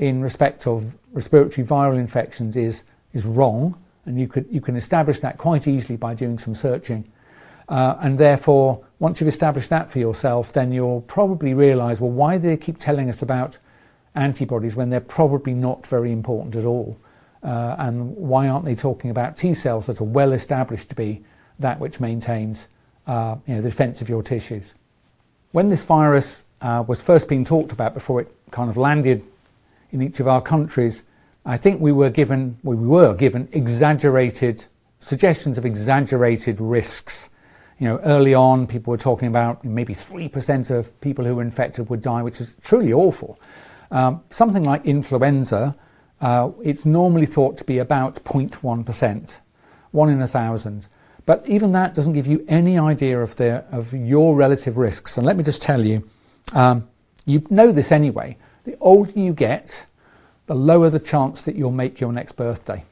in 0.00 0.22
respect 0.22 0.66
of 0.66 0.96
respiratory 1.12 1.64
viral 1.64 1.98
infections 1.98 2.56
is, 2.56 2.84
is 3.12 3.24
wrong, 3.26 3.78
and 4.06 4.18
you, 4.18 4.26
could, 4.26 4.46
you 4.50 4.60
can 4.60 4.74
establish 4.74 5.20
that 5.20 5.36
quite 5.36 5.68
easily 5.68 5.96
by 5.96 6.14
doing 6.14 6.38
some 6.38 6.54
searching. 6.54 7.04
Uh, 7.68 7.96
and 8.00 8.16
therefore, 8.16 8.82
once 8.98 9.20
you've 9.20 9.28
established 9.28 9.68
that 9.68 9.90
for 9.90 9.98
yourself, 9.98 10.54
then 10.54 10.72
you'll 10.72 11.02
probably 11.02 11.52
realise, 11.52 12.00
well, 12.00 12.10
why 12.10 12.38
do 12.38 12.48
they 12.48 12.56
keep 12.56 12.78
telling 12.78 13.10
us 13.10 13.20
about 13.20 13.58
antibodies 14.14 14.74
when 14.74 14.88
they're 14.88 15.00
probably 15.00 15.52
not 15.52 15.86
very 15.86 16.10
important 16.10 16.56
at 16.56 16.64
all? 16.64 16.98
Uh, 17.42 17.76
and 17.78 18.16
why 18.16 18.48
aren't 18.48 18.64
they 18.64 18.74
talking 18.74 19.10
about 19.10 19.36
T 19.36 19.52
cells 19.52 19.86
that 19.86 20.00
are 20.00 20.04
well 20.04 20.32
established 20.32 20.88
to 20.88 20.94
be 20.94 21.22
that 21.58 21.78
which 21.78 22.00
maintains 22.00 22.68
uh, 23.06 23.36
you 23.46 23.54
know, 23.54 23.60
the 23.60 23.68
defence 23.68 24.00
of 24.00 24.08
your 24.08 24.22
tissues? 24.22 24.72
When 25.52 25.68
this 25.68 25.84
virus 25.84 26.44
uh, 26.62 26.84
was 26.86 27.02
first 27.02 27.28
being 27.28 27.44
talked 27.44 27.72
about 27.72 27.92
before 27.92 28.22
it 28.22 28.34
kind 28.50 28.70
of 28.70 28.78
landed 28.78 29.24
in 29.92 30.02
each 30.02 30.20
of 30.20 30.28
our 30.28 30.40
countries, 30.40 31.02
I 31.44 31.56
think 31.56 31.80
we 31.80 31.92
were 31.92 32.10
given 32.10 32.58
we 32.62 32.76
were 32.76 33.14
given 33.14 33.48
exaggerated 33.52 34.64
suggestions 34.98 35.58
of 35.58 35.64
exaggerated 35.64 36.60
risks. 36.60 37.30
You 37.78 37.88
know, 37.88 37.98
early 38.00 38.34
on, 38.34 38.66
people 38.66 38.90
were 38.90 38.98
talking 38.98 39.28
about 39.28 39.64
maybe 39.64 39.94
three 39.94 40.28
percent 40.28 40.70
of 40.70 40.98
people 41.00 41.24
who 41.24 41.36
were 41.36 41.42
infected 41.42 41.88
would 41.88 42.02
die, 42.02 42.22
which 42.22 42.40
is 42.40 42.56
truly 42.62 42.92
awful. 42.92 43.38
Um, 43.90 44.22
something 44.30 44.62
like 44.64 44.84
influenza, 44.84 45.74
uh, 46.20 46.50
it's 46.62 46.84
normally 46.84 47.26
thought 47.26 47.56
to 47.58 47.64
be 47.64 47.78
about 47.78 48.22
0.1 48.22 48.84
percent, 48.84 49.40
one 49.90 50.10
in 50.10 50.20
a 50.20 50.28
thousand. 50.28 50.88
But 51.26 51.42
even 51.46 51.72
that 51.72 51.94
doesn't 51.94 52.12
give 52.12 52.26
you 52.26 52.44
any 52.48 52.78
idea 52.78 53.20
of 53.20 53.36
the 53.36 53.64
of 53.72 53.92
your 53.94 54.36
relative 54.36 54.76
risks. 54.76 55.16
And 55.16 55.26
let 55.26 55.36
me 55.36 55.42
just 55.42 55.62
tell 55.62 55.84
you, 55.84 56.06
um, 56.52 56.88
you 57.24 57.46
know 57.50 57.72
this 57.72 57.92
anyway. 57.92 58.36
The 58.70 58.78
older 58.80 59.10
you 59.18 59.32
get, 59.32 59.86
the 60.46 60.54
lower 60.54 60.90
the 60.90 61.00
chance 61.00 61.42
that 61.42 61.56
you'll 61.56 61.72
make 61.72 62.00
your 62.00 62.12
next 62.12 62.36
birthday. 62.36 62.84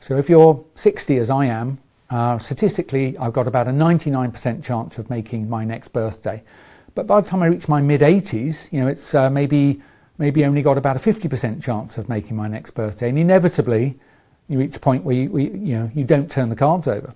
So 0.00 0.18
if 0.18 0.28
you're 0.28 0.62
60 0.74 1.16
as 1.16 1.30
I 1.30 1.46
am, 1.46 1.78
uh, 2.10 2.38
statistically 2.38 3.16
I've 3.16 3.32
got 3.32 3.48
about 3.48 3.68
a 3.68 3.70
99% 3.70 4.62
chance 4.62 4.98
of 4.98 5.08
making 5.08 5.48
my 5.48 5.64
next 5.64 5.94
birthday. 5.94 6.42
But 6.94 7.06
by 7.06 7.22
the 7.22 7.26
time 7.26 7.42
I 7.42 7.46
reach 7.46 7.68
my 7.68 7.80
mid 7.80 8.02
80s, 8.02 8.70
you 8.70 8.82
know, 8.82 8.88
it's 8.88 9.14
uh, 9.14 9.30
maybe 9.30 9.80
maybe 10.18 10.44
only 10.44 10.60
got 10.60 10.76
about 10.76 10.96
a 10.96 10.98
50% 10.98 11.62
chance 11.62 11.96
of 11.96 12.10
making 12.10 12.36
my 12.36 12.48
next 12.48 12.72
birthday, 12.72 13.08
and 13.08 13.18
inevitably 13.18 13.98
you 14.46 14.58
reach 14.58 14.76
a 14.76 14.80
point 14.80 15.04
where 15.04 15.16
you, 15.16 15.38
you 15.38 15.78
know 15.78 15.90
you 15.94 16.04
don't 16.04 16.30
turn 16.30 16.50
the 16.50 16.56
cards 16.56 16.86
over. 16.86 17.14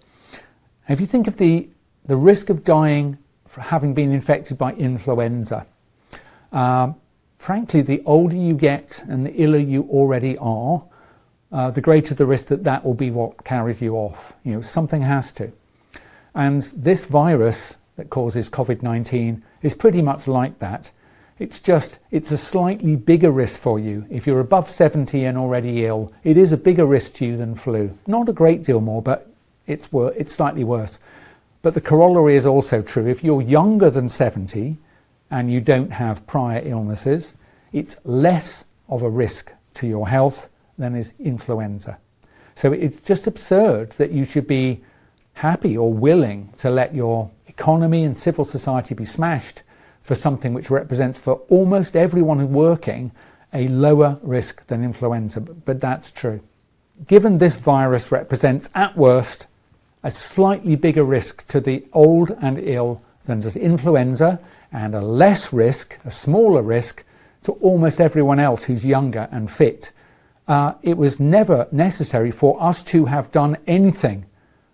if 0.89 0.99
you 0.99 1.07
think 1.07 1.27
of 1.27 1.37
the 1.37 1.69
the 2.07 2.17
risk 2.17 2.49
of 2.49 2.65
dying 2.65 3.19
for 3.47 3.61
having 3.61 3.93
been 3.93 4.13
infected 4.13 4.57
by 4.57 4.73
influenza, 4.73 5.67
um, 6.53 6.95
frankly, 7.43 7.83
the 7.83 8.01
older 8.07 8.37
you 8.37 8.55
get 8.55 9.03
and 9.09 9.27
the 9.27 9.43
iller 9.43 9.59
you 9.59 9.83
already 9.91 10.39
are, 10.39 10.81
uh, 11.51 11.73
the 11.73 11.81
greater 11.81 12.15
the 12.15 12.25
risk 12.25 12.47
that 12.47 12.63
that 12.63 12.85
will 12.85 12.95
be 12.95 13.11
what 13.11 13.43
carries 13.43 13.83
you 13.83 13.97
off. 13.97 14.33
You 14.45 14.53
know, 14.53 14.61
something 14.61 15.03
has 15.03 15.33
to. 15.33 15.51
And 16.37 16.63
this 16.63 17.05
virus 17.05 17.75
that 17.97 18.11
causes 18.11 18.49
COVID-19 18.49 19.43
is 19.61 19.75
pretty 19.75 20.01
much 20.03 20.29
like 20.29 20.61
that. 20.61 20.93
It's 21.41 21.59
just, 21.59 21.99
it's 22.13 22.31
a 22.31 22.39
slightly 22.39 22.95
bigger 22.95 23.33
risk 23.33 23.59
for 23.59 23.81
you. 23.81 24.07
If 24.09 24.25
you're 24.25 24.39
above 24.39 24.71
70 24.71 25.25
and 25.25 25.37
already 25.37 25.85
ill, 25.85 26.13
it 26.23 26.37
is 26.37 26.53
a 26.53 26.57
bigger 26.57 26.87
risk 26.87 27.15
to 27.15 27.27
you 27.27 27.37
than 27.37 27.57
flu. 27.57 27.99
Not 28.07 28.29
a 28.29 28.33
great 28.33 28.63
deal 28.63 28.81
more, 28.81 29.03
but 29.03 29.29
it's, 29.67 29.91
wor- 29.91 30.15
it's 30.17 30.33
slightly 30.33 30.63
worse. 30.63 31.01
But 31.61 31.75
the 31.75 31.81
corollary 31.81 32.37
is 32.37 32.47
also 32.47 32.83
true. 32.83 33.09
If 33.09 33.25
you're 33.25 33.43
younger 33.43 33.91
than 33.91 34.09
70, 34.09 34.79
and 35.33 35.51
you 35.51 35.61
don't 35.63 35.91
have 35.91 36.27
prior 36.27 36.61
illnesses, 36.63 37.35
it's 37.73 37.97
less 38.05 38.67
of 38.89 39.01
a 39.01 39.09
risk 39.09 39.51
to 39.73 39.87
your 39.87 40.07
health 40.07 40.51
than 40.77 40.95
is 40.95 41.15
influenza. 41.19 41.99
So 42.55 42.73
it's 42.73 43.01
just 43.01 43.27
absurd 43.27 43.93
that 43.93 44.13
you 44.13 44.27
should 44.27 44.47
be 44.47 44.83
happy 45.33 45.77
or 45.77 45.91
willing 45.91 46.53
to 46.59 46.69
let 46.69 46.95
your 46.95 47.31
economy 47.47 48.05
and 48.05 48.15
civil 48.15 48.45
society 48.45 48.95
be 48.95 49.07
smashed 49.07 49.63
for 50.03 50.15
something 50.15 50.53
which 50.53 50.69
represents 50.69 51.19
for 51.19 51.37
almost 51.49 51.97
everyone 51.97 52.53
working 52.53 53.11
a 53.55 53.69
lower 53.69 54.19
risk 54.23 54.67
than 54.67 54.85
influenza. 54.85 55.41
But 55.41 55.81
that's 55.81 56.11
true. 56.11 56.41
Given 57.07 57.39
this 57.39 57.57
virus 57.57 58.13
represents 58.13 58.69
at 58.75 58.99
worst 58.99 59.47
a 60.03 60.11
slightly 60.11 60.77
bigger 60.77 61.05
risk 61.05 61.47
to 61.47 61.61
the 61.61 61.87
old 61.95 62.37
and 62.43 62.59
ill 62.59 63.03
than 63.25 63.41
does 63.41 63.57
influenza, 63.57 64.39
and 64.73 64.95
a 64.95 65.01
less 65.01 65.53
risk, 65.53 65.99
a 66.05 66.11
smaller 66.11 66.63
risk, 66.63 67.05
to 67.43 67.53
almost 67.53 68.01
everyone 68.01 68.39
else 68.39 68.65
who's 68.65 68.85
younger 68.85 69.29
and 69.31 69.51
fit. 69.51 69.93
Uh, 70.49 70.75
it 70.83 70.97
was 70.97 71.21
never 71.21 71.69
necessary 71.71 72.31
for 72.31 72.61
us 72.63 72.83
to 72.83 73.05
have 73.07 73.31
done 73.31 73.57
anything. 73.67 74.27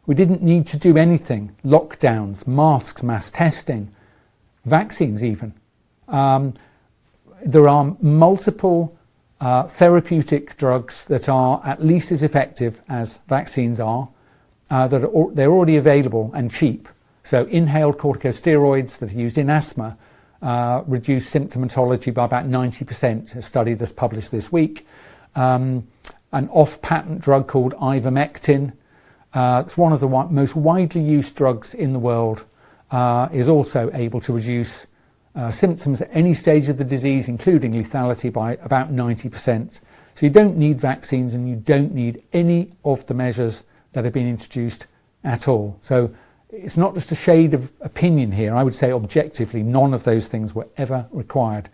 We 0.07 0.15
didn't 0.15 0.43
need 0.43 0.67
to 0.69 0.79
do 0.79 0.97
anything. 0.97 1.55
Lockdowns, 1.65 2.47
masks, 2.47 3.03
mass 3.03 3.31
testing, 3.31 3.95
vaccines, 4.65 5.23
even. 5.23 5.53
Um, 6.09 6.55
there 7.45 7.69
are 7.69 7.97
multiple 8.01 8.97
uh, 9.41 9.65
therapeutic 9.65 10.57
drugs 10.57 11.05
that 11.07 11.29
are 11.29 11.61
at 11.65 11.85
least 11.85 12.11
as 12.11 12.23
effective 12.23 12.81
as 12.89 13.21
vaccines 13.29 13.81
are, 13.81 14.09
uh, 14.71 14.89
that 14.89 15.05
are, 15.05 15.31
they're 15.33 15.53
already 15.53 15.77
available 15.77 16.31
and 16.35 16.51
cheap. 16.51 16.89
So 17.29 17.45
inhaled 17.45 17.99
corticosteroids 17.99 19.01
that 19.01 19.13
are 19.13 19.19
used 19.19 19.37
in 19.37 19.51
asthma 19.51 19.99
uh, 20.41 20.83
reduce 20.87 21.31
symptomatology 21.31 22.15
by 22.15 22.25
about 22.25 22.47
90%, 22.47 23.37
a 23.37 23.43
study 23.43 23.75
that's 23.75 23.93
published 23.93 24.31
this 24.31 24.51
week. 24.51 24.87
Um, 25.37 25.87
an 26.33 26.49
off-patent 26.49 27.21
drug 27.21 27.47
called 27.47 27.75
ivermectin, 27.75 28.73
uh, 29.35 29.63
it's 29.67 29.77
one 29.77 29.93
of 29.93 30.01
the 30.01 30.09
most 30.09 30.57
widely 30.57 31.03
used 31.03 31.35
drugs 31.35 31.75
in 31.75 31.93
the 31.93 31.99
world, 31.99 32.47
uh, 32.93 33.29
is 33.31 33.51
also 33.51 33.91
able 33.93 34.23
to 34.23 34.33
reduce 34.33 34.87
uh, 35.37 35.51
symptoms 35.51 36.01
at 36.01 36.09
any 36.11 36.33
stage 36.33 36.71
of 36.71 36.79
the 36.79 36.85
disease, 36.85 37.29
including 37.29 37.75
lethality, 37.75 38.33
by 38.33 38.55
about 38.63 38.91
90%. 38.91 39.81
So 40.15 40.25
you 40.25 40.31
don't 40.31 40.57
need 40.57 40.81
vaccines 40.81 41.35
and 41.35 41.47
you 41.47 41.57
don't 41.57 41.93
need 41.93 42.23
any 42.33 42.73
of 42.87 43.05
the 43.05 43.13
measures 43.13 43.65
that 43.93 44.05
have 44.05 44.15
been 44.15 44.27
introduced 44.27 44.87
at 45.25 45.47
all. 45.47 45.77
So 45.83 46.15
it's 46.51 46.77
not 46.77 46.95
just 46.95 47.13
a 47.13 47.15
shade 47.15 47.55
of 47.55 47.71
opinion 47.81 48.33
here. 48.33 48.55
I 48.55 48.63
would 48.63 48.75
say 48.75 48.91
objectively, 48.91 49.63
none 49.63 49.93
of 49.93 50.05
those 50.05 50.29
things 50.29 50.55
were 50.55 50.69
ever 50.77 51.07
required. 51.11 51.69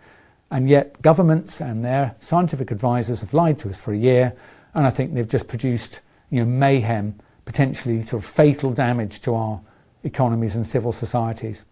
And 0.51 0.69
yet, 0.69 1.01
governments 1.01 1.61
and 1.61 1.83
their 1.83 2.15
scientific 2.19 2.71
advisors 2.71 3.21
have 3.21 3.33
lied 3.33 3.57
to 3.59 3.69
us 3.69 3.79
for 3.79 3.93
a 3.93 3.97
year, 3.97 4.35
and 4.73 4.85
I 4.85 4.89
think 4.89 5.13
they've 5.13 5.27
just 5.27 5.47
produced 5.47 6.01
you 6.29 6.39
know, 6.39 6.45
mayhem, 6.45 7.15
potentially 7.45 8.01
sort 8.01 8.23
of 8.23 8.29
fatal 8.29 8.71
damage 8.71 9.21
to 9.21 9.33
our 9.33 9.61
economies 10.03 10.55
and 10.55 10.65
civil 10.65 10.91
societies. 10.91 11.63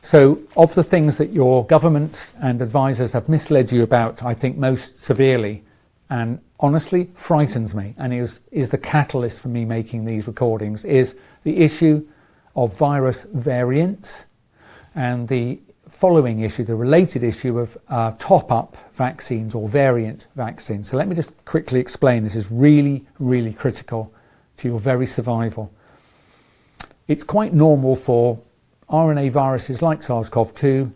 So, 0.00 0.40
of 0.56 0.74
the 0.74 0.84
things 0.84 1.16
that 1.16 1.32
your 1.32 1.66
governments 1.66 2.34
and 2.40 2.62
advisors 2.62 3.12
have 3.12 3.28
misled 3.28 3.72
you 3.72 3.82
about, 3.82 4.22
I 4.22 4.32
think 4.32 4.56
most 4.56 5.02
severely 5.02 5.64
and 6.08 6.40
honestly 6.60 7.10
frightens 7.14 7.74
me 7.74 7.94
and 7.98 8.14
is, 8.14 8.40
is 8.52 8.70
the 8.70 8.78
catalyst 8.78 9.40
for 9.40 9.48
me 9.48 9.64
making 9.64 10.04
these 10.04 10.26
recordings 10.26 10.84
is 10.84 11.16
the 11.42 11.58
issue 11.58 12.06
of 12.64 12.76
virus 12.76 13.22
variants 13.32 14.26
and 14.96 15.28
the 15.28 15.60
following 15.88 16.40
issue, 16.40 16.64
the 16.64 16.74
related 16.74 17.22
issue 17.22 17.56
of 17.56 17.78
uh, 17.88 18.10
top 18.18 18.50
up 18.50 18.76
vaccines 18.94 19.54
or 19.54 19.68
variant 19.68 20.26
vaccines. 20.34 20.88
So 20.90 20.96
let 20.96 21.06
me 21.06 21.14
just 21.14 21.32
quickly 21.44 21.78
explain 21.78 22.24
this 22.24 22.34
is 22.34 22.50
really, 22.50 23.06
really 23.20 23.52
critical 23.52 24.12
to 24.56 24.68
your 24.68 24.80
very 24.80 25.06
survival. 25.06 25.72
It's 27.06 27.22
quite 27.22 27.54
normal 27.54 27.94
for 27.94 28.40
RNA 28.90 29.30
viruses 29.30 29.80
like 29.80 30.02
SARS 30.02 30.28
CoV 30.28 30.52
2 30.54 30.92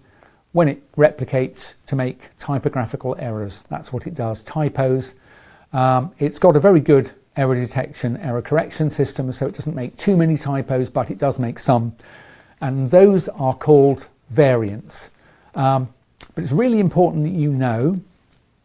when 0.51 0.67
it 0.69 0.93
replicates 0.97 1.77
to 1.87 1.95
make 1.95 2.37
typographical 2.39 3.15
errors. 3.21 3.65
That's 3.71 3.93
what 3.93 4.09
it 4.09 4.15
does, 4.15 4.43
typos. 4.43 5.15
Um, 5.73 6.13
it's 6.19 6.41
got 6.41 6.57
a 6.57 6.61
very 6.61 6.81
good 6.81 7.13
error 7.37 7.55
detection, 7.55 8.17
error 8.19 8.43
correction 8.43 8.91
system, 8.91 9.33
so 9.33 9.47
it 9.47 9.55
doesn't 9.55 9.75
make 9.75 9.97
too 9.97 10.17
many 10.17 10.37
typos, 10.37 10.91
but 10.91 11.11
it 11.11 11.19
does 11.19 11.39
make 11.39 11.59
some. 11.59 11.95
And 12.61 12.91
those 12.91 13.29
are 13.29 13.55
called 13.55 14.09
variants. 14.31 15.11
Um, 15.55 15.89
but 16.35 16.45
it's 16.45 16.53
really 16.53 16.81
important 16.81 17.23
that 17.25 17.31
you 17.31 17.53
know 17.53 18.01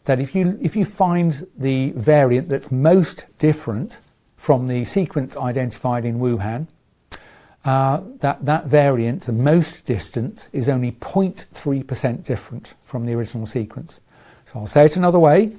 that 0.05 0.19
if 0.19 0.33
you, 0.35 0.57
if 0.61 0.75
you 0.75 0.85
find 0.85 1.45
the 1.57 1.91
variant 1.91 2.49
that's 2.49 2.71
most 2.71 3.25
different 3.39 3.99
from 4.37 4.67
the 4.67 4.85
sequence 4.85 5.35
identified 5.35 6.05
in 6.05 6.19
Wuhan, 6.19 6.67
uh, 7.65 8.01
that 8.19 8.45
that 8.45 8.65
variant, 8.65 9.23
the 9.23 9.33
most 9.33 9.85
distance, 9.85 10.47
is 10.53 10.69
only 10.69 10.93
0.3% 10.93 12.23
different 12.23 12.73
from 12.85 13.05
the 13.05 13.13
original 13.13 13.45
sequence. 13.45 13.99
So 14.45 14.59
I'll 14.59 14.67
say 14.67 14.85
it 14.85 14.95
another 14.95 15.19
way. 15.19 15.51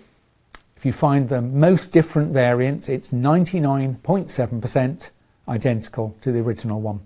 If 0.79 0.87
you 0.87 0.93
find 0.93 1.29
the 1.29 1.43
most 1.43 1.91
different 1.91 2.33
variants, 2.33 2.89
it's 2.89 3.11
99.7% 3.11 5.11
identical 5.49 6.17
to 6.21 6.31
the 6.31 6.39
original 6.39 6.81
one. 6.81 7.01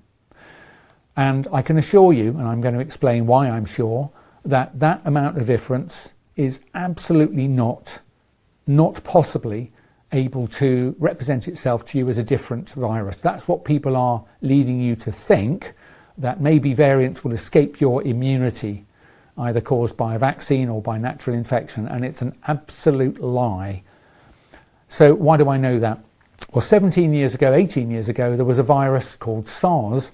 And 1.16 1.49
I 1.51 1.62
can 1.62 1.79
assure 1.79 2.12
you, 2.12 2.37
and 2.37 2.47
I'm 2.47 2.61
going 2.61 2.75
to 2.75 2.81
explain 2.81 3.27
why 3.27 3.49
I'm 3.49 3.64
sure, 3.64 4.11
that 4.45 4.79
that 4.81 5.01
amount 5.07 5.39
of 5.39 5.47
difference 5.47 6.12
is 6.37 6.61
absolutely 6.75 7.49
not 7.49 8.03
not 8.66 9.03
possibly 9.05 9.73
able 10.12 10.49
to 10.49 10.95
represent 10.99 11.49
itself 11.49 11.87
to 11.87 11.97
you 11.97 12.11
as 12.11 12.18
a 12.18 12.23
different 12.23 12.68
virus. 12.70 13.23
That's 13.23 13.49
what 13.49 13.64
people 13.64 13.97
are 13.97 14.23
leading 14.43 14.83
you 14.83 14.97
to 14.97 15.11
think 15.11 15.73
that 16.18 16.43
maybe 16.43 16.75
variants 16.75 17.25
will 17.25 17.33
escape 17.33 17.81
your 17.81 18.03
immunity, 18.03 18.85
either 19.39 19.61
caused 19.61 19.97
by 19.97 20.14
a 20.14 20.18
vaccine 20.18 20.68
or 20.68 20.83
by 20.83 20.99
natural 20.99 21.37
infection, 21.37 21.89
and 21.89 22.05
it's 22.05 22.22
an 22.22 22.35
absolute 22.47 23.20
lie. 23.20 23.83
So, 24.89 25.14
why 25.14 25.37
do 25.37 25.49
I 25.49 25.57
know 25.57 25.78
that? 25.78 25.99
Well, 26.53 26.61
17 26.61 27.14
years 27.14 27.35
ago, 27.35 27.55
18 27.55 27.91
years 27.91 28.09
ago, 28.09 28.37
there 28.37 28.45
was 28.45 28.59
a 28.59 28.62
virus 28.62 29.16
called 29.16 29.49
SARS, 29.49 30.12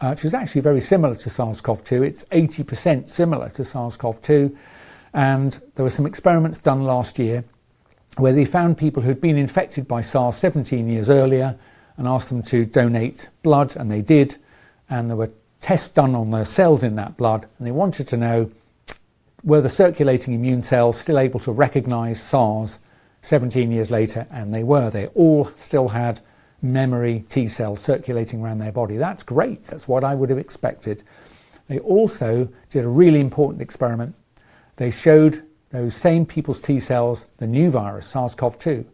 uh, 0.00 0.08
which 0.08 0.24
is 0.24 0.34
actually 0.34 0.62
very 0.62 0.80
similar 0.80 1.14
to 1.14 1.30
SARS 1.30 1.60
CoV 1.60 1.84
2. 1.84 2.02
It's 2.02 2.24
80% 2.26 3.08
similar 3.08 3.50
to 3.50 3.64
SARS 3.64 3.96
CoV 3.96 4.20
2. 4.22 4.56
And 5.12 5.60
there 5.74 5.84
were 5.84 5.90
some 5.90 6.06
experiments 6.06 6.58
done 6.58 6.84
last 6.84 7.18
year 7.18 7.44
where 8.16 8.32
they 8.32 8.44
found 8.44 8.78
people 8.78 9.02
who'd 9.02 9.20
been 9.20 9.36
infected 9.36 9.86
by 9.86 10.00
SARS 10.00 10.36
17 10.36 10.88
years 10.88 11.10
earlier 11.10 11.58
and 11.96 12.08
asked 12.08 12.28
them 12.28 12.42
to 12.44 12.64
donate 12.64 13.28
blood, 13.42 13.76
and 13.76 13.90
they 13.90 14.02
did. 14.02 14.36
And 14.88 15.08
there 15.08 15.16
were 15.16 15.30
tests 15.64 15.88
done 15.88 16.14
on 16.14 16.28
the 16.28 16.44
cells 16.44 16.82
in 16.82 16.94
that 16.96 17.16
blood, 17.16 17.46
and 17.56 17.66
they 17.66 17.70
wanted 17.72 18.06
to 18.06 18.18
know 18.18 18.50
were 19.42 19.62
the 19.62 19.68
circulating 19.70 20.34
immune 20.34 20.60
cells 20.60 21.00
still 21.00 21.18
able 21.18 21.40
to 21.40 21.52
recognize 21.52 22.22
SARS 22.22 22.78
17 23.22 23.72
years 23.72 23.90
later, 23.90 24.26
and 24.30 24.52
they 24.52 24.62
were. 24.62 24.90
They 24.90 25.06
all 25.14 25.50
still 25.56 25.88
had 25.88 26.20
memory 26.60 27.24
T 27.30 27.46
cells 27.46 27.80
circulating 27.80 28.42
around 28.42 28.58
their 28.58 28.72
body. 28.72 28.98
That's 28.98 29.22
great. 29.22 29.64
That's 29.64 29.88
what 29.88 30.04
I 30.04 30.14
would 30.14 30.28
have 30.28 30.38
expected. 30.38 31.02
They 31.66 31.78
also 31.78 32.46
did 32.68 32.84
a 32.84 32.88
really 32.88 33.20
important 33.20 33.62
experiment. 33.62 34.14
They 34.76 34.90
showed 34.90 35.44
those 35.70 35.94
same 35.94 36.26
people's 36.26 36.60
T 36.60 36.78
cells 36.78 37.24
the 37.38 37.46
new 37.46 37.70
virus, 37.70 38.06
SARS 38.06 38.34
CoV 38.34 38.58
2. 38.58 38.84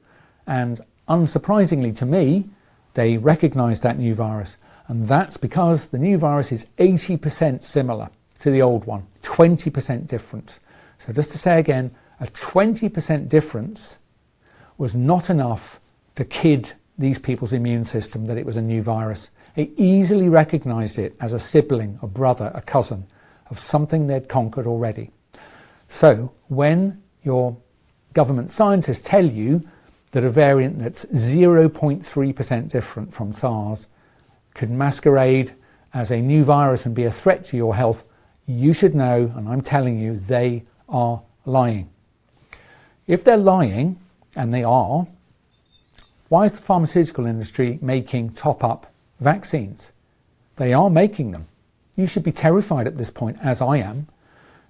And 0.46 0.80
unsurprisingly 1.08 1.96
to 1.96 2.06
me, 2.06 2.48
they 2.94 3.16
recognized 3.16 3.82
that 3.82 3.98
new 3.98 4.14
virus. 4.14 4.56
And 4.90 5.06
that's 5.06 5.36
because 5.36 5.86
the 5.86 5.98
new 5.98 6.18
virus 6.18 6.50
is 6.50 6.66
80% 6.78 7.62
similar 7.62 8.10
to 8.40 8.50
the 8.50 8.60
old 8.60 8.86
one, 8.86 9.06
20% 9.22 10.08
different. 10.08 10.58
So, 10.98 11.12
just 11.12 11.30
to 11.30 11.38
say 11.38 11.60
again, 11.60 11.92
a 12.18 12.26
20% 12.26 13.28
difference 13.28 13.98
was 14.78 14.96
not 14.96 15.30
enough 15.30 15.78
to 16.16 16.24
kid 16.24 16.72
these 16.98 17.20
people's 17.20 17.52
immune 17.52 17.84
system 17.84 18.26
that 18.26 18.36
it 18.36 18.44
was 18.44 18.56
a 18.56 18.62
new 18.62 18.82
virus. 18.82 19.30
They 19.54 19.70
easily 19.76 20.28
recognized 20.28 20.98
it 20.98 21.14
as 21.20 21.34
a 21.34 21.38
sibling, 21.38 22.00
a 22.02 22.08
brother, 22.08 22.50
a 22.52 22.60
cousin 22.60 23.06
of 23.48 23.60
something 23.60 24.08
they'd 24.08 24.28
conquered 24.28 24.66
already. 24.66 25.12
So, 25.86 26.32
when 26.48 27.00
your 27.22 27.56
government 28.12 28.50
scientists 28.50 29.02
tell 29.02 29.24
you 29.24 29.68
that 30.10 30.24
a 30.24 30.30
variant 30.30 30.80
that's 30.80 31.04
0.3% 31.04 32.68
different 32.68 33.14
from 33.14 33.32
SARS 33.32 33.86
could 34.54 34.70
masquerade 34.70 35.52
as 35.92 36.10
a 36.10 36.20
new 36.20 36.44
virus 36.44 36.86
and 36.86 36.94
be 36.94 37.04
a 37.04 37.12
threat 37.12 37.44
to 37.46 37.56
your 37.56 37.74
health, 37.74 38.04
you 38.46 38.72
should 38.72 38.94
know, 38.94 39.32
and 39.36 39.48
I'm 39.48 39.60
telling 39.60 39.98
you, 39.98 40.18
they 40.18 40.64
are 40.88 41.22
lying. 41.44 41.90
If 43.06 43.24
they're 43.24 43.36
lying, 43.36 43.98
and 44.36 44.52
they 44.54 44.64
are, 44.64 45.06
why 46.28 46.44
is 46.44 46.52
the 46.52 46.58
pharmaceutical 46.58 47.26
industry 47.26 47.78
making 47.82 48.30
top 48.34 48.62
up 48.62 48.92
vaccines? 49.18 49.92
They 50.56 50.72
are 50.72 50.90
making 50.90 51.32
them. 51.32 51.48
You 51.96 52.06
should 52.06 52.22
be 52.22 52.32
terrified 52.32 52.86
at 52.86 52.98
this 52.98 53.10
point, 53.10 53.38
as 53.42 53.60
I 53.60 53.78
am, 53.78 54.06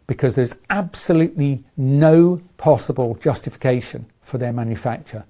because 0.06 0.34
there's 0.34 0.54
absolutely 0.70 1.62
no 1.76 2.40
possible 2.56 3.14
justification 3.16 4.06
for 4.22 4.38
their 4.38 4.52
manufacture. 4.52 5.24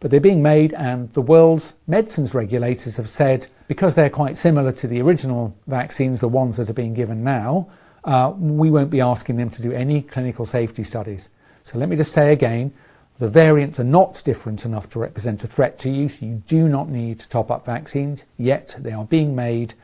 But 0.00 0.10
they're 0.10 0.20
being 0.20 0.42
made, 0.42 0.72
and 0.74 1.12
the 1.12 1.22
world's 1.22 1.74
medicines 1.86 2.34
regulators 2.34 2.96
have 2.98 3.08
said 3.08 3.48
because 3.66 3.94
they're 3.94 4.10
quite 4.10 4.36
similar 4.36 4.72
to 4.72 4.86
the 4.86 5.00
original 5.02 5.56
vaccines, 5.66 6.20
the 6.20 6.28
ones 6.28 6.56
that 6.56 6.70
are 6.70 6.74
being 6.74 6.94
given 6.94 7.24
now, 7.24 7.68
uh, 8.04 8.32
we 8.38 8.70
won't 8.70 8.90
be 8.90 9.00
asking 9.00 9.36
them 9.36 9.50
to 9.50 9.62
do 9.62 9.72
any 9.72 10.02
clinical 10.02 10.46
safety 10.46 10.82
studies. 10.82 11.28
So 11.62 11.78
let 11.78 11.88
me 11.88 11.96
just 11.96 12.12
say 12.12 12.32
again 12.32 12.72
the 13.18 13.28
variants 13.28 13.80
are 13.80 13.84
not 13.84 14.22
different 14.24 14.64
enough 14.64 14.88
to 14.90 15.00
represent 15.00 15.42
a 15.42 15.48
threat 15.48 15.76
to 15.80 15.90
you, 15.90 16.08
so 16.08 16.24
you 16.24 16.42
do 16.46 16.68
not 16.68 16.88
need 16.88 17.18
to 17.18 17.28
top 17.28 17.50
up 17.50 17.66
vaccines, 17.66 18.24
yet 18.36 18.76
they 18.78 18.92
are 18.92 19.04
being 19.04 19.34
made, 19.34 19.74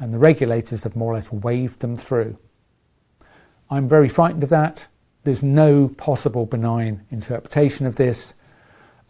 and 0.00 0.12
the 0.12 0.18
regulators 0.18 0.82
have 0.82 0.96
more 0.96 1.12
or 1.12 1.14
less 1.14 1.30
waved 1.30 1.78
them 1.78 1.96
through. 1.96 2.36
I'm 3.70 3.88
very 3.88 4.08
frightened 4.08 4.42
of 4.42 4.48
that. 4.48 4.88
There's 5.22 5.44
no 5.44 5.88
possible 5.88 6.44
benign 6.44 7.06
interpretation 7.10 7.86
of 7.86 7.94
this. 7.94 8.34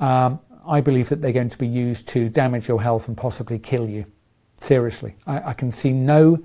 Um, 0.01 0.41
I 0.67 0.81
believe 0.81 1.09
that 1.09 1.21
they're 1.21 1.33
going 1.33 1.49
to 1.49 1.59
be 1.59 1.67
used 1.67 2.09
to 2.09 2.29
damage 2.29 2.69
your 2.69 2.81
health 2.81 3.09
and 3.09 3.17
possibly 3.17 3.59
kill 3.59 3.89
you. 3.89 4.07
Seriously. 4.61 5.17
I, 5.27 5.51
I 5.51 5.53
can 5.55 5.73
see 5.73 5.93
no 5.93 6.43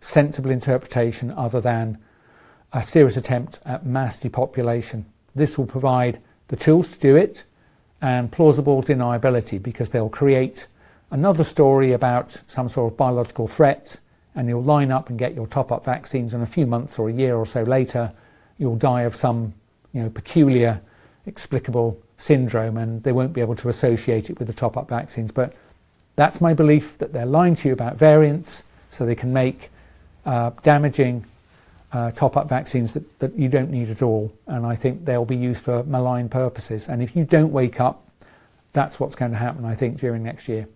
sensible 0.00 0.50
interpretation 0.50 1.32
other 1.32 1.60
than 1.60 1.98
a 2.72 2.82
serious 2.82 3.16
attempt 3.16 3.58
at 3.64 3.86
mass 3.86 4.18
depopulation. 4.18 5.06
This 5.34 5.58
will 5.58 5.66
provide 5.66 6.20
the 6.48 6.56
tools 6.56 6.92
to 6.92 6.98
do 6.98 7.16
it 7.16 7.44
and 8.00 8.30
plausible 8.30 8.82
deniability 8.82 9.62
because 9.62 9.90
they'll 9.90 10.08
create 10.08 10.66
another 11.10 11.44
story 11.44 11.92
about 11.92 12.40
some 12.46 12.68
sort 12.68 12.92
of 12.92 12.96
biological 12.96 13.46
threat 13.46 13.98
and 14.34 14.48
you'll 14.48 14.62
line 14.62 14.90
up 14.90 15.08
and 15.08 15.18
get 15.18 15.34
your 15.34 15.46
top 15.46 15.72
up 15.72 15.84
vaccines 15.84 16.34
and 16.34 16.42
a 16.42 16.46
few 16.46 16.66
months 16.66 16.98
or 16.98 17.08
a 17.08 17.12
year 17.12 17.36
or 17.36 17.46
so 17.46 17.62
later 17.62 18.12
you'll 18.58 18.76
die 18.76 19.02
of 19.02 19.16
some 19.16 19.54
you 19.92 20.02
know 20.02 20.10
peculiar 20.10 20.80
explicable 21.24 22.00
syndrome 22.16 22.76
and 22.76 23.02
they 23.02 23.12
won't 23.12 23.32
be 23.32 23.40
able 23.40 23.54
to 23.54 23.68
associate 23.68 24.30
it 24.30 24.38
with 24.38 24.48
the 24.48 24.54
top 24.54 24.76
up 24.76 24.88
vaccines 24.88 25.30
but 25.30 25.52
that's 26.16 26.40
my 26.40 26.54
belief 26.54 26.96
that 26.98 27.12
they're 27.12 27.26
lying 27.26 27.54
to 27.54 27.68
you 27.68 27.74
about 27.74 27.96
variants 27.96 28.64
so 28.90 29.04
they 29.04 29.14
can 29.14 29.32
make 29.32 29.70
uh, 30.24 30.50
damaging 30.62 31.24
uh, 31.92 32.10
top 32.10 32.36
up 32.36 32.48
vaccines 32.48 32.92
that, 32.94 33.18
that 33.20 33.38
you 33.38 33.48
don't 33.48 33.70
need 33.70 33.90
at 33.90 34.02
all. 34.02 34.32
And 34.46 34.66
I 34.66 34.74
think 34.74 35.04
they'll 35.04 35.24
be 35.24 35.36
used 35.36 35.62
for 35.62 35.84
malign 35.84 36.28
purposes. 36.28 36.88
And 36.88 37.02
if 37.02 37.14
you 37.14 37.24
don't 37.24 37.52
wake 37.52 37.80
up, 37.80 38.02
that's 38.72 38.98
what's 38.98 39.14
going 39.14 39.30
to 39.30 39.36
happen, 39.36 39.64
I 39.64 39.74
think, 39.74 39.98
during 39.98 40.22
next 40.22 40.48
year. 40.48 40.66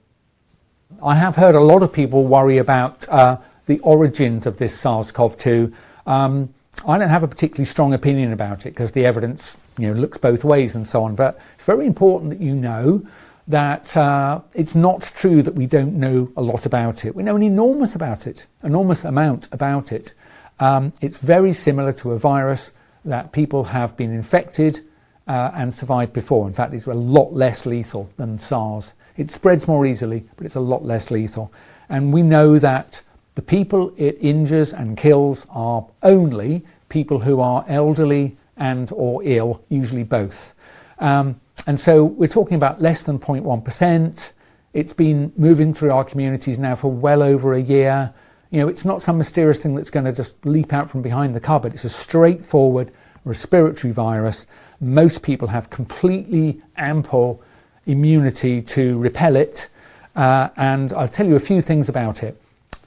I 1.03 1.15
have 1.15 1.37
heard 1.37 1.55
a 1.55 1.61
lot 1.61 1.83
of 1.83 1.93
people 1.93 2.27
worry 2.27 2.59
about 2.59 3.09
uh, 3.09 3.39
the 3.67 3.79
origins 3.81 4.47
of 4.47 4.57
this 4.57 4.79
SARS 4.79 5.13
CoV 5.13 5.37
2. 5.37 5.73
Um, 6.07 6.55
I 6.87 6.99
don't 6.99 7.11
have 7.11 7.23
a 7.23 7.29
particularly 7.29 7.67
strong 7.67 7.93
opinion 7.93 8.33
about 8.33 8.65
it 8.65 8.71
because 8.71 8.93
the 8.93 9.05
evidence 9.05 9.57
you 9.77 9.89
know, 9.89 10.01
looks 10.01 10.19
both 10.19 10.45
ways 10.45 10.75
and 10.75 10.87
so 10.87 11.05
on. 11.05 11.15
But 11.15 11.39
it's 11.55 11.65
very 11.65 11.87
important 11.87 12.31
that 12.31 12.41
you 12.41 12.55
know 12.55 13.07
that 13.49 13.97
uh, 13.97 14.41
it's 14.55 14.75
not 14.75 15.13
true 15.15 15.43
that 15.43 15.55
we 15.55 15.67
don't 15.67 15.95
know 15.95 16.31
a 16.37 16.43
lot 16.43 16.67
about 16.67 17.05
it. 17.05 17.15
We 17.15 17.23
know 17.23 17.37
an 17.37 17.43
enormous 17.43 17.95
about 17.95 18.27
it, 18.27 18.47
enormous 18.63 19.05
amount 19.05 19.49
about 19.53 19.93
it. 19.93 20.15
Um, 20.59 20.93
it's 21.01 21.19
very 21.19 21.53
similar 21.53 21.93
to 21.95 22.13
a 22.13 22.19
virus 22.19 22.73
that 23.05 23.33
people 23.33 23.65
have 23.65 23.97
been 23.97 24.13
infected 24.13 24.81
uh, 25.27 25.51
and 25.55 25.73
survived 25.73 26.13
before. 26.13 26.47
In 26.47 26.55
fact, 26.55 26.75
it's 26.75 26.87
a 26.87 26.95
lot 26.95 27.33
less 27.33 27.67
lethal 27.67 28.11
than 28.17 28.39
SARS. 28.39 28.95
It 29.17 29.31
spreads 29.31 29.67
more 29.67 29.87
easily, 29.87 30.25
but 30.37 30.47
it's 30.47 30.57
a 30.57 30.61
lot 30.61 30.85
less 30.85 31.11
lethal. 31.11 31.53
And 31.89 32.13
we 32.13 32.23
know 32.23 32.59
that 32.59 33.03
the 33.35 33.43
people 33.43 33.93
it 33.97 34.19
injures 34.21 34.73
and 34.73 34.97
kills 34.97 35.47
are 35.51 35.87
only 36.03 36.63
people 36.89 37.21
who 37.21 37.41
are 37.41 37.65
elderly 37.69 38.37
and 38.57 38.91
or 38.93 39.23
ill, 39.25 39.63
usually 39.69 40.05
both. 40.05 40.55
Um, 40.99 41.41
and 41.67 41.79
so 41.79 42.05
we're 42.05 42.27
talking 42.27 42.57
about 42.57 42.81
less 42.81 43.03
than 43.03 43.19
0.1%. 43.19 44.33
It's 44.73 44.93
been 44.93 45.33
moving 45.37 45.73
through 45.75 45.93
our 45.93 46.05
communities 46.05 46.59
now 46.59 46.77
for 46.77 46.91
well 46.91 47.23
over 47.23 47.55
a 47.55 47.61
year. 47.61 48.13
You 48.51 48.61
know, 48.61 48.69
it's 48.69 48.85
not 48.85 49.03
some 49.03 49.19
mysterious 49.19 49.63
thing 49.63 49.75
that's 49.75 49.91
going 49.91 50.07
to 50.07 50.13
just 50.13 50.45
leap 50.45 50.73
out 50.73 50.91
from 50.91 51.03
behind 51.03 51.35
the 51.35 51.41
cupboard. 51.41 51.73
It's 51.75 51.85
a 51.85 51.89
straightforward 51.89 52.93
respiratory 53.25 53.93
virus. 53.93 54.47
Most 54.81 55.23
people 55.23 55.49
have 55.49 55.71
completely 55.71 56.61
ample 56.77 57.43
immunity 57.87 58.61
to 58.63 58.99
repel 58.99 59.37
it. 59.37 59.69
Uh, 60.17 60.49
and 60.57 60.93
I'll 60.93 61.09
tell 61.09 61.27
you 61.27 61.37
a 61.37 61.41
few 61.41 61.61
things 61.61 61.89
about 61.89 62.23
it. 62.23 62.41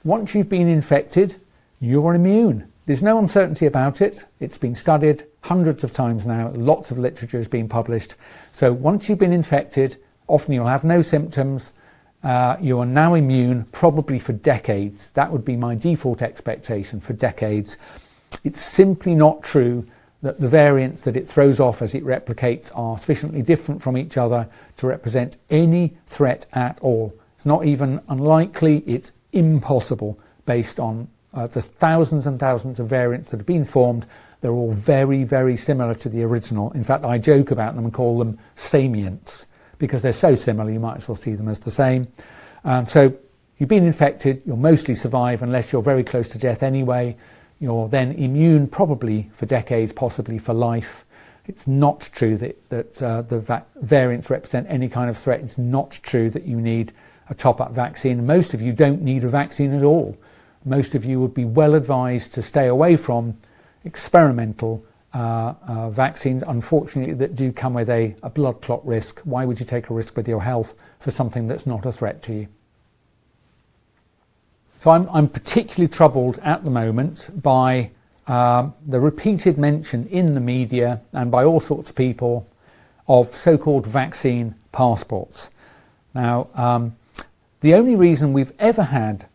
Once 0.04 0.34
you've 0.34 0.48
been 0.48 0.68
infected, 0.68 1.36
you're 1.80 2.14
immune. 2.14 2.70
There's 2.86 3.02
no 3.02 3.18
uncertainty 3.18 3.66
about 3.66 4.02
it. 4.02 4.24
It's 4.38 4.58
been 4.58 4.74
studied 4.74 5.24
hundreds 5.40 5.82
of 5.82 5.92
times 5.92 6.26
now. 6.26 6.50
Lots 6.50 6.90
of 6.90 6.98
literature 6.98 7.38
has 7.38 7.48
been 7.48 7.68
published. 7.68 8.16
So 8.52 8.72
once 8.72 9.08
you've 9.08 9.18
been 9.18 9.32
infected, 9.32 9.96
often 10.26 10.52
you'll 10.52 10.66
have 10.66 10.84
no 10.84 11.00
symptoms 11.00 11.72
uh, 12.24 12.56
you 12.58 12.80
are 12.80 12.86
now 12.86 13.14
immune 13.14 13.64
probably 13.70 14.18
for 14.18 14.32
decades. 14.32 15.10
That 15.10 15.30
would 15.30 15.44
be 15.44 15.56
my 15.56 15.74
default 15.74 16.22
expectation 16.22 16.98
for 16.98 17.12
decades. 17.12 17.76
It's 18.42 18.62
simply 18.62 19.14
not 19.14 19.42
true 19.42 19.86
that 20.22 20.40
the 20.40 20.48
variants 20.48 21.02
that 21.02 21.16
it 21.16 21.28
throws 21.28 21.60
off 21.60 21.82
as 21.82 21.94
it 21.94 22.02
replicates 22.02 22.72
are 22.74 22.96
sufficiently 22.96 23.42
different 23.42 23.82
from 23.82 23.98
each 23.98 24.16
other 24.16 24.48
to 24.78 24.86
represent 24.86 25.36
any 25.50 25.98
threat 26.06 26.46
at 26.54 26.80
all. 26.80 27.14
It's 27.36 27.44
not 27.44 27.66
even 27.66 28.00
unlikely, 28.08 28.78
it's 28.86 29.12
impossible 29.34 30.18
based 30.46 30.78
on 30.78 31.08
uh, 31.32 31.46
the 31.46 31.62
thousands 31.62 32.26
and 32.26 32.38
thousands 32.38 32.78
of 32.78 32.86
variants 32.86 33.30
that 33.30 33.38
have 33.38 33.46
been 33.46 33.64
formed 33.64 34.06
They're 34.44 34.52
all 34.52 34.72
very, 34.72 35.24
very 35.24 35.56
similar 35.56 35.94
to 35.94 36.10
the 36.10 36.22
original. 36.22 36.70
In 36.72 36.84
fact, 36.84 37.02
I 37.02 37.16
joke 37.16 37.50
about 37.50 37.76
them 37.76 37.84
and 37.84 37.94
call 37.94 38.18
them 38.18 38.38
samients 38.56 39.46
because 39.78 40.02
they're 40.02 40.12
so 40.12 40.34
similar, 40.34 40.70
you 40.70 40.80
might 40.80 40.96
as 40.96 41.08
well 41.08 41.14
see 41.14 41.34
them 41.34 41.48
as 41.48 41.60
the 41.60 41.70
same. 41.70 42.08
Um, 42.62 42.86
so 42.86 43.16
you've 43.56 43.70
been 43.70 43.86
infected, 43.86 44.42
you'll 44.44 44.58
mostly 44.58 44.92
survive 44.92 45.42
unless 45.42 45.72
you're 45.72 45.80
very 45.80 46.04
close 46.04 46.28
to 46.28 46.38
death 46.38 46.62
anyway. 46.62 47.16
You're 47.58 47.88
then 47.88 48.12
immune 48.12 48.68
probably 48.68 49.30
for 49.32 49.46
decades, 49.46 49.94
possibly 49.94 50.36
for 50.36 50.52
life. 50.52 51.06
It's 51.46 51.66
not 51.66 52.10
true 52.12 52.36
that, 52.36 52.68
that 52.68 53.02
uh, 53.02 53.22
the 53.22 53.40
va- 53.40 53.64
variants 53.76 54.28
represent 54.28 54.66
any 54.68 54.90
kind 54.90 55.08
of 55.08 55.16
threat. 55.16 55.40
It's 55.40 55.56
not 55.56 55.98
true 56.02 56.28
that 56.28 56.44
you 56.44 56.60
need 56.60 56.92
a 57.28 57.34
top 57.34 57.60
up 57.60 57.72
vaccine. 57.72 58.26
Most 58.26 58.54
of 58.54 58.60
you 58.60 58.72
don't 58.72 59.02
need 59.02 59.24
a 59.24 59.28
vaccine 59.28 59.72
at 59.72 59.82
all. 59.82 60.16
Most 60.64 60.94
of 60.94 61.04
you 61.04 61.20
would 61.20 61.34
be 61.34 61.44
well 61.44 61.74
advised 61.74 62.34
to 62.34 62.42
stay 62.42 62.66
away 62.66 62.96
from 62.96 63.36
experimental 63.84 64.84
uh, 65.14 65.54
uh, 65.68 65.90
vaccines, 65.90 66.42
unfortunately, 66.42 67.14
that 67.14 67.36
do 67.36 67.52
come 67.52 67.74
with 67.74 67.88
a, 67.88 68.16
a 68.22 68.30
blood 68.30 68.60
clot 68.60 68.84
risk. 68.86 69.20
Why 69.20 69.44
would 69.44 69.60
you 69.60 69.66
take 69.66 69.90
a 69.90 69.94
risk 69.94 70.16
with 70.16 70.26
your 70.26 70.42
health 70.42 70.74
for 70.98 71.10
something 71.10 71.46
that's 71.46 71.66
not 71.66 71.86
a 71.86 71.92
threat 71.92 72.22
to 72.22 72.32
you? 72.32 72.48
So 74.78 74.90
I'm, 74.90 75.08
I'm 75.10 75.28
particularly 75.28 75.88
troubled 75.88 76.38
at 76.42 76.64
the 76.64 76.70
moment 76.70 77.30
by 77.42 77.90
uh, 78.26 78.70
the 78.86 79.00
repeated 79.00 79.56
mention 79.56 80.06
in 80.08 80.34
the 80.34 80.40
media 80.40 81.00
and 81.12 81.30
by 81.30 81.44
all 81.44 81.60
sorts 81.60 81.90
of 81.90 81.96
people 81.96 82.48
of 83.06 83.34
so-called 83.36 83.86
vaccine 83.86 84.54
passports. 84.72 85.50
Now, 86.14 86.48
um, 86.54 86.96
the 87.64 87.74
only 87.74 87.96
reason 87.96 88.34
we've 88.34 88.52
ever 88.58 88.82
had 88.82 89.26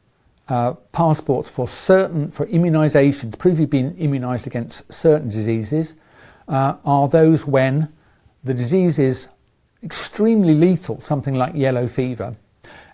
uh, 0.49 0.73
passports 0.91 1.49
for 1.49 1.67
certain 1.67 2.29
for 2.29 2.45
immunisation 2.45 3.31
to 3.31 3.37
prove 3.39 3.59
you've 3.59 3.71
been 3.71 3.95
immunised 3.95 4.45
against 4.45 4.93
certain 4.93 5.29
diseases 5.29 5.95
uh, 6.47 6.75
are 6.85 7.07
those 7.07 7.47
when 7.47 7.91
the 8.43 8.53
disease 8.53 8.99
is 8.99 9.29
extremely 9.81 10.53
lethal, 10.53 11.01
something 11.01 11.33
like 11.33 11.55
yellow 11.55 11.87
fever, 11.87 12.35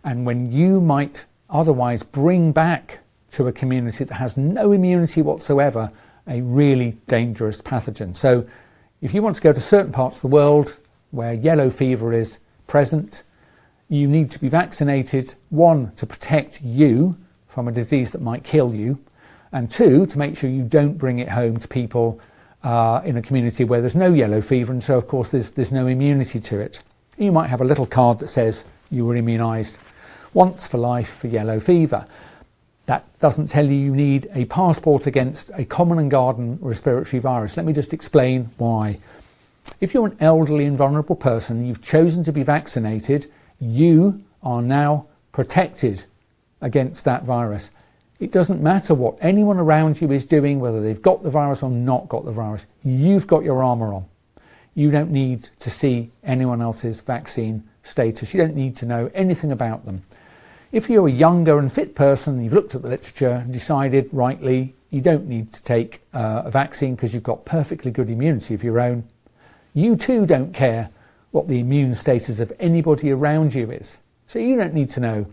and 0.06 0.26
when 0.26 0.54
you 0.54 0.80
might 0.80 1.26
otherwise 1.50 2.02
bring 2.02 2.54
back 2.54 3.00
to 3.32 3.50
a 3.50 3.52
community 3.52 4.06
that 4.06 4.16
has 4.16 4.38
no 4.38 4.72
immunity 4.72 5.22
whatsoever 5.22 5.92
a 6.30 6.40
really 6.44 6.92
dangerous 7.08 7.62
pathogen. 7.62 8.16
So, 8.16 8.48
if 9.02 9.14
you 9.14 9.22
want 9.22 9.36
to 9.36 9.42
go 9.42 9.52
to 9.52 9.60
certain 9.60 9.92
parts 9.92 10.16
of 10.16 10.22
the 10.22 10.28
world 10.30 10.78
where 11.12 11.34
yellow 11.34 11.70
fever 11.70 12.14
is 12.14 12.40
present, 12.68 13.24
you 13.90 14.08
need 14.08 14.32
to 14.32 14.40
be 14.40 14.50
vaccinated, 14.50 15.36
one, 15.50 15.92
to 15.96 16.06
protect 16.06 16.62
you 16.62 17.18
from 17.48 17.68
a 17.68 17.72
disease 17.72 18.12
that 18.12 18.22
might 18.22 18.44
kill 18.44 18.74
you, 18.74 19.00
and 19.52 19.70
two, 19.70 20.06
to 20.08 20.18
make 20.18 20.38
sure 20.38 20.50
you 20.50 20.64
don't 20.64 20.98
bring 20.98 21.20
it 21.20 21.30
home 21.30 21.58
to 21.58 21.68
people 21.68 22.20
uh, 22.64 23.02
in 23.06 23.18
a 23.18 23.22
community 23.22 23.64
where 23.64 23.80
there's 23.80 23.96
no 23.96 24.14
yellow 24.14 24.42
fever, 24.42 24.74
and 24.74 24.84
so 24.84 24.98
of 24.98 25.08
course 25.08 25.30
there's, 25.30 25.52
there's 25.52 25.72
no 25.72 25.88
immunity 25.88 26.40
to 26.40 26.60
it. 26.60 26.82
You 27.18 27.32
might 27.32 27.48
have 27.48 27.62
a 27.62 27.66
little 27.66 27.86
card 27.86 28.20
that 28.20 28.28
says 28.28 28.66
you 28.90 29.06
were 29.06 29.16
immunised 29.16 29.78
once 30.34 30.68
for 30.68 30.78
life 30.78 31.18
for 31.18 31.28
yellow 31.28 31.60
fever. 31.60 32.06
That 32.88 33.06
doesn't 33.20 33.48
tell 33.48 33.66
you 33.66 33.76
you 33.76 33.96
need 33.96 34.28
a 34.34 34.46
passport 34.46 35.08
against 35.08 35.52
a 35.54 35.64
common 35.64 36.00
and 36.00 36.12
garden 36.12 36.58
respiratory 36.62 37.20
virus. 37.20 37.56
Let 37.56 37.66
me 37.66 37.74
just 37.74 37.94
explain 37.94 38.50
why. 38.58 39.00
If 39.80 39.94
you're 39.94 40.06
an 40.06 40.18
elderly 40.20 40.66
and 40.66 40.78
vulnerable 40.78 41.16
person, 41.16 41.66
you've 41.66 41.82
chosen 41.82 42.24
to 42.26 42.32
be 42.32 42.44
vaccinated, 42.44 43.32
you 43.60 44.24
are 44.44 44.62
now 44.62 45.08
protected 45.32 46.06
against 46.62 47.06
that 47.06 47.24
virus. 47.24 47.72
It 48.20 48.32
doesn't 48.32 48.62
matter 48.62 48.94
what 48.94 49.18
anyone 49.20 49.58
around 49.58 50.00
you 50.00 50.12
is 50.12 50.26
doing, 50.26 50.60
whether 50.60 50.82
they've 50.82 51.02
got 51.02 51.24
the 51.24 51.30
virus 51.30 51.64
or 51.64 51.70
not 51.70 52.08
got 52.08 52.24
the 52.24 52.32
virus. 52.32 52.66
You've 52.84 53.28
got 53.28 53.44
your 53.44 53.62
armour 53.64 53.94
on. 53.94 54.06
You 54.74 54.92
don't 54.92 55.12
need 55.12 55.50
to 55.60 55.70
see 55.70 56.12
anyone 56.24 56.62
else's 56.62 57.02
vaccine 57.02 57.64
status. 57.84 58.34
You 58.34 58.42
don't 58.42 58.56
need 58.56 58.78
to 58.78 58.86
know 58.86 59.12
anything 59.14 59.52
about 59.52 59.86
them. 59.86 60.04
If 60.72 60.90
you're 60.90 61.08
a 61.08 61.12
younger 61.12 61.60
and 61.60 61.72
fit 61.72 61.96
person, 61.96 62.44
you've 62.44 62.54
looked 62.54 62.76
at 62.76 62.82
the 62.82 62.90
literature 62.90 63.42
and 63.44 63.54
decided 63.54 64.10
rightly 64.12 64.76
you 64.90 65.02
don't 65.02 65.28
need 65.28 65.54
to 65.54 65.64
take 65.64 66.02
uh, 66.14 66.44
a 66.46 66.52
vaccine 66.52 66.96
because 66.96 67.14
you've 67.14 67.24
got 67.24 67.46
perfectly 67.46 67.92
good 67.92 68.10
immunity 68.10 68.54
of 68.54 68.64
your 68.64 68.80
own, 68.80 69.04
you 69.74 69.96
too 69.96 70.26
don't 70.26 70.54
care 70.54 70.90
what 71.36 71.50
the 71.50 71.60
immune 71.60 71.94
status 71.94 72.40
of 72.40 72.54
anybody 72.62 73.12
around 73.12 73.54
you 73.54 73.70
is. 73.70 73.98
So 74.26 74.40
you 74.40 74.56
don't 74.56 74.74
need 74.74 74.90
to 74.92 75.02
know 75.02 75.26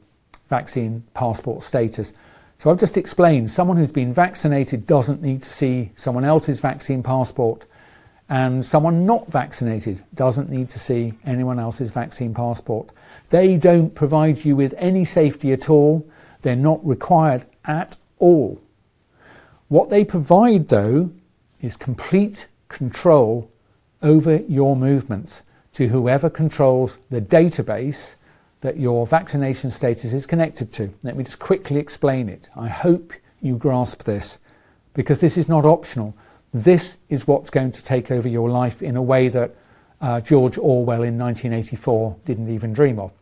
vaccine 0.49 1.05
passport 1.15 1.63
status. 1.63 2.13
So 2.59 2.73
I've 2.73 2.81
just 2.81 2.97
explained 2.97 3.53
someone 3.53 3.77
who's 3.77 3.93
been 3.93 4.13
vaccinated 4.13 4.85
doesn't 4.85 5.23
need 5.23 5.45
to 5.45 5.49
see 5.49 5.93
someone 5.95 6.25
else's 6.25 6.59
vaccine 6.59 7.05
passport, 7.05 7.67
and 8.29 8.65
someone 8.65 9.07
not 9.07 9.31
vaccinated 9.31 10.03
doesn't 10.13 10.51
need 10.51 10.69
to 10.71 10.81
see 10.81 11.15
anyone 11.25 11.61
else's 11.61 11.93
vaccine 11.93 12.35
passport. 12.35 12.91
They 13.31 13.57
don't 13.57 13.95
provide 13.95 14.45
you 14.45 14.57
with 14.57 14.75
any 14.79 15.05
safety 15.05 15.53
at 15.53 15.71
all, 15.71 16.05
they're 16.41 16.57
not 16.57 16.85
required 16.85 17.47
at 17.65 17.97
all. 18.19 18.61
What 19.69 19.89
they 19.89 20.05
provide, 20.05 20.67
though, 20.67 21.13
is 21.61 21.77
complete 21.77 22.49
control 22.69 23.49
over 24.03 24.39
your 24.49 24.75
movements 24.75 25.45
to 25.75 25.89
whoever 25.89 26.29
controls 26.29 26.99
the 27.11 27.21
database 27.21 28.17
that 28.61 28.77
your 28.77 29.07
vaccination 29.07 29.71
status 29.71 30.13
is 30.13 30.27
connected 30.27 30.73
to. 30.73 30.93
Let 31.03 31.17
me 31.17 31.25
just 31.25 31.39
quickly 31.39 31.79
explain 31.81 32.29
it. 32.29 32.49
I 32.57 32.69
hope 32.69 33.13
you 33.41 33.57
grasp 33.57 34.05
this 34.05 34.39
because 34.95 35.21
this 35.21 35.37
is 35.37 35.49
not 35.49 35.65
optional. 35.65 36.15
This 36.55 36.97
is 37.09 37.27
what's 37.27 37.51
going 37.51 37.73
to 37.73 37.83
take 37.83 38.11
over 38.11 38.29
your 38.29 38.51
life 38.51 38.83
in 38.83 38.97
a 38.97 39.03
way 39.03 39.29
that 39.29 39.53
uh, 40.01 40.21
George 40.21 40.59
Orwell 40.59 41.03
in 41.03 41.19
1984 41.19 42.17
didn't 42.25 42.53
even 42.53 42.73
dream 42.73 42.99
of. 42.99 43.13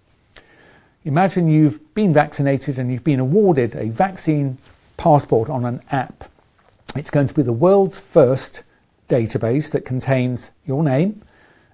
Imagine 1.05 1.48
you've 1.48 1.94
been 1.94 2.12
vaccinated 2.12 2.78
and 2.78 2.92
you've 2.92 3.05
been 3.05 3.20
awarded 3.20 3.74
a 3.76 3.86
vaccine 3.86 4.59
passport 4.96 5.48
on 5.48 5.64
an 5.64 5.80
app. 5.90 6.24
It's 6.94 7.11
going 7.11 7.26
to 7.28 7.34
be 7.34 7.42
the 7.42 7.53
world's 7.53 8.01
first 8.01 8.62
database 9.09 9.70
that 9.70 9.84
contains 9.84 10.51
your 10.66 10.82
name, 10.82 11.22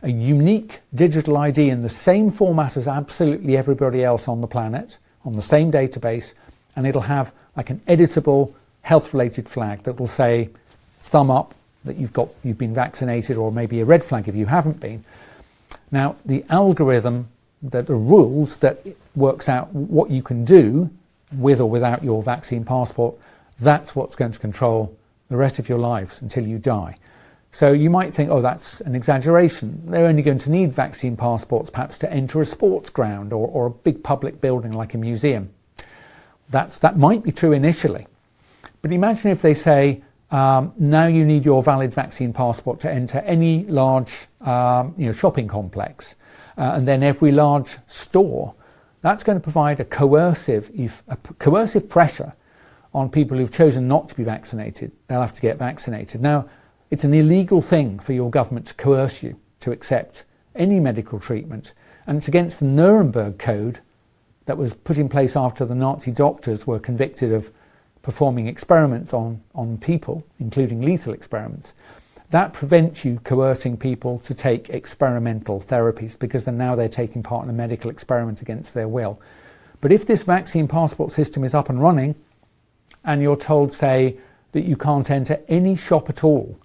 a 0.02 0.10
unique 0.10 0.80
digital 0.94 1.36
ID 1.36 1.70
in 1.70 1.80
the 1.80 1.88
same 1.88 2.30
format 2.30 2.76
as 2.76 2.86
absolutely 2.86 3.56
everybody 3.56 4.04
else 4.04 4.28
on 4.28 4.40
the 4.40 4.46
planet, 4.46 4.98
on 5.24 5.32
the 5.32 5.42
same 5.42 5.72
database, 5.72 6.34
and 6.76 6.86
it'll 6.86 7.00
have 7.02 7.32
like 7.56 7.70
an 7.70 7.80
editable 7.88 8.52
health 8.82 9.12
related 9.12 9.48
flag 9.48 9.82
that 9.82 9.98
will 9.98 10.06
say 10.06 10.48
thumb 11.00 11.30
up 11.30 11.54
that 11.84 11.96
you've 11.96 12.12
got 12.12 12.28
you've 12.44 12.58
been 12.58 12.74
vaccinated 12.74 13.36
or 13.36 13.50
maybe 13.50 13.80
a 13.80 13.84
red 13.84 14.04
flag 14.04 14.28
if 14.28 14.34
you 14.34 14.46
haven't 14.46 14.80
been. 14.80 15.04
Now 15.90 16.16
the 16.24 16.44
algorithm 16.50 17.28
that 17.62 17.86
the 17.86 17.94
rules 17.94 18.56
that 18.56 18.84
works 19.14 19.48
out 19.48 19.72
what 19.72 20.10
you 20.10 20.22
can 20.22 20.44
do 20.44 20.90
with 21.32 21.60
or 21.60 21.68
without 21.68 22.04
your 22.04 22.22
vaccine 22.22 22.64
passport, 22.64 23.16
that's 23.58 23.96
what's 23.96 24.14
going 24.14 24.32
to 24.32 24.38
control 24.38 24.96
the 25.28 25.36
rest 25.36 25.58
of 25.58 25.68
your 25.68 25.78
lives 25.78 26.20
until 26.22 26.46
you 26.46 26.58
die. 26.58 26.96
So 27.56 27.72
you 27.72 27.88
might 27.88 28.12
think, 28.12 28.28
oh, 28.28 28.42
that's 28.42 28.82
an 28.82 28.94
exaggeration. 28.94 29.80
They're 29.86 30.04
only 30.04 30.20
going 30.20 30.36
to 30.40 30.50
need 30.50 30.74
vaccine 30.74 31.16
passports 31.16 31.70
perhaps 31.70 31.96
to 31.98 32.12
enter 32.12 32.42
a 32.42 32.44
sports 32.44 32.90
ground 32.90 33.32
or, 33.32 33.48
or 33.48 33.64
a 33.64 33.70
big 33.70 34.04
public 34.04 34.42
building 34.42 34.72
like 34.72 34.92
a 34.92 34.98
museum. 34.98 35.48
That's, 36.50 36.76
that 36.80 36.98
might 36.98 37.22
be 37.22 37.32
true 37.32 37.52
initially. 37.52 38.08
But 38.82 38.92
imagine 38.92 39.30
if 39.30 39.40
they 39.40 39.54
say, 39.54 40.02
um, 40.30 40.74
now 40.78 41.06
you 41.06 41.24
need 41.24 41.46
your 41.46 41.62
valid 41.62 41.94
vaccine 41.94 42.34
passport 42.34 42.78
to 42.80 42.92
enter 42.92 43.20
any 43.20 43.64
large 43.64 44.26
um, 44.42 44.94
you 44.98 45.06
know, 45.06 45.12
shopping 45.12 45.48
complex, 45.48 46.14
uh, 46.58 46.72
and 46.74 46.86
then 46.86 47.02
every 47.02 47.32
large 47.32 47.78
store. 47.86 48.54
That's 49.00 49.24
going 49.24 49.38
to 49.38 49.42
provide 49.42 49.80
a 49.80 49.86
coercive, 49.86 50.70
a 51.08 51.16
coercive 51.38 51.88
pressure 51.88 52.34
on 52.92 53.08
people 53.08 53.38
who've 53.38 53.50
chosen 53.50 53.88
not 53.88 54.10
to 54.10 54.14
be 54.14 54.24
vaccinated. 54.24 54.92
They'll 55.08 55.22
have 55.22 55.32
to 55.32 55.40
get 55.40 55.56
vaccinated. 55.56 56.20
Now, 56.20 56.50
it's 56.90 57.04
an 57.04 57.14
illegal 57.14 57.60
thing 57.60 57.98
for 57.98 58.12
your 58.12 58.30
government 58.30 58.66
to 58.66 58.74
coerce 58.74 59.22
you 59.22 59.38
to 59.60 59.72
accept 59.72 60.24
any 60.54 60.78
medical 60.78 61.18
treatment, 61.18 61.72
and 62.06 62.18
it's 62.18 62.28
against 62.28 62.60
the 62.60 62.64
Nuremberg 62.64 63.38
Code 63.38 63.80
that 64.46 64.56
was 64.56 64.74
put 64.74 64.96
in 64.96 65.08
place 65.08 65.36
after 65.36 65.64
the 65.64 65.74
Nazi 65.74 66.12
doctors 66.12 66.66
were 66.66 66.78
convicted 66.78 67.32
of 67.32 67.50
performing 68.02 68.46
experiments 68.46 69.12
on, 69.12 69.42
on 69.54 69.78
people, 69.78 70.24
including 70.38 70.80
lethal 70.80 71.12
experiments. 71.12 71.74
That 72.30 72.52
prevents 72.52 73.04
you 73.04 73.18
coercing 73.24 73.76
people 73.76 74.20
to 74.20 74.34
take 74.34 74.70
experimental 74.70 75.60
therapies 75.60 76.16
because 76.16 76.44
then 76.44 76.56
now 76.56 76.76
they're 76.76 76.88
taking 76.88 77.22
part 77.22 77.44
in 77.44 77.50
a 77.50 77.52
medical 77.52 77.90
experiment 77.90 78.42
against 78.42 78.74
their 78.74 78.88
will. 78.88 79.20
But 79.80 79.90
if 79.90 80.06
this 80.06 80.22
vaccine 80.22 80.68
passport 80.68 81.10
system 81.10 81.42
is 81.42 81.54
up 81.54 81.68
and 81.68 81.82
running, 81.82 82.14
and 83.04 83.20
you're 83.20 83.36
told, 83.36 83.72
say, 83.72 84.16
that 84.52 84.64
you 84.64 84.76
can't 84.76 85.10
enter 85.10 85.40
any 85.48 85.74
shop 85.74 86.08
at 86.08 86.24
all 86.24 86.56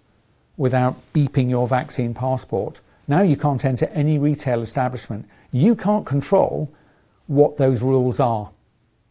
without 0.61 0.95
beeping 1.11 1.49
your 1.49 1.67
vaccine 1.67 2.13
passport. 2.13 2.81
Now 3.07 3.23
you 3.23 3.35
can't 3.35 3.65
enter 3.65 3.87
any 3.87 4.19
retail 4.19 4.61
establishment. 4.61 5.27
You 5.51 5.75
can't 5.75 6.05
control 6.05 6.71
what 7.25 7.57
those 7.57 7.81
rules 7.81 8.19
are. 8.19 8.51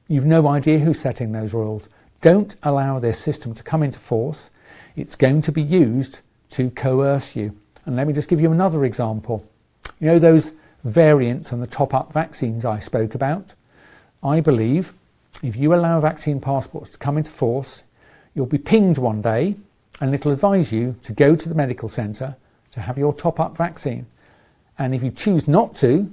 You've 0.06 0.26
no 0.26 0.46
idea 0.46 0.78
who's 0.78 1.00
setting 1.00 1.32
those 1.32 1.52
rules. 1.52 1.88
Don't 2.20 2.54
allow 2.62 3.00
this 3.00 3.18
system 3.18 3.52
to 3.54 3.64
come 3.64 3.82
into 3.82 3.98
force. 3.98 4.50
it's 4.94 5.16
going 5.16 5.42
to 5.42 5.50
be 5.50 5.60
used 5.60 6.20
to 6.50 6.70
coerce 6.70 7.34
you. 7.34 7.56
And 7.84 7.96
let 7.96 8.06
me 8.06 8.12
just 8.12 8.28
give 8.28 8.40
you 8.40 8.52
another 8.52 8.84
example. 8.84 9.44
You 9.98 10.06
know 10.06 10.18
those 10.20 10.52
variants 10.84 11.50
and 11.50 11.60
the 11.60 11.66
top 11.66 11.92
up 11.94 12.12
vaccines 12.12 12.64
I 12.64 12.78
spoke 12.78 13.16
about? 13.16 13.54
I 14.22 14.38
believe 14.38 14.94
if 15.42 15.56
you 15.56 15.74
allow 15.74 16.00
vaccine 16.00 16.40
passports 16.40 16.90
to 16.90 16.98
come 16.98 17.18
into 17.18 17.32
force, 17.32 17.82
you'll 18.36 18.46
be 18.46 18.58
pinged 18.58 18.98
one 18.98 19.20
day 19.20 19.56
and 20.00 20.14
it'll 20.14 20.32
advise 20.32 20.72
you 20.72 20.96
to 21.02 21.12
go 21.12 21.34
to 21.34 21.48
the 21.48 21.54
medical 21.54 21.88
centre 21.88 22.36
to 22.72 22.80
have 22.80 22.96
your 22.96 23.12
top 23.12 23.38
up 23.38 23.56
vaccine. 23.56 24.06
And 24.78 24.94
if 24.94 25.02
you 25.02 25.10
choose 25.10 25.46
not 25.46 25.74
to, 25.76 26.10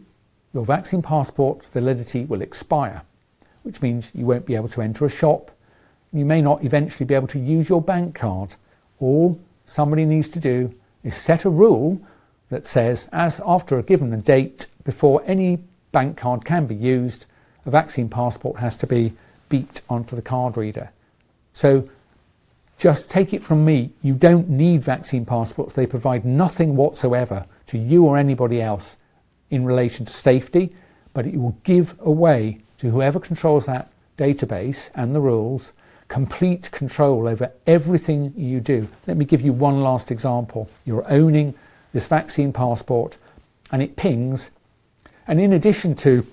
your 0.54 0.66
vaccine 0.66 1.02
passport 1.02 1.66
validity 1.68 2.26
will 2.26 2.42
expire, 2.42 3.02
which 3.64 3.82
means 3.82 4.12
you 4.14 4.26
won't 4.26 4.46
be 4.46 4.56
able 4.56 4.70
to 4.70 4.82
enter 4.82 5.06
a 5.06 5.10
shop. 5.10 5.52
You 6.12 6.26
may 6.26 6.42
not 6.42 6.64
eventually 6.64 7.06
be 7.06 7.14
able 7.14 7.28
to 7.28 7.40
use 7.40 7.70
your 7.70 7.82
bank 7.82 8.16
card. 8.16 8.56
All 9.00 9.40
somebody 9.66 10.06
needs 10.06 10.28
to 10.30 10.40
do 10.40 10.74
is 11.04 11.16
set 11.16 11.46
a 11.46 11.50
rule 11.50 12.02
that 12.50 12.66
says, 12.66 13.08
as 13.12 13.42
after 13.46 13.78
a 13.78 13.84
given 13.84 14.20
date 14.22 14.68
before 14.84 15.22
any 15.26 15.60
bank 15.92 16.18
card 16.18 16.44
can 16.46 16.66
be 16.66 16.76
used, 16.76 17.26
a 17.66 17.70
vaccine 17.70 18.10
passport 18.10 18.58
has 18.58 18.78
to 18.78 18.88
be 18.88 19.14
beeped 19.50 19.82
onto 19.90 20.16
the 20.16 20.22
card 20.22 20.58
reader. 20.58 20.90
So 21.54 21.90
just 22.78 23.10
take 23.10 23.34
it 23.34 23.42
from 23.42 23.66
me, 23.66 23.92
you 24.02 24.14
don't 24.14 24.50
need 24.50 24.84
vaccine 24.84 25.26
passports. 25.26 25.74
They 25.74 25.88
provide 25.88 26.26
nothing 26.26 26.76
whatsoever 26.76 27.46
to 27.68 27.78
you 27.78 28.06
or 28.06 28.18
anybody 28.18 28.62
else 28.62 28.98
in 29.50 29.66
relation 29.66 30.06
to 30.06 30.14
safety, 30.14 30.76
but 31.14 31.26
it 31.26 31.38
will 31.38 31.58
give 31.64 31.96
away 32.00 32.60
to 32.78 32.92
whoever 32.92 33.20
controls 33.20 33.66
that 33.66 33.92
database 34.18 34.92
and 34.96 35.16
the 35.16 35.22
rules 35.22 35.74
complete 36.08 36.72
control 36.72 37.28
over 37.28 37.52
everything 37.66 38.34
you 38.36 38.60
do. 38.60 38.88
Let 39.08 39.18
me 39.18 39.26
give 39.26 39.42
you 39.42 39.54
one 39.54 39.82
last 39.82 40.12
example. 40.12 40.70
You're 40.86 41.10
owning 41.12 41.54
this 41.94 42.08
vaccine 42.08 42.54
passport 42.54 43.18
and 43.72 43.82
it 43.82 43.96
pings. 43.96 44.52
And 45.28 45.42
in 45.42 45.54
addition 45.54 45.96
to 45.96 46.26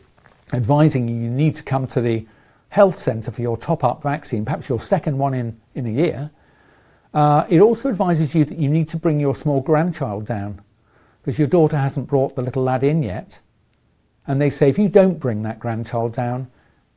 advising 0.53 1.09
you, 1.09 1.17
you 1.17 1.31
need 1.31 1.57
to 1.57 1.63
come 1.63 1.87
to 1.89 2.01
the 2.01 2.27
health 2.75 2.99
centre 2.99 3.31
for 3.31 3.41
your 3.41 3.57
top 3.57 3.85
up 3.85 4.03
vaccine, 4.03 4.45
perhaps 4.45 4.69
your 4.69 4.81
second 4.81 5.17
one 5.17 5.33
in, 5.33 5.57
in 5.77 5.87
a 5.87 5.91
year, 5.91 6.29
uh, 7.15 7.47
it 7.49 7.61
also 7.61 7.89
advises 7.89 8.35
you 8.35 8.45
that 8.45 8.59
you 8.59 8.69
need 8.69 8.89
to 8.89 8.97
bring 8.97 9.21
your 9.21 9.33
small 9.37 9.61
grandchild 9.61 10.27
down 10.27 10.61
because 11.23 11.39
your 11.39 11.47
daughter 11.47 11.77
hasn't 11.77 12.09
brought 12.09 12.35
the 12.35 12.43
little 12.43 12.65
lad 12.65 12.83
in 12.83 13.01
yet. 13.01 13.39
And 14.27 14.43
they 14.43 14.51
say 14.51 14.69
if 14.69 14.77
you 14.77 14.89
don't 14.89 15.21
bring 15.21 15.43
that 15.43 15.61
grandchild 15.61 16.15
down, 16.15 16.51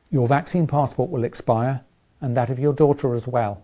your 0.09 0.27
vaccine 0.27 0.65
passport 0.65 1.11
will 1.11 1.23
expire 1.23 1.81
and 2.21 2.35
that 2.35 2.49
of 2.49 2.57
your 2.57 2.73
daughter 2.73 3.13
as 3.13 3.27
well. 3.27 3.63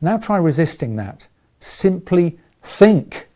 Now 0.00 0.16
try 0.16 0.36
resisting 0.36 0.94
that. 0.94 1.26
Simply 1.58 2.38
think 2.62 3.28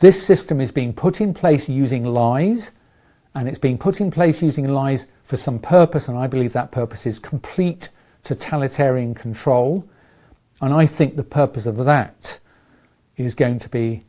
this 0.00 0.20
system 0.20 0.60
is 0.60 0.72
being 0.72 0.92
put 0.92 1.20
in 1.20 1.34
place 1.34 1.68
using 1.68 2.04
lies, 2.04 2.72
and 3.34 3.48
it's 3.48 3.58
being 3.58 3.78
put 3.78 4.00
in 4.00 4.10
place 4.10 4.42
using 4.42 4.68
lies 4.68 5.06
for 5.24 5.36
some 5.36 5.58
purpose, 5.58 6.08
and 6.08 6.18
I 6.18 6.26
believe 6.26 6.52
that 6.54 6.70
purpose 6.70 7.06
is 7.06 7.18
complete 7.18 7.90
totalitarian 8.24 9.14
control. 9.14 9.88
And 10.60 10.74
I 10.74 10.86
think 10.86 11.16
the 11.16 11.22
purpose 11.22 11.66
of 11.66 11.84
that 11.84 12.40
is 13.16 13.34
going 13.34 13.58
to 13.60 13.68
be 13.68 14.04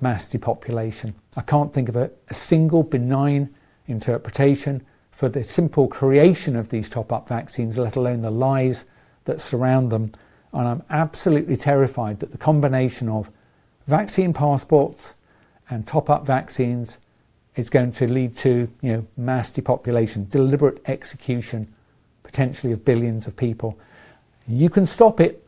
mass 0.00 0.26
depopulation. 0.26 1.14
I 1.36 1.42
can't 1.42 1.72
think 1.72 1.88
of 1.88 1.96
a, 1.96 2.10
a 2.28 2.34
single 2.34 2.82
benign 2.82 3.54
interpretation 3.86 4.84
for 5.10 5.28
the 5.28 5.42
simple 5.42 5.88
creation 5.88 6.56
of 6.56 6.68
these 6.68 6.88
top 6.88 7.12
up 7.12 7.28
vaccines, 7.28 7.78
let 7.78 7.96
alone 7.96 8.20
the 8.20 8.30
lies 8.30 8.84
that 9.24 9.40
surround 9.40 9.90
them. 9.90 10.12
And 10.52 10.68
I'm 10.68 10.82
absolutely 10.90 11.56
terrified 11.56 12.20
that 12.20 12.30
the 12.30 12.38
combination 12.38 13.08
of 13.08 13.30
vaccine 13.86 14.32
passports, 14.32 15.14
and 15.70 15.86
top 15.86 16.08
up 16.10 16.26
vaccines 16.26 16.98
is 17.58 17.68
going 17.68 17.90
to 17.90 18.06
lead 18.06 18.36
to 18.36 18.68
you 18.82 18.92
know, 18.92 19.06
mass 19.16 19.50
depopulation, 19.50 20.28
deliberate 20.30 20.80
execution, 20.86 21.66
potentially 22.22 22.72
of 22.72 22.84
billions 22.84 23.26
of 23.26 23.36
people. 23.36 23.76
You 24.46 24.70
can 24.70 24.86
stop 24.86 25.20
it 25.20 25.44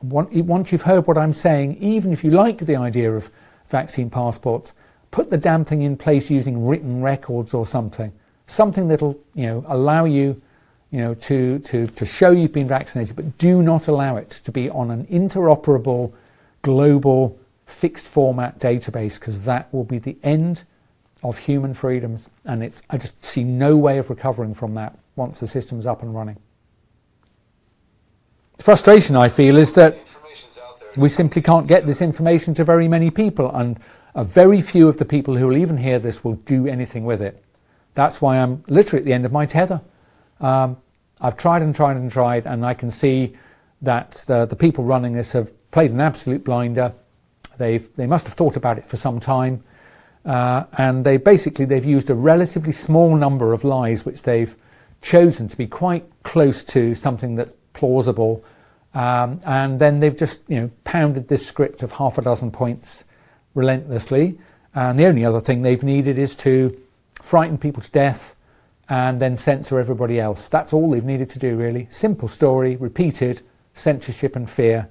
once 0.00 0.72
you've 0.72 0.82
heard 0.82 1.06
what 1.06 1.18
I'm 1.18 1.32
saying, 1.32 1.76
even 1.80 2.12
if 2.12 2.24
you 2.24 2.30
like 2.30 2.58
the 2.58 2.76
idea 2.76 3.12
of 3.12 3.30
vaccine 3.68 4.10
passports, 4.10 4.74
put 5.10 5.28
the 5.30 5.36
damn 5.36 5.64
thing 5.64 5.82
in 5.82 5.96
place 5.96 6.30
using 6.30 6.66
written 6.66 7.02
records 7.02 7.52
or 7.52 7.66
something, 7.66 8.12
something 8.46 8.88
that'll 8.88 9.18
you 9.34 9.46
know 9.46 9.64
allow 9.66 10.04
you 10.04 10.40
you 10.90 10.98
know 10.98 11.14
to 11.14 11.58
to 11.60 11.86
to 11.88 12.04
show 12.04 12.30
you've 12.30 12.52
been 12.52 12.68
vaccinated, 12.68 13.14
but 13.16 13.38
do 13.38 13.62
not 13.62 13.88
allow 13.88 14.16
it 14.16 14.30
to 14.30 14.52
be 14.52 14.70
on 14.70 14.90
an 14.90 15.04
interoperable 15.06 16.12
global 16.62 17.38
fixed 17.66 18.06
format 18.06 18.58
database 18.58 19.18
because 19.18 19.42
that 19.42 19.72
will 19.72 19.84
be 19.84 19.98
the 19.98 20.16
end 20.22 20.64
of 21.22 21.38
human 21.38 21.72
freedoms 21.74 22.28
and 22.44 22.62
it's 22.62 22.82
I 22.90 22.96
just 22.96 23.24
see 23.24 23.44
no 23.44 23.76
way 23.76 23.98
of 23.98 24.10
recovering 24.10 24.54
from 24.54 24.74
that 24.74 24.98
once 25.16 25.40
the 25.40 25.46
system's 25.46 25.86
up 25.86 26.02
and 26.02 26.14
running. 26.14 26.36
The 28.58 28.64
frustration 28.64 29.16
I 29.16 29.28
feel 29.28 29.56
is 29.56 29.72
that 29.74 29.96
we 30.96 31.08
simply 31.08 31.40
can't 31.40 31.66
get 31.66 31.86
this 31.86 32.02
information 32.02 32.54
to 32.54 32.64
very 32.64 32.88
many 32.88 33.10
people 33.10 33.54
and 33.54 33.78
a 34.14 34.24
very 34.24 34.60
few 34.60 34.88
of 34.88 34.98
the 34.98 35.04
people 35.04 35.36
who 35.36 35.46
will 35.46 35.56
even 35.56 35.76
hear 35.76 35.98
this 35.98 36.22
will 36.22 36.34
do 36.34 36.66
anything 36.66 37.04
with 37.04 37.22
it. 37.22 37.42
That's 37.94 38.20
why 38.20 38.38
I'm 38.38 38.62
literally 38.68 39.00
at 39.00 39.04
the 39.04 39.12
end 39.12 39.24
of 39.24 39.32
my 39.32 39.46
tether. 39.46 39.80
Um, 40.40 40.76
I've 41.20 41.36
tried 41.36 41.62
and 41.62 41.74
tried 41.74 41.96
and 41.96 42.10
tried 42.10 42.46
and 42.46 42.66
I 42.66 42.74
can 42.74 42.90
see 42.90 43.36
that 43.80 44.12
the, 44.26 44.44
the 44.44 44.56
people 44.56 44.84
running 44.84 45.12
this 45.12 45.32
have 45.32 45.50
played 45.70 45.92
an 45.92 46.00
absolute 46.00 46.44
blinder 46.44 46.92
They've, 47.56 47.94
they 47.96 48.06
must 48.06 48.26
have 48.26 48.34
thought 48.34 48.56
about 48.56 48.78
it 48.78 48.84
for 48.84 48.96
some 48.96 49.20
time. 49.20 49.62
Uh, 50.24 50.64
and 50.78 51.04
they 51.04 51.16
basically 51.16 51.64
they've 51.64 51.84
used 51.84 52.10
a 52.10 52.14
relatively 52.14 52.72
small 52.72 53.16
number 53.16 53.52
of 53.52 53.64
lies 53.64 54.04
which 54.04 54.22
they've 54.22 54.56
chosen 55.00 55.48
to 55.48 55.56
be 55.56 55.66
quite 55.66 56.04
close 56.22 56.62
to 56.62 56.94
something 56.94 57.34
that's 57.34 57.54
plausible. 57.72 58.44
Um, 58.94 59.40
and 59.44 59.78
then 59.78 59.98
they've 59.98 60.16
just 60.16 60.42
you 60.48 60.60
know 60.60 60.70
pounded 60.84 61.28
this 61.28 61.44
script 61.44 61.82
of 61.82 61.92
half 61.92 62.18
a 62.18 62.22
dozen 62.22 62.50
points 62.50 63.04
relentlessly. 63.54 64.38
And 64.74 64.98
the 64.98 65.06
only 65.06 65.24
other 65.24 65.40
thing 65.40 65.62
they've 65.62 65.82
needed 65.82 66.18
is 66.18 66.34
to 66.36 66.78
frighten 67.20 67.58
people 67.58 67.82
to 67.82 67.90
death 67.90 68.34
and 68.88 69.20
then 69.20 69.36
censor 69.36 69.78
everybody 69.78 70.20
else. 70.20 70.48
That's 70.48 70.72
all 70.72 70.90
they've 70.90 71.04
needed 71.04 71.30
to 71.30 71.38
do 71.38 71.56
really. 71.56 71.88
Simple 71.90 72.28
story 72.28 72.76
repeated 72.76 73.42
censorship 73.74 74.36
and 74.36 74.48
fear 74.48 74.88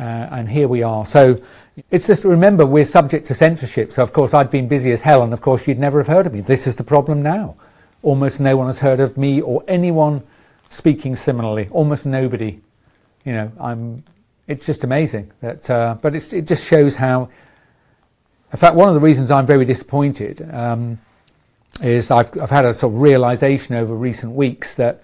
and 0.00 0.48
here 0.48 0.68
we 0.68 0.82
are. 0.82 1.04
So 1.04 1.36
it's 1.90 2.06
just 2.06 2.24
remember 2.24 2.64
we're 2.64 2.84
subject 2.84 3.26
to 3.26 3.34
censorship. 3.34 3.92
So 3.92 4.02
of 4.02 4.12
course 4.12 4.34
I'd 4.34 4.50
been 4.50 4.68
busy 4.68 4.92
as 4.92 5.02
hell, 5.02 5.22
and 5.22 5.32
of 5.32 5.40
course 5.40 5.66
you'd 5.68 5.78
never 5.78 5.98
have 5.98 6.06
heard 6.06 6.26
of 6.26 6.32
me. 6.32 6.40
This 6.40 6.66
is 6.66 6.74
the 6.74 6.84
problem 6.84 7.22
now. 7.22 7.56
Almost 8.02 8.40
no 8.40 8.56
one 8.56 8.66
has 8.66 8.80
heard 8.80 9.00
of 9.00 9.16
me 9.16 9.42
or 9.42 9.62
anyone 9.68 10.22
speaking 10.70 11.14
similarly. 11.16 11.68
Almost 11.70 12.06
nobody. 12.06 12.60
You 13.24 13.32
know, 13.32 13.52
I'm. 13.60 14.02
It's 14.46 14.66
just 14.66 14.84
amazing 14.84 15.30
that. 15.42 15.68
Uh, 15.68 15.96
but 16.00 16.14
it 16.14 16.46
just 16.46 16.66
shows 16.66 16.96
how. 16.96 17.28
In 18.52 18.58
fact, 18.58 18.74
one 18.74 18.88
of 18.88 18.94
the 18.94 19.00
reasons 19.00 19.30
I'm 19.30 19.46
very 19.46 19.64
disappointed 19.64 20.48
um, 20.52 20.98
is 21.82 22.10
I've, 22.10 22.36
I've 22.40 22.50
had 22.50 22.64
a 22.64 22.74
sort 22.74 22.94
of 22.94 23.00
realization 23.00 23.76
over 23.76 23.94
recent 23.94 24.32
weeks 24.32 24.74
that 24.74 25.02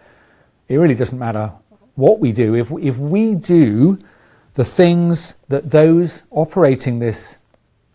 it 0.68 0.76
really 0.78 0.96
doesn't 0.96 1.18
matter 1.18 1.52
what 1.94 2.18
we 2.18 2.32
do. 2.32 2.54
If 2.54 2.70
if 2.72 2.96
we 2.98 3.34
do 3.34 3.98
the 4.56 4.64
things 4.64 5.34
that 5.48 5.70
those 5.70 6.22
operating 6.30 6.98
this 6.98 7.36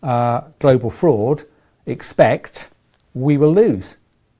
uh, 0.02 0.42
global 0.60 0.90
fraud 0.90 1.44
expect 1.86 2.70
we 3.14 3.36
will 3.36 3.52
lose. 3.52 3.96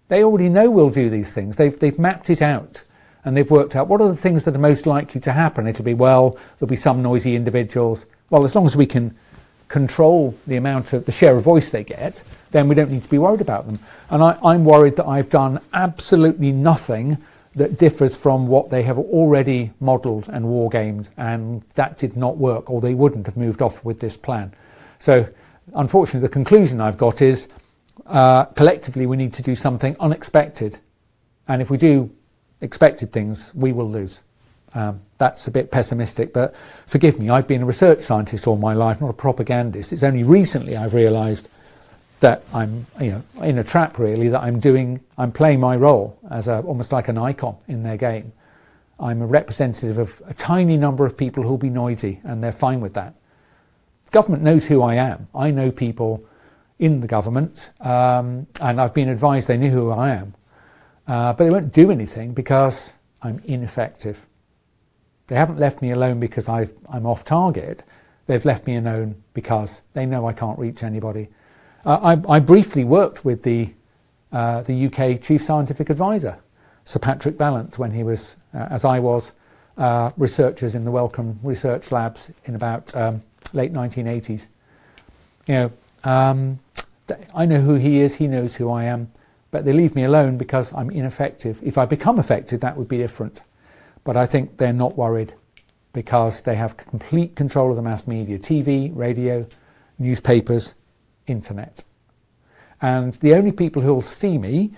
They 0.06 0.22
already 0.22 0.48
know 0.48 0.70
we'll 0.70 0.90
do 0.90 1.10
these 1.10 1.34
things. 1.34 1.56
They've, 1.56 1.76
they've 1.78 1.98
mapped 1.98 2.30
it 2.30 2.40
out 2.40 2.84
and 3.24 3.36
they've 3.36 3.50
worked 3.50 3.74
out 3.74 3.88
what 3.88 4.00
are 4.00 4.08
the 4.08 4.16
things 4.16 4.44
that 4.44 4.54
are 4.54 4.60
most 4.60 4.86
likely 4.86 5.20
to 5.20 5.32
happen. 5.32 5.66
It'll 5.66 5.84
be, 5.84 5.94
well, 5.94 6.38
there'll 6.58 6.70
be 6.70 6.76
some 6.76 7.02
noisy 7.02 7.34
individuals. 7.34 8.06
Well, 8.30 8.44
as 8.44 8.54
long 8.54 8.66
as 8.66 8.76
we 8.76 8.86
can 8.86 9.16
control 9.66 10.36
the 10.46 10.56
amount 10.56 10.92
of 10.92 11.06
the 11.06 11.12
share 11.12 11.36
of 11.36 11.42
voice 11.42 11.70
they 11.70 11.82
get, 11.82 12.22
then 12.52 12.68
we 12.68 12.76
don't 12.76 12.90
need 12.90 13.02
to 13.02 13.08
be 13.08 13.18
worried 13.18 13.40
about 13.40 13.66
them. 13.66 13.80
And 14.10 14.22
I, 14.22 14.38
I'm 14.44 14.64
worried 14.64 14.94
that 14.96 15.06
I've 15.06 15.28
done 15.28 15.60
absolutely 15.72 16.52
nothing 16.52 17.18
that 17.55 17.76
differs 17.76 18.16
from 18.16 18.46
what 18.46 18.70
they 18.70 18.82
have 18.82 18.98
already 18.98 19.70
modelled 19.80 20.28
and 20.28 20.46
wargamed, 20.46 21.09
and 21.16 21.62
that 21.74 21.98
did 21.98 22.16
not 22.16 22.38
work, 22.38 22.70
or 22.70 22.80
they 22.80 22.94
wouldn't 22.94 23.26
have 23.26 23.36
moved 23.36 23.61
off 23.61 23.84
with 23.84 24.00
this 24.00 24.16
plan. 24.16 24.53
So, 24.98 25.28
unfortunately, 25.74 26.26
the 26.26 26.32
conclusion 26.32 26.80
I've 26.80 26.96
got 26.96 27.20
is 27.20 27.48
uh, 28.07 28.46
collectively 28.46 29.07
we 29.07 29.16
need 29.16 29.34
to 29.34 29.42
do 29.42 29.55
something 29.55 29.96
unexpected, 30.00 30.78
and 31.48 31.61
if 31.61 31.70
we 31.70 31.76
do 31.76 32.11
expected 32.61 33.12
things, 33.12 33.55
we 33.55 33.72
will 33.72 33.88
lose. 33.88 34.22
Um, 34.74 35.03
that's 35.18 35.46
a 35.46 35.50
bit 35.50 35.70
pessimistic, 35.70 36.32
but 36.32 36.55
forgive 36.86 37.18
me, 37.18 37.28
I've 37.28 37.46
been 37.46 37.62
a 37.62 37.66
research 37.66 38.00
scientist 38.00 38.46
all 38.46 38.57
my 38.57 38.72
life, 38.72 39.00
not 39.03 39.11
a 39.11 39.12
propagandist. 39.12 39.92
It's 39.92 40.03
only 40.03 40.22
recently 40.22 40.76
I've 40.76 40.94
realised 40.94 41.48
that 42.22 42.44
I'm 42.54 42.86
you 43.00 43.10
know 43.10 43.22
in 43.42 43.58
a 43.58 43.64
trap 43.64 43.98
really 43.98 44.28
that 44.28 44.40
I'm 44.40 44.58
doing 44.58 45.00
I'm 45.18 45.32
playing 45.32 45.60
my 45.60 45.76
role 45.76 46.18
as 46.30 46.48
a 46.48 46.60
almost 46.60 46.92
like 46.92 47.08
an 47.08 47.18
icon 47.18 47.56
in 47.68 47.82
their 47.82 47.98
game. 47.98 48.32
I'm 48.98 49.20
a 49.20 49.26
representative 49.26 49.98
of 49.98 50.22
a 50.26 50.34
tiny 50.34 50.76
number 50.76 51.04
of 51.04 51.16
people 51.16 51.42
who'll 51.42 51.58
be 51.58 51.70
noisy, 51.70 52.20
and 52.22 52.42
they're 52.42 52.52
fine 52.52 52.80
with 52.80 52.94
that. 52.94 53.14
Government 54.12 54.44
knows 54.44 54.64
who 54.66 54.80
I 54.82 54.94
am. 54.94 55.26
I 55.34 55.50
know 55.50 55.72
people 55.72 56.24
in 56.78 57.00
the 57.00 57.08
government, 57.08 57.70
um, 57.80 58.46
and 58.60 58.80
I've 58.80 58.94
been 58.94 59.08
advised 59.08 59.48
they 59.48 59.56
knew 59.56 59.70
who 59.70 59.90
I 59.90 60.10
am. 60.10 60.34
Uh, 61.08 61.32
but 61.32 61.44
they 61.44 61.50
won't 61.50 61.72
do 61.72 61.90
anything 61.90 62.32
because 62.32 62.94
I'm 63.20 63.42
ineffective. 63.44 64.24
They 65.26 65.34
haven't 65.34 65.58
left 65.58 65.82
me 65.82 65.90
alone 65.90 66.20
because 66.20 66.48
i 66.48 66.68
am 66.92 67.06
off 67.06 67.24
target. 67.24 67.82
They've 68.26 68.44
left 68.44 68.66
me 68.66 68.76
alone 68.76 69.16
because 69.34 69.82
they 69.94 70.06
know 70.06 70.26
I 70.26 70.32
can't 70.32 70.58
reach 70.58 70.84
anybody. 70.84 71.28
Uh, 71.85 72.16
I, 72.28 72.37
I, 72.37 72.39
briefly 72.41 72.85
worked 72.85 73.24
with 73.24 73.43
the, 73.43 73.72
uh, 74.33 74.62
the 74.62 74.87
UK 74.87 75.20
Chief 75.20 75.43
Scientific 75.43 75.91
Advisor, 75.91 76.39
Sir 76.85 76.99
Patrick 76.99 77.37
Vallance, 77.37 77.78
when 77.78 77.91
he 77.91 78.05
was, 78.05 78.37
uh, 78.55 78.68
as 78.70 78.85
I 78.85 78.99
was, 78.99 79.33
uh, 79.78 80.12
researchers 80.16 80.74
in 80.74 80.85
the 80.85 80.91
Wellcome 80.91 81.41
Research 81.43 81.91
Labs 81.91 82.30
in 82.45 82.55
about 82.55 82.95
um, 82.95 83.20
late 83.53 83.72
1980s. 83.72 84.49
You 85.47 85.55
know, 85.55 85.72
um, 86.05 86.61
I 87.35 87.47
know 87.47 87.61
who 87.61 87.74
he 87.74 87.99
is, 88.01 88.14
he 88.14 88.28
knows 88.28 88.55
who 88.55 88.70
I 88.70 88.85
am 88.85 89.11
but 89.53 89.66
they 89.66 89.72
leave 89.72 89.95
me 89.95 90.03
alone 90.03 90.37
because 90.39 90.74
I'm 90.74 90.91
ineffective. 90.91 91.61
If 91.62 91.78
I 91.78 91.85
become 91.85 92.18
effective, 92.18 92.61
that 92.61 92.76
would 92.76 92.89
be 92.89 92.97
different. 92.97 93.43
But 94.03 94.16
I 94.16 94.26
think 94.26 94.57
they're 94.57 94.72
not 94.72 94.97
worried 94.97 95.35
because 95.93 96.43
they 96.43 96.55
have 96.57 96.76
complete 96.76 97.37
control 97.37 97.70
of 97.70 97.76
the 97.76 97.83
mass 97.83 98.07
media 98.07 98.39
TV, 98.39 98.91
radio, 98.97 99.47
newspapers, 99.99 100.74
internet. 101.26 101.84
And 102.80 103.14
the 103.14 103.34
only 103.34 103.52
people 103.52 103.82
who'll 103.82 104.02
see 104.02 104.38
me 104.38 104.72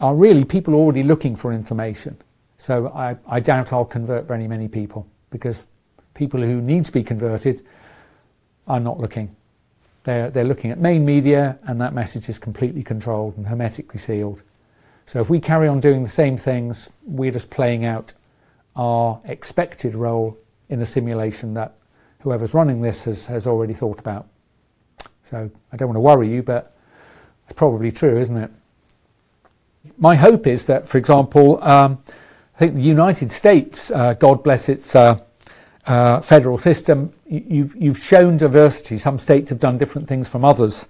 are 0.00 0.14
really 0.14 0.44
people 0.44 0.74
already 0.74 1.02
looking 1.02 1.36
for 1.36 1.52
information. 1.52 2.16
So 2.58 2.88
I, 2.88 3.16
I 3.26 3.40
doubt 3.40 3.72
I'll 3.72 3.84
convert 3.84 4.26
very 4.26 4.46
many 4.46 4.68
people 4.68 5.06
because 5.30 5.68
people 6.14 6.40
who 6.40 6.60
need 6.60 6.84
to 6.84 6.92
be 6.92 7.02
converted 7.02 7.62
are 8.66 8.80
not 8.80 8.98
looking. 8.98 9.34
They're, 10.04 10.30
they're 10.30 10.44
looking 10.44 10.70
at 10.70 10.78
main 10.78 11.04
media, 11.04 11.58
and 11.64 11.80
that 11.80 11.92
message 11.92 12.28
is 12.28 12.38
completely 12.38 12.82
controlled 12.82 13.36
and 13.36 13.46
hermetically 13.46 13.98
sealed. 13.98 14.42
So 15.06 15.20
if 15.20 15.28
we 15.28 15.40
carry 15.40 15.68
on 15.68 15.80
doing 15.80 16.02
the 16.02 16.08
same 16.08 16.36
things, 16.36 16.88
we're 17.04 17.32
just 17.32 17.50
playing 17.50 17.84
out 17.84 18.12
our 18.76 19.20
expected 19.24 19.94
role 19.94 20.38
in 20.68 20.80
a 20.80 20.86
simulation 20.86 21.54
that 21.54 21.74
whoever's 22.20 22.54
running 22.54 22.80
this 22.80 23.04
has, 23.04 23.26
has 23.26 23.46
already 23.46 23.74
thought 23.74 23.98
about. 23.98 24.28
So 25.30 25.48
I 25.72 25.76
don't 25.76 25.86
want 25.86 25.96
to 25.96 26.00
worry 26.00 26.28
you, 26.28 26.42
but 26.42 26.74
it's 27.44 27.56
probably 27.56 27.92
true, 27.92 28.18
isn't 28.18 28.36
it? 28.36 28.50
My 29.96 30.16
hope 30.16 30.48
is 30.48 30.66
that, 30.66 30.88
for 30.88 30.98
example, 30.98 31.62
um, 31.62 32.02
I 32.56 32.58
think 32.58 32.74
the 32.74 32.82
United 32.82 33.30
States, 33.30 33.92
uh, 33.92 34.14
God 34.14 34.42
bless 34.42 34.68
its 34.68 34.96
uh, 34.96 35.20
uh, 35.86 36.20
federal 36.20 36.58
system, 36.58 37.12
you've, 37.28 37.76
you've 37.76 38.02
shown 38.02 38.38
diversity. 38.38 38.98
Some 38.98 39.20
states 39.20 39.50
have 39.50 39.60
done 39.60 39.78
different 39.78 40.08
things 40.08 40.26
from 40.26 40.44
others. 40.44 40.88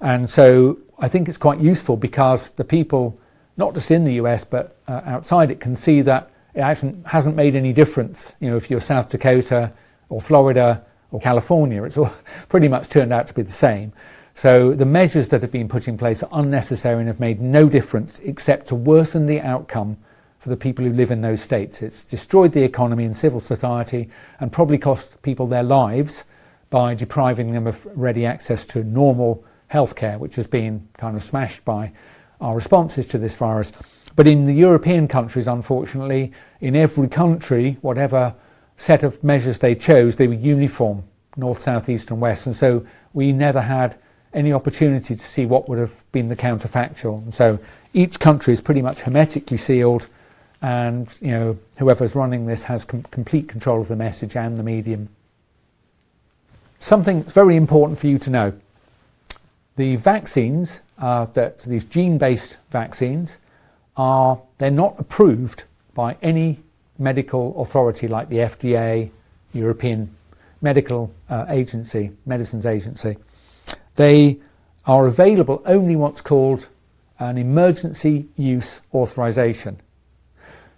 And 0.00 0.30
so 0.30 0.78
I 1.00 1.08
think 1.08 1.28
it's 1.28 1.36
quite 1.36 1.58
useful 1.58 1.96
because 1.96 2.50
the 2.50 2.64
people, 2.64 3.18
not 3.56 3.74
just 3.74 3.90
in 3.90 4.04
the 4.04 4.14
US, 4.14 4.44
but 4.44 4.76
uh, 4.86 5.00
outside 5.04 5.50
it, 5.50 5.58
can 5.58 5.74
see 5.74 6.00
that 6.02 6.30
it 6.54 6.62
hasn't, 6.62 7.08
hasn't 7.08 7.34
made 7.34 7.56
any 7.56 7.72
difference. 7.72 8.36
You 8.38 8.50
know, 8.50 8.56
if 8.56 8.70
you're 8.70 8.80
South 8.80 9.10
Dakota 9.10 9.72
or 10.08 10.22
Florida 10.22 10.84
or 11.10 11.20
California, 11.20 11.82
it's 11.84 11.98
all 11.98 12.12
pretty 12.48 12.68
much 12.68 12.88
turned 12.88 13.12
out 13.12 13.26
to 13.26 13.34
be 13.34 13.42
the 13.42 13.52
same. 13.52 13.92
So 14.34 14.72
the 14.72 14.86
measures 14.86 15.28
that 15.28 15.42
have 15.42 15.50
been 15.50 15.68
put 15.68 15.88
in 15.88 15.98
place 15.98 16.22
are 16.22 16.28
unnecessary 16.32 17.00
and 17.00 17.08
have 17.08 17.20
made 17.20 17.40
no 17.40 17.68
difference 17.68 18.18
except 18.20 18.68
to 18.68 18.74
worsen 18.74 19.26
the 19.26 19.40
outcome 19.40 19.96
for 20.38 20.48
the 20.48 20.56
people 20.56 20.84
who 20.84 20.92
live 20.92 21.10
in 21.10 21.20
those 21.20 21.42
states. 21.42 21.82
It's 21.82 22.02
destroyed 22.02 22.52
the 22.52 22.62
economy 22.62 23.04
and 23.04 23.16
civil 23.16 23.40
society 23.40 24.08
and 24.38 24.50
probably 24.50 24.78
cost 24.78 25.20
people 25.22 25.46
their 25.46 25.62
lives 25.62 26.24
by 26.70 26.94
depriving 26.94 27.52
them 27.52 27.66
of 27.66 27.86
ready 27.94 28.24
access 28.24 28.64
to 28.66 28.82
normal 28.82 29.44
healthcare, 29.70 30.18
which 30.18 30.36
has 30.36 30.46
been 30.46 30.88
kind 30.96 31.16
of 31.16 31.22
smashed 31.22 31.64
by 31.64 31.92
our 32.40 32.54
responses 32.54 33.06
to 33.08 33.18
this 33.18 33.36
virus. 33.36 33.72
But 34.16 34.26
in 34.26 34.46
the 34.46 34.54
European 34.54 35.08
countries, 35.08 35.46
unfortunately, 35.46 36.32
in 36.60 36.74
every 36.74 37.08
country, 37.08 37.76
whatever 37.82 38.34
set 38.80 39.02
of 39.02 39.22
measures 39.22 39.58
they 39.58 39.74
chose, 39.74 40.16
they 40.16 40.26
were 40.26 40.32
uniform, 40.32 41.04
north, 41.36 41.60
south, 41.60 41.86
east, 41.90 42.10
and 42.10 42.18
west. 42.18 42.46
And 42.46 42.56
so 42.56 42.86
we 43.12 43.30
never 43.30 43.60
had 43.60 43.98
any 44.32 44.54
opportunity 44.54 45.14
to 45.14 45.20
see 45.20 45.44
what 45.44 45.68
would 45.68 45.78
have 45.78 46.02
been 46.12 46.28
the 46.28 46.36
counterfactual. 46.36 47.22
And 47.22 47.34
so 47.34 47.58
each 47.92 48.18
country 48.18 48.54
is 48.54 48.62
pretty 48.62 48.80
much 48.80 49.00
hermetically 49.02 49.58
sealed 49.58 50.08
and 50.62 51.14
you 51.20 51.30
know 51.30 51.58
whoever's 51.78 52.14
running 52.14 52.46
this 52.46 52.64
has 52.64 52.84
com- 52.86 53.02
complete 53.10 53.48
control 53.48 53.82
of 53.82 53.88
the 53.88 53.96
message 53.96 54.34
and 54.34 54.56
the 54.56 54.62
medium. 54.62 55.10
Something 56.78 57.22
very 57.22 57.56
important 57.56 57.98
for 57.98 58.06
you 58.06 58.18
to 58.18 58.30
know: 58.30 58.52
the 59.76 59.96
vaccines 59.96 60.80
uh, 60.98 61.26
that 61.26 61.60
these 61.60 61.84
gene-based 61.84 62.56
vaccines 62.70 63.36
are 63.96 64.40
they're 64.58 64.70
not 64.70 64.94
approved 64.98 65.64
by 65.94 66.16
any 66.22 66.60
medical 67.00 67.60
authority 67.60 68.06
like 68.06 68.28
the 68.28 68.36
FDA, 68.36 69.10
European 69.52 70.14
Medical 70.60 71.12
uh, 71.28 71.46
Agency, 71.48 72.12
Medicines 72.26 72.66
Agency. 72.66 73.16
They 73.96 74.38
are 74.86 75.06
available 75.06 75.62
only 75.66 75.96
what's 75.96 76.20
called 76.20 76.68
an 77.18 77.38
emergency 77.38 78.28
use 78.36 78.80
authorization. 78.94 79.80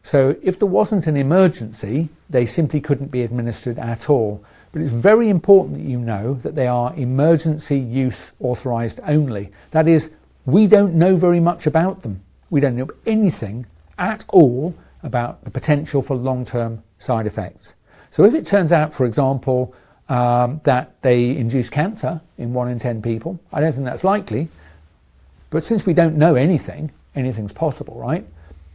So 0.03 0.37
if 0.43 0.59
there 0.59 0.68
wasn't 0.68 1.07
an 1.07 1.16
emergency, 1.16 2.09
they 2.31 2.47
simply 2.47 2.81
couldn't 2.81 3.11
be 3.11 3.23
administered 3.23 3.79
at 3.79 4.11
all. 4.11 4.45
But 4.73 4.83
it's 4.83 4.91
very 4.91 5.29
important 5.29 5.77
that 5.77 5.85
you 5.85 5.99
know 5.99 6.35
that 6.35 6.55
they 6.55 6.66
are 6.66 6.95
emergency 6.97 7.79
use 7.79 8.33
authorised 8.41 9.01
only. 9.07 9.51
That 9.70 9.87
is, 9.87 10.11
we 10.47 10.66
don't 10.66 10.95
know 10.95 11.14
very 11.16 11.41
much 11.41 11.66
about 11.66 12.03
them. 12.03 12.23
We 12.51 12.61
don't 12.61 12.77
know 12.77 12.89
anything 13.07 13.66
at 13.99 14.25
all 14.29 14.75
about 15.03 15.44
the 15.44 15.50
potential 15.50 16.03
for 16.03 16.14
long 16.16 16.44
term 16.44 16.82
side 16.98 17.26
effects. 17.26 17.74
So 18.11 18.24
if 18.24 18.34
it 18.34 18.46
turns 18.46 18.72
out, 18.72 18.92
for 18.92 19.07
example, 19.07 19.74
um, 20.09 20.61
that 20.64 21.00
they 21.03 21.30
induce 21.30 21.70
cancer 21.70 22.20
in 22.36 22.53
1 22.53 22.68
in 22.68 22.78
10 22.78 23.03
people, 23.03 23.40
I 23.53 23.61
don't 23.61 23.72
think 23.72 23.84
that's 23.84 24.05
likely. 24.05 24.48
But 25.50 25.62
since 25.62 25.86
we 25.86 25.94
don't 25.94 26.16
know 26.16 26.34
anything, 26.34 26.92
anything's 27.14 27.53
possible, 27.53 27.94
right? 27.94 28.26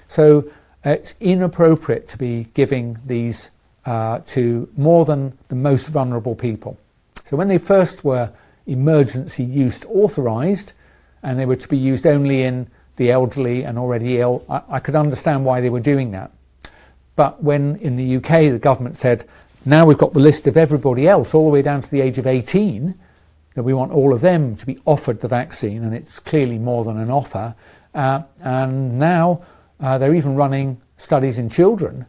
So 0.07 0.49
it's 0.83 1.15
inappropriate 1.19 2.07
to 2.09 2.17
be 2.17 2.47
giving 2.53 2.97
these 3.05 3.51
uh, 3.85 4.19
to 4.27 4.69
more 4.75 5.05
than 5.05 5.37
the 5.47 5.55
most 5.55 5.87
vulnerable 5.87 6.35
people. 6.35 6.77
So 7.23 7.37
when 7.37 7.47
they 7.47 7.57
first 7.57 8.03
were 8.03 8.31
emergency 8.65 9.43
use 9.43 9.83
authorised 9.85 10.73
and 11.23 11.39
they 11.39 11.45
were 11.45 11.55
to 11.55 11.67
be 11.67 11.77
used 11.77 12.05
only 12.05 12.43
in 12.43 12.69
the 12.97 13.11
elderly 13.11 13.63
and 13.63 13.77
already 13.79 14.19
ill, 14.19 14.43
I, 14.49 14.61
I 14.69 14.79
could 14.79 14.95
understand 14.95 15.45
why 15.45 15.61
they 15.61 15.69
were 15.69 15.79
doing 15.79 16.11
that. 16.11 16.31
But 17.15 17.41
when 17.41 17.77
in 17.77 17.95
the 17.95 18.17
UK 18.17 18.51
the 18.51 18.59
government 18.59 18.95
said, 18.95 19.25
now 19.65 19.85
we've 19.85 19.97
got 19.97 20.13
the 20.13 20.19
list 20.19 20.47
of 20.47 20.55
everybody 20.55 21.07
else 21.07 21.33
all 21.33 21.45
the 21.45 21.51
way 21.51 21.61
down 21.61 21.81
to 21.81 21.89
the 21.89 22.01
age 22.01 22.17
of 22.17 22.27
18, 22.27 22.93
that 23.55 23.63
we 23.63 23.73
want 23.73 23.91
all 23.91 24.13
of 24.13 24.21
them 24.21 24.55
to 24.55 24.65
be 24.65 24.79
offered 24.85 25.19
the 25.19 25.27
vaccine, 25.27 25.83
and 25.83 25.93
it's 25.93 26.19
clearly 26.19 26.59
more 26.59 26.83
than 26.83 26.97
an 26.97 27.09
offer. 27.09 27.55
Uh, 27.93 28.21
and 28.41 28.99
now 28.99 29.41
uh, 29.79 29.97
they're 29.97 30.13
even 30.13 30.35
running 30.35 30.79
studies 30.97 31.39
in 31.39 31.49
children 31.49 32.05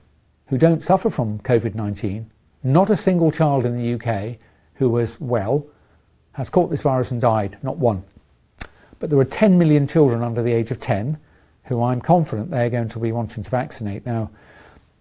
who 0.49 0.59
don't 0.59 0.83
suffer 0.83 1.09
from 1.09 1.39
COVID 1.41 1.75
19. 1.75 2.31
Not 2.63 2.91
a 2.91 2.97
single 2.97 3.31
child 3.31 3.65
in 3.65 3.77
the 3.77 3.95
UK 3.95 4.37
who 4.75 4.91
was 4.91 5.21
well 5.21 5.67
has 6.33 6.51
caught 6.51 6.71
this 6.71 6.83
virus 6.83 7.11
and 7.11 7.21
died, 7.21 7.59
not 7.63 7.79
one. 7.79 8.05
But 8.99 9.11
there 9.11 9.19
are 9.19 9.25
10 9.25 9.59
million 9.59 9.87
children 9.87 10.23
under 10.23 10.43
the 10.43 10.53
age 10.53 10.71
of 10.71 10.79
10 10.81 11.19
who 11.65 11.83
I'm 11.83 12.01
confident 12.01 12.51
they're 12.51 12.71
going 12.71 12.89
to 12.89 12.99
be 12.99 13.13
wanting 13.13 13.45
to 13.45 13.51
vaccinate. 13.51 14.07
Now, 14.07 14.31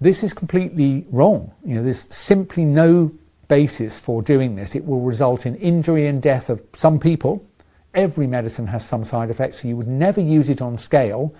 this 0.01 0.23
is 0.23 0.33
completely 0.33 1.05
wrong. 1.09 1.51
You 1.65 1.75
know, 1.75 1.83
there's 1.83 2.13
simply 2.13 2.65
no 2.65 3.11
basis 3.47 3.99
for 3.99 4.21
doing 4.21 4.55
this. 4.55 4.75
It 4.75 4.85
will 4.85 5.01
result 5.01 5.45
in 5.45 5.55
injury 5.55 6.07
and 6.07 6.21
death 6.21 6.49
of 6.49 6.61
some 6.73 6.99
people. 6.99 7.45
Every 7.93 8.27
medicine 8.27 8.67
has 8.67 8.85
some 8.85 9.03
side 9.03 9.29
effects, 9.29 9.61
so 9.61 9.67
you 9.67 9.77
would 9.77 9.87
never 9.87 10.21
use 10.21 10.49
it 10.49 10.61
on 10.61 10.77
scale 10.77 11.33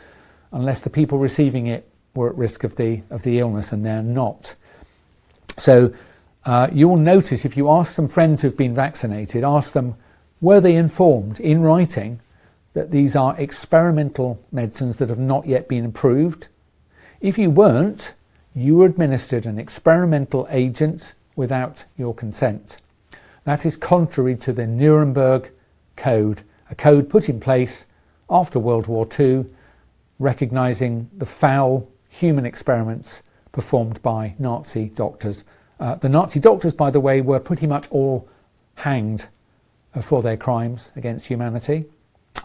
unless 0.52 0.82
the 0.82 0.90
people 0.90 1.18
receiving 1.18 1.68
it 1.68 1.88
were 2.16 2.30
at 2.30 2.36
risk 2.36 2.64
of 2.64 2.78
the, 2.78 3.02
of 3.10 3.24
the 3.24 3.40
illness 3.40 3.72
and 3.72 3.86
they're 3.86 4.02
not. 4.02 4.56
So 5.58 5.94
uh, 6.46 6.70
you'll 6.72 6.96
notice 6.96 7.44
if 7.44 7.58
you 7.58 7.70
ask 7.70 7.92
some 7.94 8.08
friends 8.08 8.42
who've 8.42 8.56
been 8.56 8.74
vaccinated, 8.74 9.44
ask 9.44 9.74
them, 9.74 9.96
were 10.40 10.62
they 10.62 10.76
informed 10.76 11.40
in 11.40 11.62
writing 11.62 12.22
that 12.78 12.92
these 12.92 13.16
are 13.16 13.36
experimental 13.40 14.40
medicines 14.52 14.98
that 14.98 15.10
have 15.10 15.18
not 15.18 15.48
yet 15.48 15.68
been 15.68 15.84
approved? 15.84 16.48
If 17.20 17.40
you 17.40 17.50
weren't, 17.50 18.14
you 18.54 18.76
were 18.76 18.86
administered 18.86 19.48
an 19.48 19.58
experimental 19.58 20.48
agent 20.52 21.16
without 21.36 21.86
your 21.98 22.14
consent. 22.14 22.78
That 23.46 23.66
is 23.66 23.76
contrary 23.76 24.36
to 24.36 24.54
the 24.54 24.68
Nuremberg 24.68 25.50
Code, 25.96 26.44
a 26.70 26.76
code 26.76 27.10
put 27.10 27.30
in 27.30 27.40
place 27.40 27.88
after 28.30 28.60
World 28.60 28.86
War 28.86 29.08
II 29.20 29.48
recognizing 30.20 31.10
the 31.18 31.26
foul 31.26 31.90
human 32.10 32.46
experiments 32.46 33.24
performed 33.54 34.00
by 34.04 34.36
Nazi 34.38 34.90
doctors. 34.90 35.44
Uh, 35.80 35.96
the 35.96 36.10
Nazi 36.10 36.40
doctors, 36.40 36.76
by 36.76 36.92
the 36.92 37.00
way, 37.00 37.22
were 37.22 37.40
pretty 37.40 37.66
much 37.66 37.88
all 37.90 38.30
hanged 38.76 39.30
for 40.00 40.22
their 40.22 40.38
crimes 40.38 40.92
against 40.96 41.26
humanity. 41.26 41.86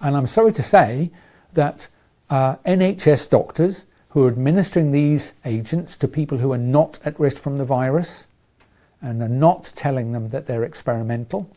And 0.03 0.17
I'm 0.17 0.27
sorry 0.27 0.53
to 0.53 0.63
say 0.63 1.11
that 1.53 1.89
uh, 2.29 2.57
NHS 2.67 3.31
doctors 3.31 3.87
who 4.11 4.25
are 4.25 4.29
administering 4.29 4.91
these 4.91 5.33
agents 5.45 5.97
to 5.97 6.09
people 6.09 6.39
who 6.39 6.53
are 6.53 6.59
not 6.59 6.99
at 7.05 7.19
risk 7.19 7.41
from 7.41 7.57
the 7.57 7.65
virus 7.65 8.27
and 9.01 9.23
are 9.23 9.29
not 9.29 9.73
telling 9.77 10.13
them 10.13 10.29
that 10.31 10.47
they're 10.47 10.65
experimental 10.65 11.49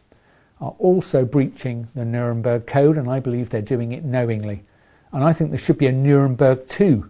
are 0.61 0.75
also 0.79 1.25
breaching 1.25 1.87
the 1.95 2.05
Nuremberg 2.05 2.65
Code, 2.65 2.97
and 2.97 3.09
I 3.09 3.19
believe 3.19 3.49
they're 3.49 3.61
doing 3.61 3.91
it 3.91 4.05
knowingly. 4.05 4.63
And 5.11 5.23
I 5.23 5.33
think 5.33 5.49
there 5.49 5.59
should 5.59 5.77
be 5.77 5.87
a 5.87 5.91
Nuremberg 5.91 6.67
2. 6.67 7.09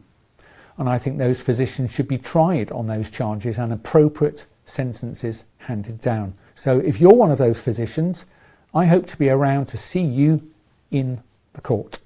And 0.77 0.89
I 0.89 0.97
think 0.97 1.17
those 1.17 1.41
physicians 1.41 1.91
should 1.91 2.07
be 2.07 2.17
tried 2.17 2.71
on 2.71 2.87
those 2.87 3.09
charges 3.09 3.59
and 3.59 3.71
appropriate 3.71 4.45
sentences 4.65 5.43
handed 5.59 5.99
down. 5.99 6.33
So 6.55 6.79
if 6.79 6.99
you're 6.99 7.13
one 7.13 7.31
of 7.31 7.37
those 7.37 7.59
physicians, 7.59 8.25
I 8.73 8.85
hope 8.85 9.05
to 9.07 9.17
be 9.17 9.29
around 9.29 9.67
to 9.67 9.77
see 9.77 10.01
you 10.01 10.41
in 10.91 11.21
the 11.53 11.61
court. 11.61 11.99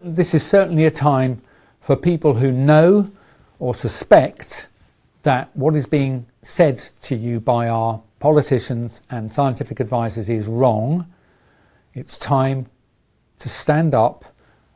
This 0.00 0.34
is 0.34 0.44
certainly 0.44 0.84
a 0.84 0.90
time 0.90 1.42
for 1.80 1.96
people 1.96 2.34
who 2.34 2.52
know 2.52 3.10
or 3.58 3.74
suspect 3.74 4.66
that 5.22 5.50
what 5.54 5.74
is 5.74 5.86
being 5.86 6.26
said 6.42 6.78
to 7.02 7.16
you 7.16 7.40
by 7.40 7.68
our 7.68 8.00
politicians 8.20 9.00
and 9.10 9.30
scientific 9.30 9.80
advisors 9.80 10.28
is 10.28 10.46
wrong. 10.46 11.06
It's 11.94 12.18
time 12.18 12.66
to 13.38 13.48
stand 13.48 13.94
up 13.94 14.24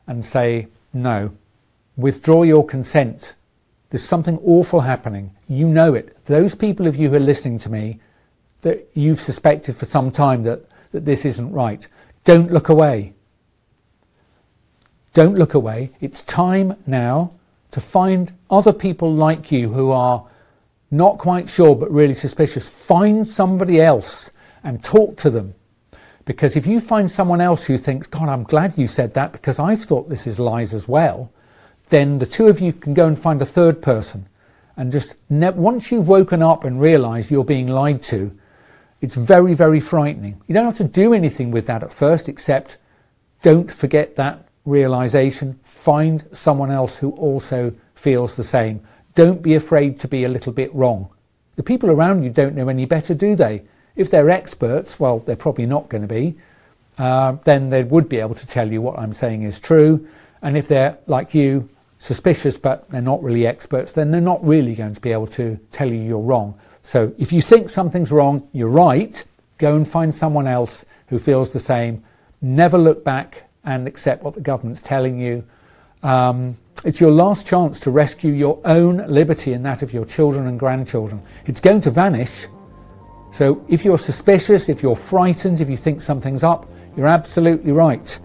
and 0.07 0.25
say, 0.25 0.69
no, 0.93 1.33
withdraw 1.97 2.43
your 2.43 2.65
consent. 2.65 3.35
There's 3.91 4.03
something 4.03 4.39
awful 4.45 4.81
happening. 4.81 5.35
You 5.49 5.69
know 5.69 5.95
it. 5.95 6.17
Those 6.27 6.55
people 6.55 6.87
of 6.87 6.97
you 6.97 7.11
who 7.11 7.17
are 7.17 7.21
listening 7.21 7.59
to 7.61 7.71
me 7.71 8.01
that 8.63 8.89
you've 8.95 9.21
suspected 9.21 9.77
for 9.77 9.85
some 9.85 10.11
time 10.11 10.43
that, 10.45 10.65
that 10.91 11.05
this 11.05 11.25
isn't 11.25 11.53
right, 11.53 11.87
don't 12.25 12.53
look 12.53 12.69
away. 12.69 13.15
Don't 15.13 15.37
look 15.37 15.55
away. 15.55 15.91
It's 16.01 16.23
time 16.23 16.77
now 16.87 17.31
to 17.73 17.81
find 17.81 18.33
other 18.51 18.73
people 18.73 19.13
like 19.13 19.51
you 19.51 19.73
who 19.73 19.91
are 19.91 20.27
not 20.91 21.19
quite 21.19 21.49
sure 21.49 21.75
but 21.75 21.91
really 21.91 22.15
suspicious. 22.15 22.69
Find 22.69 23.27
somebody 23.27 23.81
else 23.81 24.31
and 24.63 24.83
talk 24.83 25.17
to 25.19 25.31
them. 25.31 25.55
Because 26.25 26.57
if 26.57 26.67
you 26.67 26.81
find 26.81 27.11
someone 27.11 27.41
else 27.41 27.65
who 27.65 27.77
thinks, 27.77 28.07
God, 28.07 28.29
I'm 28.29 28.45
glad 28.45 28.79
you 28.79 28.87
said 28.87 29.15
that 29.15 29.33
because 29.33 29.59
I've 29.59 29.85
thought 29.85 30.09
this 30.09 30.27
is 30.27 30.39
lies 30.39 30.75
as 30.75 30.87
well, 30.87 31.33
then 31.89 32.19
the 32.19 32.27
two 32.27 32.47
of 32.47 32.61
you 32.61 32.73
can 32.73 32.95
go 32.95 33.07
and 33.07 33.19
find 33.19 33.41
a 33.43 33.47
third 33.47 33.83
person. 33.83 34.29
And 34.77 34.93
just 34.93 35.17
ne- 35.29 35.51
once 35.51 35.91
you've 35.91 36.09
woken 36.09 36.43
up 36.43 36.65
and 36.65 36.81
realized 36.81 37.31
you're 37.31 37.45
being 37.45 37.67
lied 37.67 38.03
to, 38.05 38.37
it's 39.01 39.15
very, 39.15 39.55
very 39.55 39.81
frightening. 39.81 40.41
You 40.47 40.55
don't 40.55 40.65
have 40.65 40.77
to 40.77 40.85
do 40.85 41.15
anything 41.15 41.51
with 41.51 41.67
that 41.67 41.83
at 41.83 41.93
first, 41.93 42.29
except 42.29 42.77
don't 43.43 43.71
forget 43.71 44.17
that 44.17 44.47
realization. 44.65 45.59
Find 45.63 46.25
someone 46.33 46.71
else 46.71 46.97
who 46.97 47.11
also 47.13 47.73
feels 47.95 48.37
the 48.37 48.45
same. 48.45 48.83
Don't 49.15 49.43
be 49.43 49.55
afraid 49.55 49.99
to 50.01 50.09
be 50.09 50.25
a 50.25 50.29
little 50.29 50.53
bit 50.53 50.75
wrong. 50.75 51.09
The 51.57 51.63
people 51.63 51.91
around 51.91 52.23
you 52.23 52.31
don't 52.31 52.55
know 52.55 52.69
any 52.69 52.85
better, 52.85 53.15
do 53.15 53.35
they? 53.35 53.63
If 53.97 54.11
they're 54.11 54.31
experts, 54.31 55.01
well, 55.01 55.19
they're 55.21 55.37
probably 55.37 55.67
not 55.67 55.89
going 55.89 56.03
to 56.03 56.09
be, 56.09 56.37
uh, 56.99 57.33
then 57.45 57.71
they 57.71 57.83
would 57.83 58.09
be 58.09 58.19
able 58.19 58.35
to 58.35 58.47
tell 58.47 58.71
you 58.71 58.81
what 58.81 58.99
I'm 58.99 59.13
saying 59.13 59.43
is 59.43 59.59
true. 59.61 60.07
And 60.43 60.57
if 60.57 60.69
they're 60.69 60.99
like 61.07 61.35
you, 61.35 61.69
suspicious 61.99 62.57
but 62.57 62.89
they're 62.89 63.03
not 63.03 63.23
really 63.23 63.47
experts, 63.47 63.93
then 63.93 64.11
they're 64.11 64.21
not 64.21 64.45
really 64.45 64.75
going 64.75 64.95
to 64.95 65.01
be 65.01 65.13
able 65.13 65.27
to 65.27 65.59
tell 65.71 65.89
you 65.89 66.01
you're 66.01 66.19
wrong. 66.19 66.59
So 66.83 67.15
if 67.19 67.33
you 67.33 67.43
think 67.43 67.71
something's 67.71 68.11
wrong, 68.11 68.49
you're 68.53 68.69
right. 68.69 69.23
Go 69.59 69.77
and 69.77 69.87
find 69.87 70.15
someone 70.15 70.47
else 70.47 70.85
who 71.09 71.19
feels 71.19 71.53
the 71.53 71.59
same. 71.59 72.03
Never 72.41 72.79
look 72.79 73.05
back 73.05 73.51
and 73.65 73.87
accept 73.87 74.23
what 74.23 74.35
the 74.35 74.41
government's 74.41 74.81
telling 74.81 75.21
you. 75.21 75.45
Um, 76.03 76.57
it's 76.85 77.01
your 77.01 77.11
last 77.11 77.47
chance 77.47 77.79
to 77.81 77.91
rescue 77.91 78.33
your 78.33 78.59
own 78.65 79.07
liberty 79.07 79.53
and 79.53 79.65
that 79.67 79.83
of 79.83 79.93
your 79.93 80.07
children 80.07 80.47
and 80.47 80.59
grandchildren. 80.59 81.21
It's 81.45 81.61
going 81.61 81.83
to 81.83 81.91
vanish. 81.91 82.47
So 83.33 83.63
if 83.69 83.85
you're 83.85 83.99
suspicious, 83.99 84.69
if 84.69 84.83
you're 84.83 84.97
frightened, 84.97 85.61
if 85.61 85.69
you 85.69 85.77
think 85.77 86.01
something's 86.01 86.43
up, 86.43 86.71
you're 86.97 87.07
absolutely 87.07 87.73
right. 87.73 88.19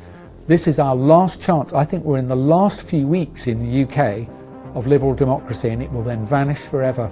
This 0.47 0.67
is 0.67 0.79
our 0.79 0.95
last 0.95 1.41
chance. 1.41 1.73
I 1.73 1.83
think 1.83 2.05
we're 2.05 2.17
in 2.17 2.27
the 2.27 2.35
last 2.35 2.87
few 2.87 3.07
weeks 3.07 3.47
in 3.47 3.59
the 3.59 3.83
UK 3.83 4.27
of 4.73 4.87
liberal 4.87 5.13
democracy 5.13 5.69
and 5.69 5.83
it 5.83 5.91
will 5.91 6.03
then 6.03 6.23
vanish 6.25 6.59
forever. 6.59 7.11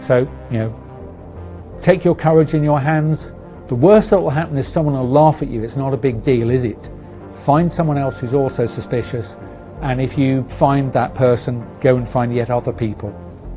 So, 0.00 0.28
you 0.50 0.58
know, 0.58 1.76
take 1.80 2.04
your 2.04 2.14
courage 2.14 2.54
in 2.54 2.62
your 2.62 2.80
hands. 2.80 3.32
The 3.68 3.74
worst 3.74 4.10
that 4.10 4.20
will 4.20 4.30
happen 4.30 4.56
is 4.58 4.68
someone 4.68 4.94
will 4.94 5.08
laugh 5.08 5.42
at 5.42 5.48
you. 5.48 5.62
It's 5.62 5.76
not 5.76 5.94
a 5.94 5.96
big 5.96 6.22
deal, 6.22 6.50
is 6.50 6.64
it? 6.64 6.90
Find 7.32 7.72
someone 7.72 7.98
else 7.98 8.20
who's 8.20 8.34
also 8.34 8.66
suspicious, 8.66 9.36
and 9.82 10.00
if 10.00 10.16
you 10.16 10.44
find 10.44 10.92
that 10.92 11.14
person, 11.14 11.66
go 11.80 11.96
and 11.96 12.08
find 12.08 12.34
yet 12.34 12.50
other 12.50 12.72
people. 12.72 13.12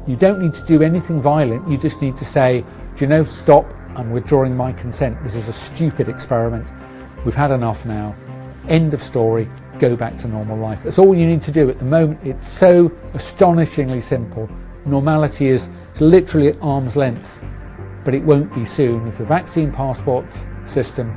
You 0.08 0.16
don't 0.16 0.42
need 0.42 0.54
to 0.54 0.66
do 0.66 0.82
anything 0.82 1.20
violent, 1.20 1.68
you 1.70 1.78
just 1.78 2.02
need 2.02 2.16
to 2.16 2.26
say, 2.26 2.64
Do 2.96 3.06
you 3.06 3.08
know, 3.08 3.24
stop, 3.24 3.74
I'm 3.96 4.12
withdrawing 4.12 4.56
my 4.56 4.74
consent. 4.74 5.22
This 5.24 5.36
is 5.36 5.48
a 5.48 5.54
stupid 5.54 6.08
experiment. 6.08 6.72
We've 7.26 7.36
had 7.36 7.52
enough 7.52 7.86
now. 7.86 8.16
End 8.68 8.94
of 8.94 9.02
story. 9.02 9.50
Go 9.80 9.96
back 9.96 10.18
to 10.18 10.28
normal 10.28 10.58
life. 10.58 10.84
That's 10.84 11.00
all 11.00 11.16
you 11.16 11.26
need 11.26 11.42
to 11.44 11.52
do 11.52 11.70
at 11.70 11.80
the 11.80 11.86
moment. 11.86 12.20
It's 12.24 12.48
so 12.48 12.92
astonishingly 13.14 14.00
simple. 14.00 14.50
Normality 14.88 15.48
is 15.48 15.70
literally 16.00 16.48
at 16.48 16.58
arm's 16.62 16.96
length, 16.96 17.44
but 18.06 18.16
it 18.16 18.24
won't 18.24 18.54
be 18.56 18.64
soon. 18.64 19.06
If 19.06 19.18
the 19.18 19.26
vaccine 19.26 19.70
passports 19.70 20.48
system 20.66 21.10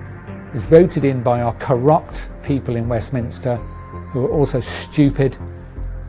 is 0.52 0.64
voted 0.64 1.04
in 1.04 1.22
by 1.22 1.40
our 1.42 1.54
corrupt 1.54 2.30
people 2.42 2.74
in 2.74 2.88
Westminster, 2.88 3.56
who 4.12 4.26
are 4.26 4.30
also 4.30 4.58
stupid, 4.58 5.38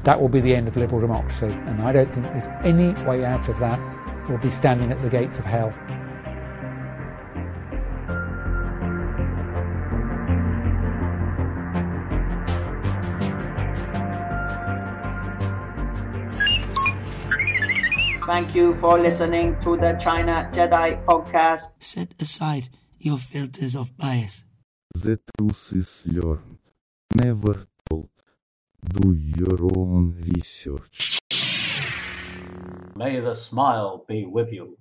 that 0.04 0.20
will 0.20 0.28
be 0.28 0.42
the 0.42 0.56
end 0.56 0.68
of 0.68 0.76
liberal 0.76 1.00
democracy. 1.00 1.46
And 1.46 1.82
I 1.84 1.92
don't 1.92 2.12
think 2.12 2.26
there's 2.28 2.48
any 2.64 2.94
way 3.04 3.24
out 3.24 3.48
of 3.48 3.60
that. 3.60 3.80
We'll 4.28 4.40
be 4.40 4.50
standing 4.50 4.92
at 4.92 5.00
the 5.04 5.10
gates 5.10 5.38
of 5.38 5.46
hell. 5.46 5.72
Thank 18.32 18.56
you 18.56 18.76
for 18.80 18.98
listening 18.98 19.60
to 19.60 19.76
the 19.76 19.92
China 20.00 20.50
Jedi 20.54 21.04
podcast. 21.04 21.76
Set 21.84 22.14
aside 22.18 22.70
your 22.98 23.18
filters 23.18 23.76
of 23.76 23.98
bias. 23.98 24.46
The 24.96 25.20
truth 25.36 25.74
is 25.76 26.08
learned, 26.08 26.60
never 27.14 27.68
told. 27.90 28.08
Do 28.88 29.12
your 29.12 29.60
own 29.76 30.16
research. 30.34 31.20
May 32.96 33.20
the 33.20 33.34
smile 33.34 34.06
be 34.08 34.24
with 34.26 34.54
you. 34.54 34.78